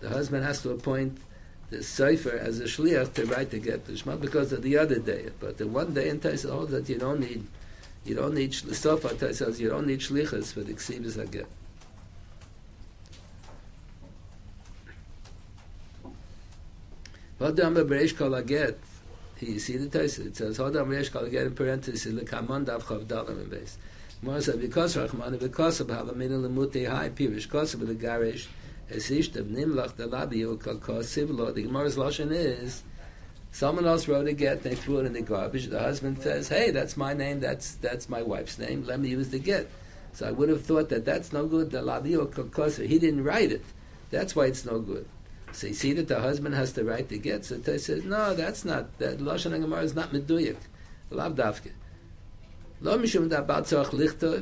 [0.00, 1.18] The husband has to appoint
[1.70, 5.30] the sefer as a shliach to write the get lishma because of the other day.
[5.40, 7.46] But the one day in Taisa holds oh, that you don't need
[8.04, 11.46] you don't need sofa says you don't need shlichus for the ksivas aget.
[17.40, 18.76] Hodam bereish kol aget.
[19.40, 20.26] You see the Taisa.
[20.26, 23.78] It says Hodam bereish kol aget in parentheses lekamon dav chav dalam in base.
[24.20, 28.48] Because because of Halamin Lemute Hai Pirish, because of the Garish,
[28.90, 31.52] Nimlach the Labi Ukal Kosiv Lo.
[31.52, 32.82] The Gemara's Lashon is,
[33.52, 35.66] someone else wrote a get, they threw it in the garbage.
[35.66, 39.28] The husband says, hey, that's my name, that's that's my wife's name, let me use
[39.28, 39.70] the get.
[40.14, 42.86] So I would have thought that that's no good, the Labi Ukal Kosiv.
[42.86, 43.64] He didn't write it.
[44.10, 45.06] That's why it's no good.
[45.52, 47.44] So you see that the husband has to write the get.
[47.44, 50.56] So they says, no, that's not, that Lashon Gemara is not Meduyak.
[51.10, 51.70] Lav Dafke.
[52.82, 54.34] לא משום דה בעל צורך לכתוב,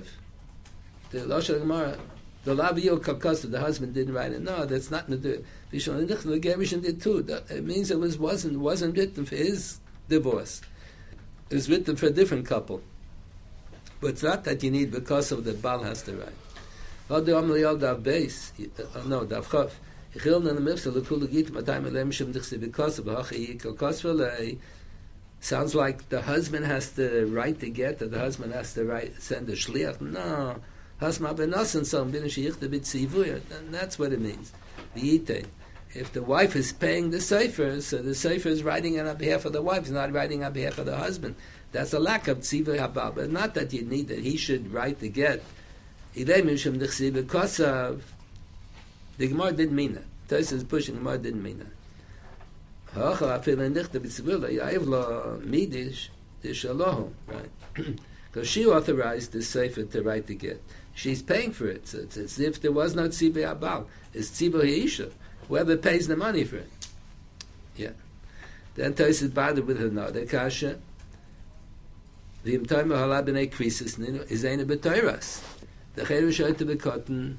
[1.13, 1.93] זה לא של גמרא,
[2.45, 5.29] זה לא ביו קלקוס, זה הוזמן דין ראיינן, לא, זה לא נדו,
[5.73, 9.29] משום דה נכתוב לגמרי שם דה תו, זה אומר שזה לא נכתוב, זה לא נכתוב,
[9.29, 9.53] זה לא
[10.09, 10.41] נכתוב, זה לא נכתוב,
[11.51, 12.77] זה לא נכתוב, זה
[14.01, 16.29] But it's not that you need because of the Baal has to write.
[17.09, 18.53] What do you want me the base?
[19.07, 19.71] No, the Avchof.
[20.13, 22.61] Because of the Baal has to write.
[22.61, 23.07] Because of.
[23.11, 24.57] Because of the Baal has.
[25.47, 29.23] Sounds like the husband has to write the get, or the husband has to write
[29.23, 30.01] send a shliach.
[30.01, 30.57] No,
[31.01, 33.41] hasma benasan some bin sheyichte bitzivuya.
[33.71, 34.53] That's what it means.
[34.97, 35.47] V'yite.
[35.95, 39.53] If the wife is paying the sefer, so the sefer is writing on behalf of
[39.53, 41.37] the wife, not writing on behalf of the husband.
[41.73, 43.15] That's a lack of tzivuy habal.
[43.15, 45.43] But not that you need that he should write the get.
[46.15, 48.03] Because of
[49.19, 50.05] the Gemara didn't mean that.
[50.29, 51.76] Tosis is pushing Gemara didn't mean that.
[52.95, 56.09] Ach, I feel in dich, the civil, I have lo midish,
[56.43, 57.51] the shalom, right?
[58.37, 60.63] Because she authorized the sefer to write the get.
[60.95, 61.89] She's paying for it.
[61.89, 63.87] So it's as if there was no tzibah abal.
[64.13, 65.11] It's tzibah ha'isha.
[65.49, 66.69] Whoever pays the money for it.
[67.77, 67.93] Yeah.
[68.75, 70.79] Then Tos is bothered with another kasha.
[72.45, 73.99] The imtoim hala b'nei krisis
[74.31, 75.43] is eine b'toiras.
[75.95, 77.37] The cheru shoyte b'kotten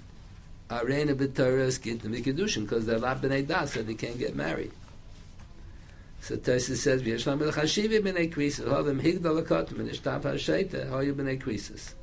[0.71, 4.35] are eine b'toiras get the mikkedushin because they're la b'nei das so they can't get
[4.35, 4.71] married.
[6.21, 11.41] So Tosis says, "V'yeshlam el chashivi b'nei krisis, hovim higdal akotim, ishtav ha'sheita, hoyu b'nei
[11.41, 11.93] krisis."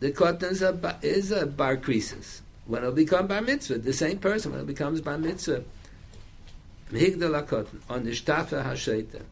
[0.00, 0.50] The cotton
[1.02, 2.40] is a, bar krisis.
[2.66, 5.64] when it'll become bar mitzvah, the same person, when it becomes bar mitzvah,
[6.90, 9.22] mehigdal hakotan, on the shtafa hashaita,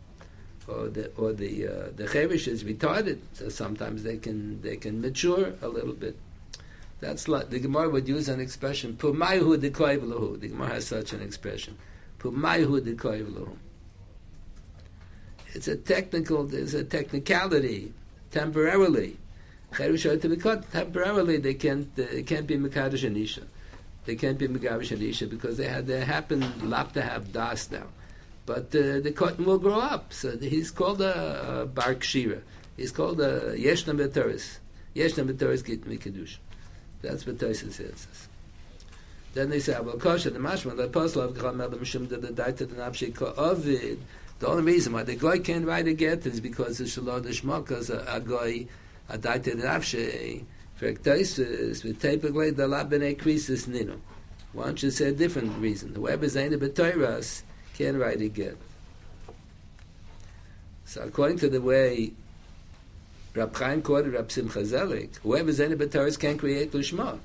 [0.69, 5.01] or the or the uh, the chevish is retarded, so sometimes they can they can
[5.01, 6.17] mature a little bit.
[7.01, 8.95] That's like the Gemara would use an expression.
[8.95, 11.77] Pumayhu dekoiv The Gemara has such an expression.
[15.55, 16.45] It's a technical.
[16.45, 17.93] There's a technicality.
[18.31, 19.19] Temporarily,
[19.73, 23.45] temporarily they can't they can't be mekadosh anisha.
[24.07, 27.89] They can't be mekadosh anisha because they had they happen lap to have das now.
[28.47, 30.13] But uh, the cotton will grow up.
[30.13, 32.41] So he's called a, a bar kshira.
[32.77, 34.59] He's called a yeshna b'teres.
[34.97, 36.37] Yeshna b'teres git mekadosh.
[37.03, 38.29] That's what Tyson says.
[39.35, 42.59] Then they say, well, kosher, the mashma, the apostle of Gramel, the Mishum, the Daita,
[42.59, 43.99] the Nafshi, Ovid.
[44.39, 47.61] The only reason why the guy can't write a get is because the Shalom Dishma,
[47.61, 48.67] because a, guy,
[49.09, 50.45] a Daita, the
[50.75, 54.01] for Tyson, with typically the Labene Krisis Nino.
[54.53, 55.95] Why don't you say a different reason?
[55.95, 57.43] Whoever is Zaina B'Toiras
[57.75, 58.59] can't write a get.
[60.85, 62.13] So according to the way
[63.35, 67.19] Rab Chaim quoted Rab Simcha Zelig, whoever's any Bataris can't create Lishma.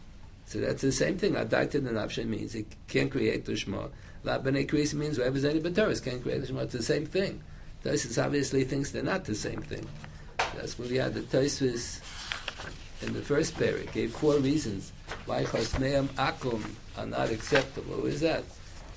[0.47, 1.33] So that's the same thing.
[1.33, 3.91] Adakta the Nafshe means it can't create Lishma.
[4.23, 6.63] La B'nai Kris means whoever's any Bataris can't create Lishma.
[6.63, 7.43] It's the same thing.
[7.83, 9.87] Tosis obviously thinks they're not the same thing.
[10.55, 11.99] That's what we had the Tosis
[13.01, 13.59] in the first.
[13.61, 14.91] It gave four reasons
[15.25, 16.63] why Chosmeim Akum
[16.97, 17.97] are not acceptable.
[17.97, 18.43] What is that?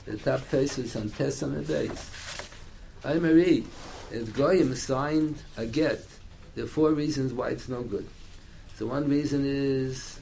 [0.06, 2.48] The top Tosis on Tesam and Beis.
[3.05, 3.66] I Marie,
[4.10, 6.06] if Goyim signed a get
[6.55, 8.06] there are four reasons why it's no good.
[8.77, 10.19] So one reason is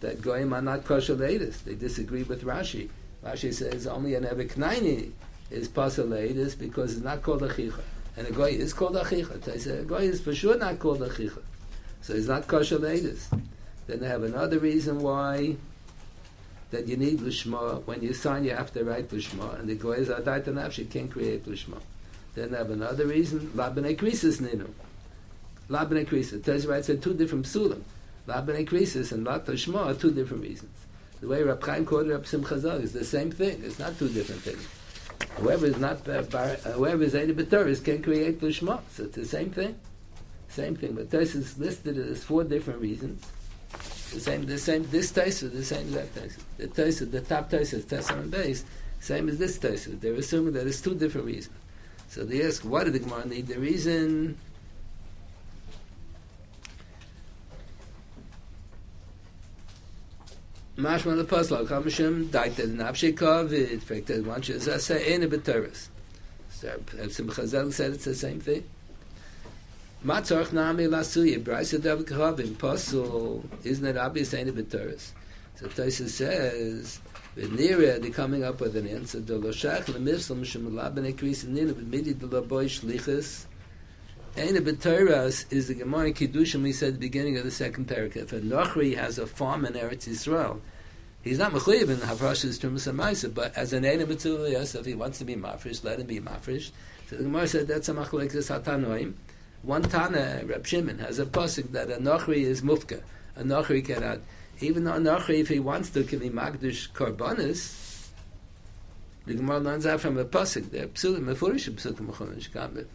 [0.00, 1.64] that goyim are not kosher latest.
[1.64, 2.88] They disagree with Rashi.
[3.24, 5.10] Rashi says only an ebeknaini
[5.50, 7.80] is pasal because it's not called a chicha.
[8.16, 9.38] And a goy is called a chicha.
[9.38, 11.42] They say a goy is for sure not called a chicha.
[12.02, 13.32] So it's not kosher latest.
[13.86, 15.56] Then they have another reason why
[16.70, 17.84] that you need lishma.
[17.84, 19.58] When you sign, you have to write lishma.
[19.58, 21.80] And the goy is adait and can't create lishma.
[22.34, 24.68] Then they have another reason, labene krisis ninu.
[25.70, 26.44] Laban Krisis.
[26.44, 27.82] Tells you right, said two different psulim.
[28.30, 30.70] Laban Krisis and Lat Shma are two different reasons.
[31.20, 33.60] The way Rab Chaim quoted Rab Simcha Zelig is the same thing.
[33.64, 34.66] It's not two different things.
[35.36, 38.80] Whoever is not uh, bar, uh, whoever is any B'Teris can create Lishma.
[38.92, 39.74] So it's the same thing.
[40.48, 40.92] Same thing.
[40.94, 43.26] But Tais is listed as four different reasons.
[44.12, 46.36] The same, the same, this Tais the same That Tais.
[46.56, 48.64] The Tais the top Tais is Tais on base,
[49.00, 49.86] same as this Tais.
[49.86, 51.56] They're assuming that it's two different reasons.
[52.08, 53.46] So they ask, why did the Gemara need?
[53.48, 54.36] The reason
[60.80, 65.88] Mashma the Pasla, Kamashim, Daita, Nabshikov, it fact, one should say, Ein a B'teres.
[66.48, 68.64] So, Simcha Zel said it's the same thing.
[70.02, 75.10] Matzorch Nami Lasuya, Brisa Dav Kavim, Pasul, isn't it obvious Ein a B'teres?
[75.56, 77.00] So Taisa says,
[77.36, 81.46] with Nira, they're coming up with an answer, the Loshach, the Mifsal, Mishim Laban Ekris,
[81.46, 83.44] Nina, but Midi, the Laboy Shlichus,
[84.36, 87.86] Ein a B'teres is the Gemara Kiddushin we said at the beginning of the second
[87.86, 88.32] paragraph.
[88.32, 90.60] If a Nochri has a farm in Eretz Yisrael,
[91.22, 95.18] He's not mechuyev in havrashas trumas amaisa, but as an enim yes, if he wants
[95.18, 96.70] to be mafresh, let him be mafresh.
[97.08, 99.14] So the Gemara said that's a machlekes hatanoim.
[99.62, 103.02] One Tana, Reb Shimon, has a pasuk that a nochri is mufka.
[103.36, 104.20] A nochri cannot,
[104.60, 108.08] even though a nochri, if he wants to, can be magdish korbanis.
[109.26, 110.70] The Gemara learns out from a pasuk.
[110.70, 112.86] They're psulim, mefurish psukim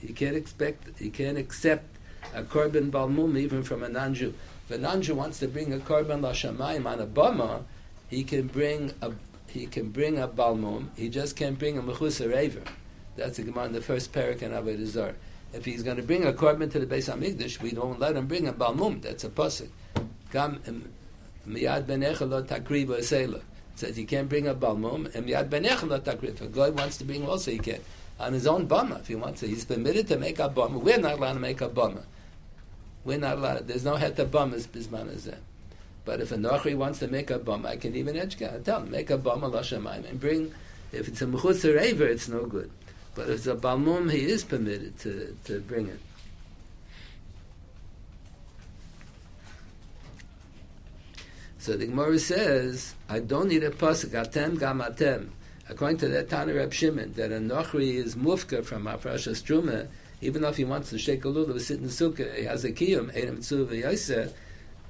[0.00, 1.84] He can't expect, he can't accept
[2.34, 4.34] a korban balmum even from a non-Jew.
[4.68, 7.62] If a non-Jew wants to bring a korban lashamayim on a bama,
[8.08, 9.12] he can bring a
[9.48, 10.88] he can bring a balmum.
[10.96, 12.62] He just can't bring a mechusa rever.
[13.16, 15.14] That's the Gemara in the first parak in Avodah.
[15.52, 18.26] If he's going to bring a korban to the Beis Hamikdash, we don't let him
[18.26, 19.00] bring a balmum.
[19.00, 19.70] That's a pasuk.
[20.32, 23.40] Miyad benecha
[23.76, 26.24] says he can't bring a balmum, and miyad benecha.
[26.24, 27.80] If a guy wants to bring also, he can
[28.18, 29.00] on his own bama.
[29.00, 30.80] If he wants to, he's permitted to make a bama.
[30.80, 32.02] We're not allowed to make a bama.
[33.04, 33.68] We're not allowed.
[33.68, 35.38] There's no heta bumas bisman azeh.
[36.04, 38.64] But if a nochri wants to make a bum, I can even educate.
[38.64, 40.52] Tell him make a bum lashamayim and bring.
[40.92, 42.70] If it's a mechutzer aver, it's no good.
[43.16, 45.98] But if it's a balmum, he is permitted to, to bring it.
[51.58, 55.30] So the Gemara says, I don't need a pasuk, atem gam atem.
[55.68, 59.88] According to that Tana Reb Shimon, that a nochri is mufka from Afrashas Truma,
[60.20, 62.72] even though if he wants to shake a lulav, sit in sukkah, he has a
[62.72, 64.32] kiyum, einem tzu v'yoseh,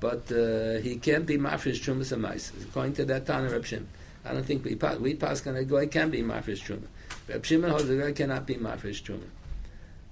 [0.00, 2.12] but uh, he can't be mafresh trumas
[2.64, 3.88] According to that Tana Reb Shimon.
[4.24, 6.86] I don't think we pass, we pass can a guy can be mafresh truma.
[7.28, 9.26] Reb Shimon holds the guy cannot be mafresh truma.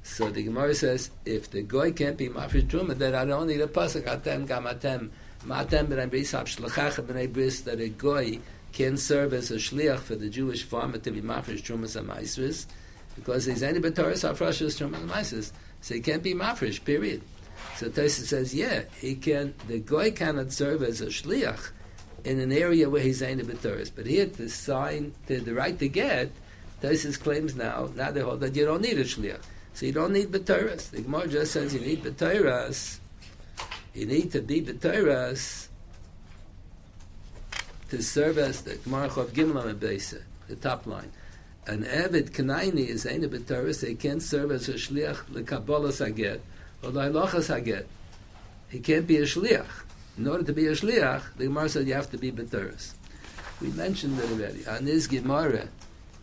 [0.03, 3.61] So the Gemara says, if the guy can't be mafresh truma, then I don't need
[3.61, 5.11] a pasuk atem gam atem
[5.47, 8.39] Matem b'nei bris hab shlachach b'nei bris that a goy
[8.74, 12.66] can serve as a shliach for the Jewish farmer to be mafresh trumas and maisris
[13.14, 15.52] because he's any b'toras hafrashas trumas and maisris.
[15.80, 17.22] So he can't be mafresh, period.
[17.76, 21.70] So Tosis says, yeah, he can, the goy cannot serve as a shliach
[22.24, 23.92] in an area where he's any b'toras.
[23.94, 26.32] But here, the sign, the, the right to get,
[26.82, 29.40] Tosis claims now, now they hold that you don't need a shliach.
[29.74, 30.90] So you don't need b'toras.
[30.90, 32.98] The Gemara just says you need b'toras.
[33.94, 35.64] You need to be b'toras
[37.90, 41.11] to serve as the Gemara Chav Gimel Beisa, the top line.
[41.66, 46.40] An Eved Kanaini is Eina B'Torah, so he can't serve as a Shliach L'Kabbalah Saget,
[46.82, 47.86] or L'Halacha Saget.
[48.69, 49.66] He can't be a Shliach.
[50.19, 52.93] In order to be a Shliach, the Gemara said you have to be B'Torah.
[53.61, 54.66] We mentioned it already.
[54.66, 55.69] On this Gemara,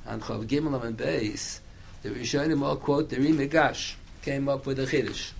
[0.05, 1.59] on Chav Gimel Beis,
[2.03, 5.31] the Rishonim all quote the Rimigash, came up with a Chiddush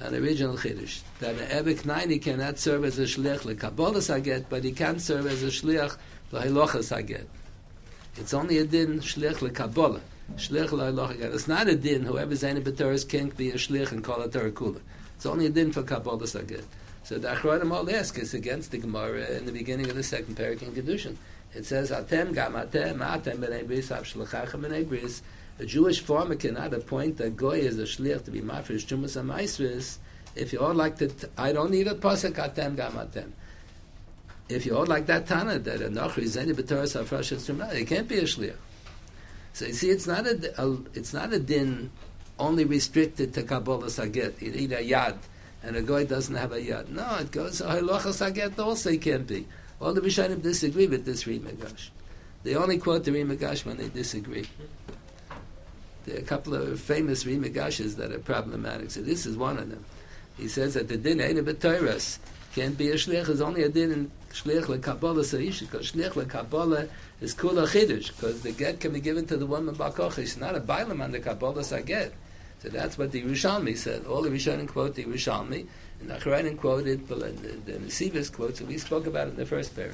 [0.00, 4.64] an original chiddush that an ebek naini cannot serve as a shliach lekabbalah saget, but
[4.64, 5.96] he can serve as a shliach
[6.32, 7.28] lehilocha saget.
[8.16, 10.00] It's only a din shliach lekabbalah,
[10.36, 11.34] shliach lehilocha saget.
[11.34, 14.50] It's not a din whoever's any b'teres can't be a shliach and call a Torah
[14.50, 14.80] kula.
[15.16, 16.64] It's only a din for kabbalah saget.
[17.08, 20.36] So the Achronim all ask is against the Gemara in the beginning of the second
[20.36, 21.16] parak in Kiddushin.
[21.54, 25.22] It says, Atem gam atem, atem b'nei bris, av shlachachem b'nei bris,
[25.58, 29.30] a Jewish farmer cannot appoint a goy as a shliach to be mafresh chumas and
[29.30, 29.98] maisris.
[30.36, 33.32] If you all like that, I don't need a pasuk atem gamatem.
[34.48, 38.18] If you all like that Tana that a nachri zeni b'toras truma, it can't be
[38.18, 38.56] a shliach.
[39.52, 41.90] So you see, it's not a, a, it's not a din
[42.38, 44.40] only restricted to Kabbalah Saget.
[44.40, 45.16] You need a yad,
[45.64, 46.88] and a goy doesn't have a yad.
[46.88, 49.46] No, it goes halacha Saget also can't be.
[49.80, 51.90] All the Rishonim disagree with this Ri Migash.
[52.44, 54.46] They only quote the Ri Migash when they disagree.
[56.08, 58.90] There are a couple of famous Rimagashas that are problematic.
[58.90, 59.84] So this is one of them.
[60.38, 62.18] He says that the din ain't a b'toiras
[62.54, 63.28] can't be a shlich.
[63.28, 66.88] It's only a din in shlich lekabbalah seish because shlich lekabbalah
[67.20, 70.18] is kula chiddush because the get can be given to the woman bakoch.
[70.18, 72.14] It's not a bailam on the kabbalah saget.
[72.60, 74.06] So that's what the Yerushalmi said.
[74.06, 75.66] All the Rishonim quote the Yerushalmi,
[76.00, 79.46] and the Acharanim quoted, the, the, the quotes, and we spoke about it in the
[79.46, 79.92] first pair.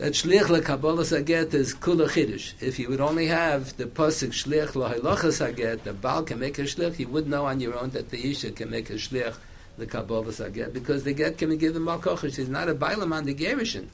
[0.00, 2.54] That shlich lekabbalah saget is kula chiddush.
[2.62, 6.62] If you would only have the pasuk shlich lahalacha saget, the baal can make a
[6.62, 9.36] shlich, you would know on your own that the isha can make a shlich
[9.76, 12.34] the kabbalah saget because the get can be given malkoch.
[12.34, 13.88] She's not a bailam on the gerishin.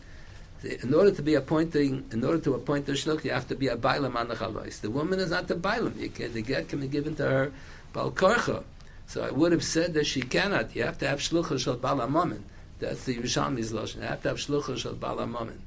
[0.62, 3.66] In order to be appointing, in order to appoint the shlich, you have to be
[3.66, 4.80] a bailam on the chavais.
[4.80, 5.94] The woman is not the bailam.
[5.96, 7.52] The get can be given to her
[7.92, 8.62] balkorcha.
[9.08, 10.76] So I would have said that she cannot.
[10.76, 12.42] You have to have shlucha shel balamomin.
[12.78, 13.96] That's the Yerushalmi's lashon.
[13.96, 15.58] You have to have shlucha shel balamomin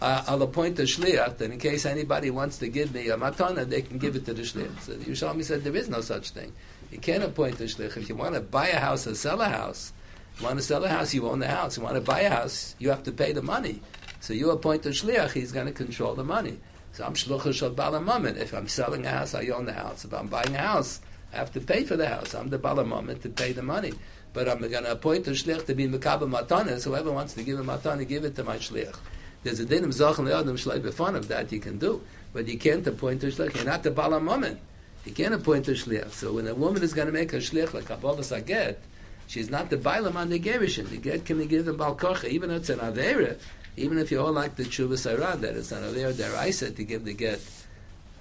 [0.00, 3.68] uh, I'll appoint a shliach that in case anybody wants to give me a matana,
[3.68, 4.80] they can give it to the shliach.
[4.80, 6.52] So Yerushalmi said there is no such thing.
[6.92, 7.96] You can't appoint a shliach.
[7.96, 9.92] If you want to buy a house or sell a house,
[10.38, 11.76] you want to sell a house, you own the house.
[11.76, 13.80] You want to buy a house, you have to pay the money.
[14.20, 16.58] So you appoint a shliach, he's going to control the money.
[16.92, 18.36] So I'm shluchah shal balamamin.
[18.36, 20.04] If I'm selling a house, I own the house.
[20.04, 21.00] If I'm buying a house,
[21.32, 22.34] I have to pay for the house.
[22.34, 23.94] I'm the balamamin to pay the money.
[24.32, 26.84] But I'm going to appoint a shliach to be mekabel matanas.
[26.84, 28.96] Whoever wants to give a matana, give it to my shliach.
[29.42, 32.02] There's a din of Zachan Le'adam B'fan of that you can do.
[32.32, 33.56] But you can't appoint a Shliach.
[33.56, 34.58] You're not the Bala Momen.
[35.04, 36.10] You can't appoint a Shliach.
[36.10, 38.78] So when a woman is going to make a Shliach like Kabbalah Saget,
[39.26, 40.88] she's not the Bailam on the Gerishin.
[40.90, 43.38] The get can be given Balkocha, even if it's an Avera,
[43.76, 47.04] even if you all like the Tshuva Sarad, that it's an Avera Deraisa to give
[47.04, 47.40] the get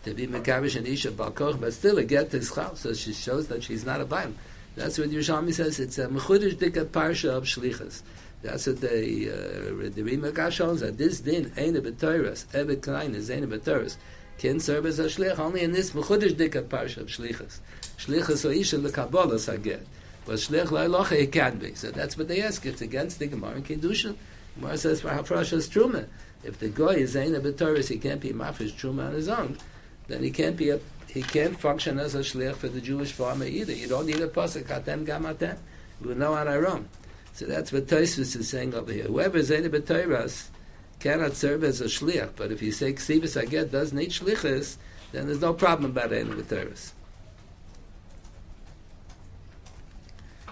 [0.06, 3.48] to be Mekavish and Isha Balkoch, but still a get is Chal, so she shows
[3.48, 4.34] that she's not a Bailam.
[4.76, 5.80] That's what Yerushalmi says.
[5.80, 8.04] It's a Mechudish Dikat Parsha of Shlichas.
[8.44, 13.16] That's what the uh, the Rima Gashon that this din ain't a b'toras, evet klein
[13.16, 13.98] is ain't a b'toras,
[14.38, 17.60] can serve as a shlich only in this mechudesh dikat parsha of shlichus.
[17.98, 19.88] Shlichus o isha lekabbalah saget.
[20.26, 21.74] But shlich la'ilocha it can be.
[21.74, 22.64] So that's what they ask.
[22.66, 24.16] It's against the Gemara in Kiddushin.
[24.56, 26.06] Gemara says for hafrashas truma.
[26.44, 29.58] If the guy is ain't a b'toras, he can't be mafresh truma on his own.
[30.08, 33.46] Then he can't be a he can't function as a shlich for the Jewish farmer
[33.46, 33.74] either.
[33.74, 35.58] You don't need a pasuk atem gamatem.
[36.02, 36.88] We know on our own.
[37.38, 39.04] So that's what Tosfos is saying over here.
[39.04, 40.48] Whoever is Zayna B'Toiras
[41.00, 44.78] cannot serve as a shliach, but if you say Ksivas Aget does need shlichus,
[45.12, 46.94] then there's no problem about Zayna B'Toiras.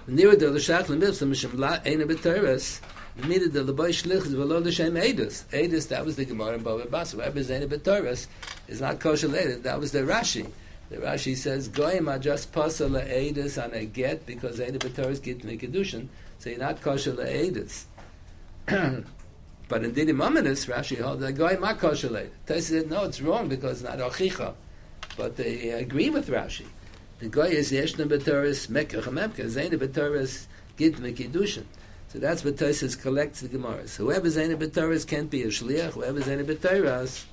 [0.05, 2.81] Near the Lashach Lemilsa Mishim La Zayna B'Toiras,
[3.27, 5.45] needed the Leboy Shlichus V'lo L'Shem Eidus.
[5.45, 7.13] Eidus, that was the Gemara in Bava Bas.
[7.13, 8.27] Whoever is Zayna B'Toiras
[8.67, 9.55] is not kosher later.
[9.55, 10.51] That was the Rashi.
[10.91, 15.41] The Rashi says, Goyim are just pasal Eidus on a get because Zayna B'Toiras get
[15.41, 16.09] the Kedushin.
[16.45, 17.85] So you're not kosher le'edis.
[18.67, 22.29] but in Dinim Amanis, Rashi oh, holds that guy not kosher le'edis.
[22.45, 24.53] Tessa said, no, it's wrong because it's not achicha.
[25.17, 26.67] But they uh, agree with Rashi.
[27.17, 30.45] The guy is yeshna b'toris mekach memka, zayna b'toris
[30.77, 31.63] gid mekidushin.
[32.09, 33.95] So that's what Tosis collects the Gemaras.
[33.95, 35.93] Whoever zayna b'toris can't be a shliach.
[35.93, 37.25] Whoever zayna b'toris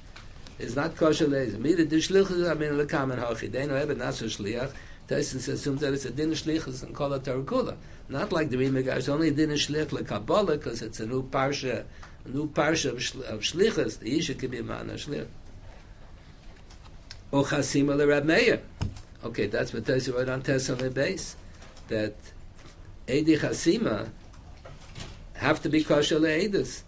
[0.59, 1.59] is not kosher lezer.
[1.59, 3.53] Mida the shlichus I mean lekamen hachi.
[3.53, 4.73] They know ever not so shliach.
[5.09, 7.77] Tosis assumes that it's a din shlichus and kol tarakula.
[8.09, 11.85] Not like the Ri Migash, only din shlich lekabbalah because it's a new parsha,
[12.25, 13.99] a new parsha of, shli, of shlichus.
[13.99, 15.27] The isha can be a man shlich.
[17.33, 18.61] O chasima le Rab Meir.
[19.25, 21.37] Okay, that's what Tosis wrote on Tesla base.
[21.89, 22.15] That
[23.09, 24.09] Edi Chasima
[25.35, 26.83] have to be kosher le'edus.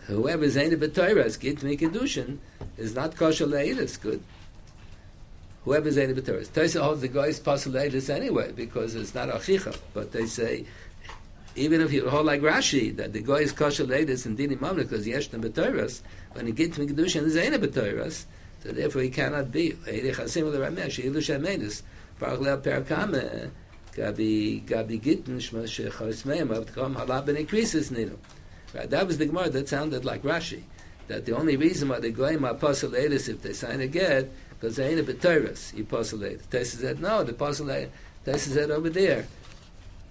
[0.00, 2.38] Whoever is ain't a b'toiras, git me kedushin,
[2.76, 4.22] is not kosher le'edus, good.
[5.64, 6.48] Whoever is ain't a b'toiras.
[6.48, 9.76] Toisa holds the guy is le'edus anyway, because it's not achicha.
[9.94, 10.64] But they say,
[11.54, 14.78] even if you hold like Rashi, that the guy is kosher le'edus in dini mamla,
[14.78, 16.00] because yeshna b'toiras,
[16.32, 18.24] when he git me kedushin, is ain't a b'toiras,
[18.64, 19.76] so therefore he cannot be.
[19.88, 21.82] Edi Chasim le Rameh, she'ilu she'amenus,
[22.18, 23.50] Baruch le'al perakame,
[23.94, 28.16] gabi gabi gitn shma shechos meim come halab and increases ninu.
[28.74, 30.62] Right, that was the Gemara that sounded like Rashi.
[31.08, 34.30] That the only reason why they go in apostle if they sign a get
[34.62, 36.48] because they ain't a b'teres you postulate.
[36.48, 37.90] Tessa said no, the postulate
[38.24, 39.26] Tessa said over there.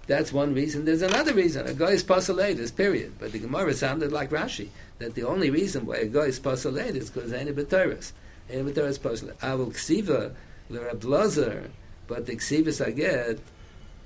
[0.06, 0.84] That's one reason.
[0.84, 1.66] There's another reason.
[1.66, 3.14] A guy is postulated, period.
[3.18, 4.68] But the Gemara sounded like Rashi
[4.98, 8.12] that the only reason why a guy is postulated is because ain't a b'teres.
[8.50, 9.38] Ain't a b'teres postulate.
[9.38, 10.34] Avol ksiva
[10.68, 11.70] l'Rab
[12.06, 13.38] but the ksivas I get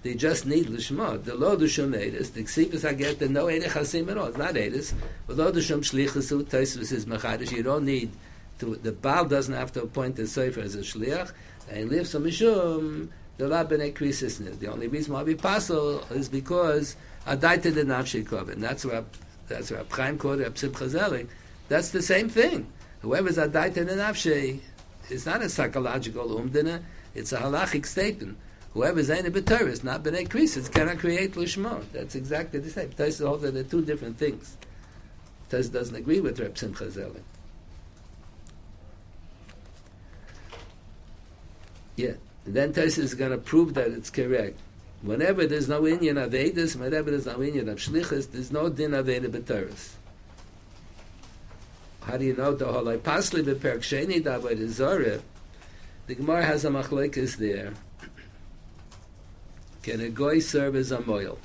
[0.05, 1.25] they just need lishma.
[1.25, 4.27] The lo dushum edis, the ksivas I get the no edis chasim at all.
[4.27, 4.95] It's not edis.
[5.27, 7.51] But lo dushum shlichus taisvus is machadish.
[7.51, 8.13] You don't need
[8.59, 8.77] to.
[8.77, 11.33] The Baal doesn't have to appoint the sefer as a shliach.
[11.71, 13.09] And live some mishum
[13.39, 14.59] the b'nei krisisnid.
[14.61, 16.97] The only reason why we passel is because
[17.27, 18.61] adaita the nafshi kovin.
[18.61, 19.05] That's where
[19.49, 21.29] that's where Chaim quoted Rab Simcha Zelig.
[21.69, 22.73] That's the same thing.
[23.01, 24.61] Whoever's adaita the nafshi
[25.11, 26.83] is not a psychological umdina.
[27.15, 28.39] It's a halachic statement.
[28.73, 31.83] Whoever is a b'teris, not b'nei krisis, cannot create lishma.
[31.93, 32.91] That's exactly the same.
[32.91, 34.57] Tais holds that they're two different things.
[35.49, 36.91] Tais doesn't agree with Reb Simcha.
[41.97, 42.13] Yeah.
[42.45, 44.59] Then Tais is going to prove that it's correct.
[45.03, 48.95] Whenever there's no Indian of Edis, whenever there's no Indian of Shlichus, there's no din
[48.95, 49.93] of b'teris.
[52.03, 52.85] How do you know the whole?
[52.85, 55.21] Like, Pasli b'perk sheni da'avodah zorah,
[56.07, 57.75] the Gemara has a machlekes there.
[59.83, 61.39] Can a goy serve as a moil?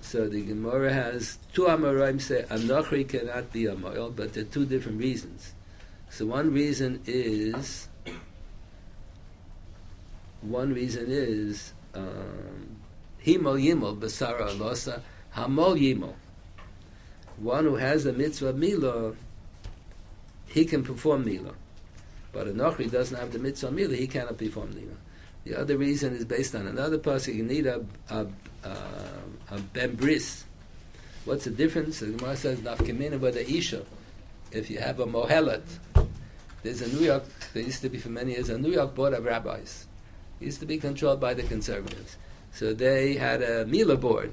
[0.00, 4.46] So the Gemara has two Amoraim say Anochri cannot be a moil, but there are
[4.46, 5.52] two different reasons.
[6.12, 7.88] So one reason is
[10.42, 12.76] one reason is um,
[13.24, 15.00] Himol Yimol Basara Alosa
[15.34, 16.12] Hamol Yimol.
[17.38, 19.14] One who has a mitzvah Mila,
[20.48, 21.54] he can perform Mila.
[22.30, 24.96] But a Nochri doesn't have the mitzvah Mila, he cannot perform Mila.
[25.44, 27.34] The other reason is based on another pasuk.
[27.34, 28.26] You need a a,
[28.64, 28.76] a,
[29.50, 30.44] a ben bris.
[31.24, 32.00] What's the difference?
[32.00, 33.86] The Gemara says nafkemina the isha.
[34.50, 35.62] If you have a mohelet,
[36.62, 37.24] there's a New York.
[37.54, 39.86] There used to be for many years a New York board of rabbis.
[40.40, 42.16] It used to be controlled by the conservatives.
[42.52, 44.32] So they had a Mila board.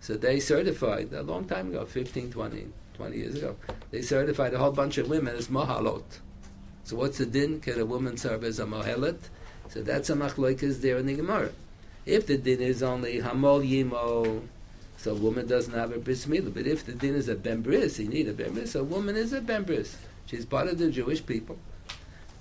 [0.00, 3.56] So they certified a long time ago, 15, 20, 20 years ago.
[3.90, 6.04] They certified a whole bunch of women as mohalot.
[6.84, 7.60] So what's the din?
[7.60, 9.18] Can a woman serve as a mohelet?
[9.68, 11.50] So that's a machloikas there in the Gemara.
[12.06, 14.42] If the din is only hamol yimo,
[14.96, 16.52] so a woman doesn't have a bris milah.
[16.52, 18.72] But if the din is a ben bris, you need a ben bris.
[18.72, 19.96] So a woman is a ben bris.
[20.26, 21.58] She's part of the Jewish people.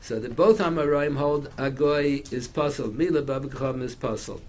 [0.02, 2.98] So the both Amoraim hold agoy is puzzled.
[2.98, 4.42] Milah babakacham is puzzled.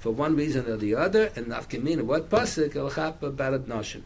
[0.00, 4.02] For one reason or the other, and nafkemina, what pasuk el chapa barat noshim.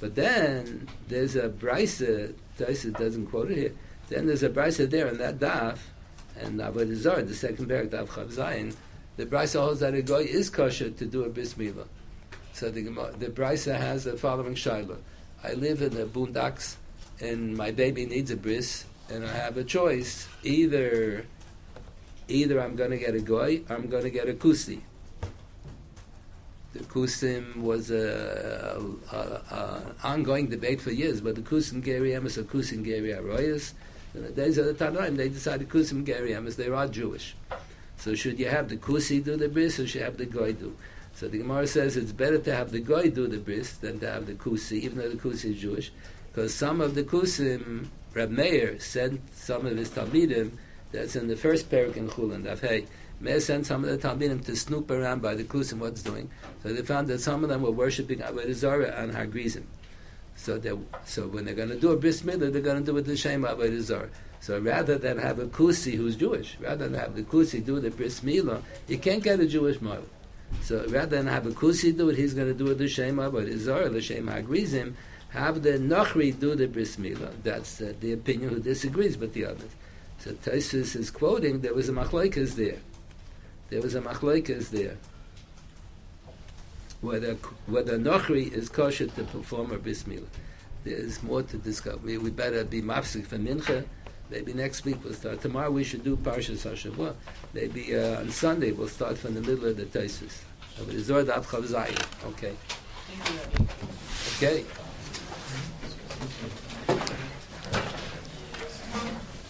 [0.00, 2.34] But then there's a brisa.
[2.58, 3.72] Taisa doesn't quote it here.
[4.08, 5.78] Then there's a brisa there in that daf
[6.40, 8.74] and Avodah Zarah, the second parak of Chav Zayin,
[9.16, 11.86] the Brisa holds that a guy is kosher to do a bris milah.
[12.52, 12.82] So the
[13.18, 14.96] the Brisa has the following shaila:
[15.42, 16.76] I live in the boondocks,
[17.20, 21.24] and my baby needs a bris, and I have a choice: either
[22.28, 24.80] either I'm going to get a goy, or I'm going to get a kusi.
[26.74, 28.78] The kusim was a,
[29.10, 33.10] a, a, a, ongoing debate for years, but the kusim geri emes or kusim geri
[33.10, 33.72] aroyas.
[34.14, 36.56] In the days of the Tanoim, they decided kusim geri emes.
[36.56, 37.34] They are Jewish.
[37.96, 40.52] So should you have the kusi do the bris, or should you have the goy
[40.52, 40.76] do?
[41.14, 44.10] So the Gemara says it's better to have the goy do the bris than to
[44.10, 45.90] have the kusi, even though the kusi is Jewish,
[46.38, 50.52] because some of the kusim, Reb Meir sent some of his talmidim.
[50.92, 52.46] That's in the first parak in Chulin.
[52.60, 52.86] Hey,
[53.18, 56.30] Meir sent some of the talmidim to snoop around by the kusim what's doing.
[56.62, 59.66] So they found that some of them were worshiping Avodah Zarah and Har Grizim.
[60.36, 60.70] So they,
[61.04, 63.16] so when they're going to do a bris milah, they're going to do it the
[63.16, 64.10] shem Avodah Zarah.
[64.38, 67.90] So rather than have a kusi who's Jewish, rather than have the kusi do the
[67.90, 70.06] bris milah, you can't get a Jewish model.
[70.62, 73.28] So rather than have a kusi do it, he's going to do it the shema,
[73.28, 74.96] but Izar the shema agrees him.
[75.30, 77.32] Have the nachri do the bris milah.
[77.42, 79.70] That's uh, the opinion who disagrees with the others.
[80.18, 82.78] So Taisus is quoting there was a machlaikas there.
[83.70, 84.96] There was a machlaikas there.
[87.00, 87.34] Whether
[87.66, 90.26] whether nachri is kosher to perform a bris milah.
[90.84, 91.98] There's more to discuss.
[92.00, 93.84] We, we better be mafsik for mincha
[94.30, 95.40] Maybe next week we'll start.
[95.40, 97.14] Tomorrow we should do Parshas Hashavua.
[97.54, 100.42] Maybe uh, on Sunday we'll start from the middle of the Taisus.
[102.26, 102.54] Okay.
[104.36, 104.64] Okay.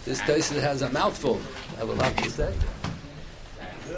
[0.04, 1.40] This Taisus has a mouthful.
[1.78, 2.52] I will have to say.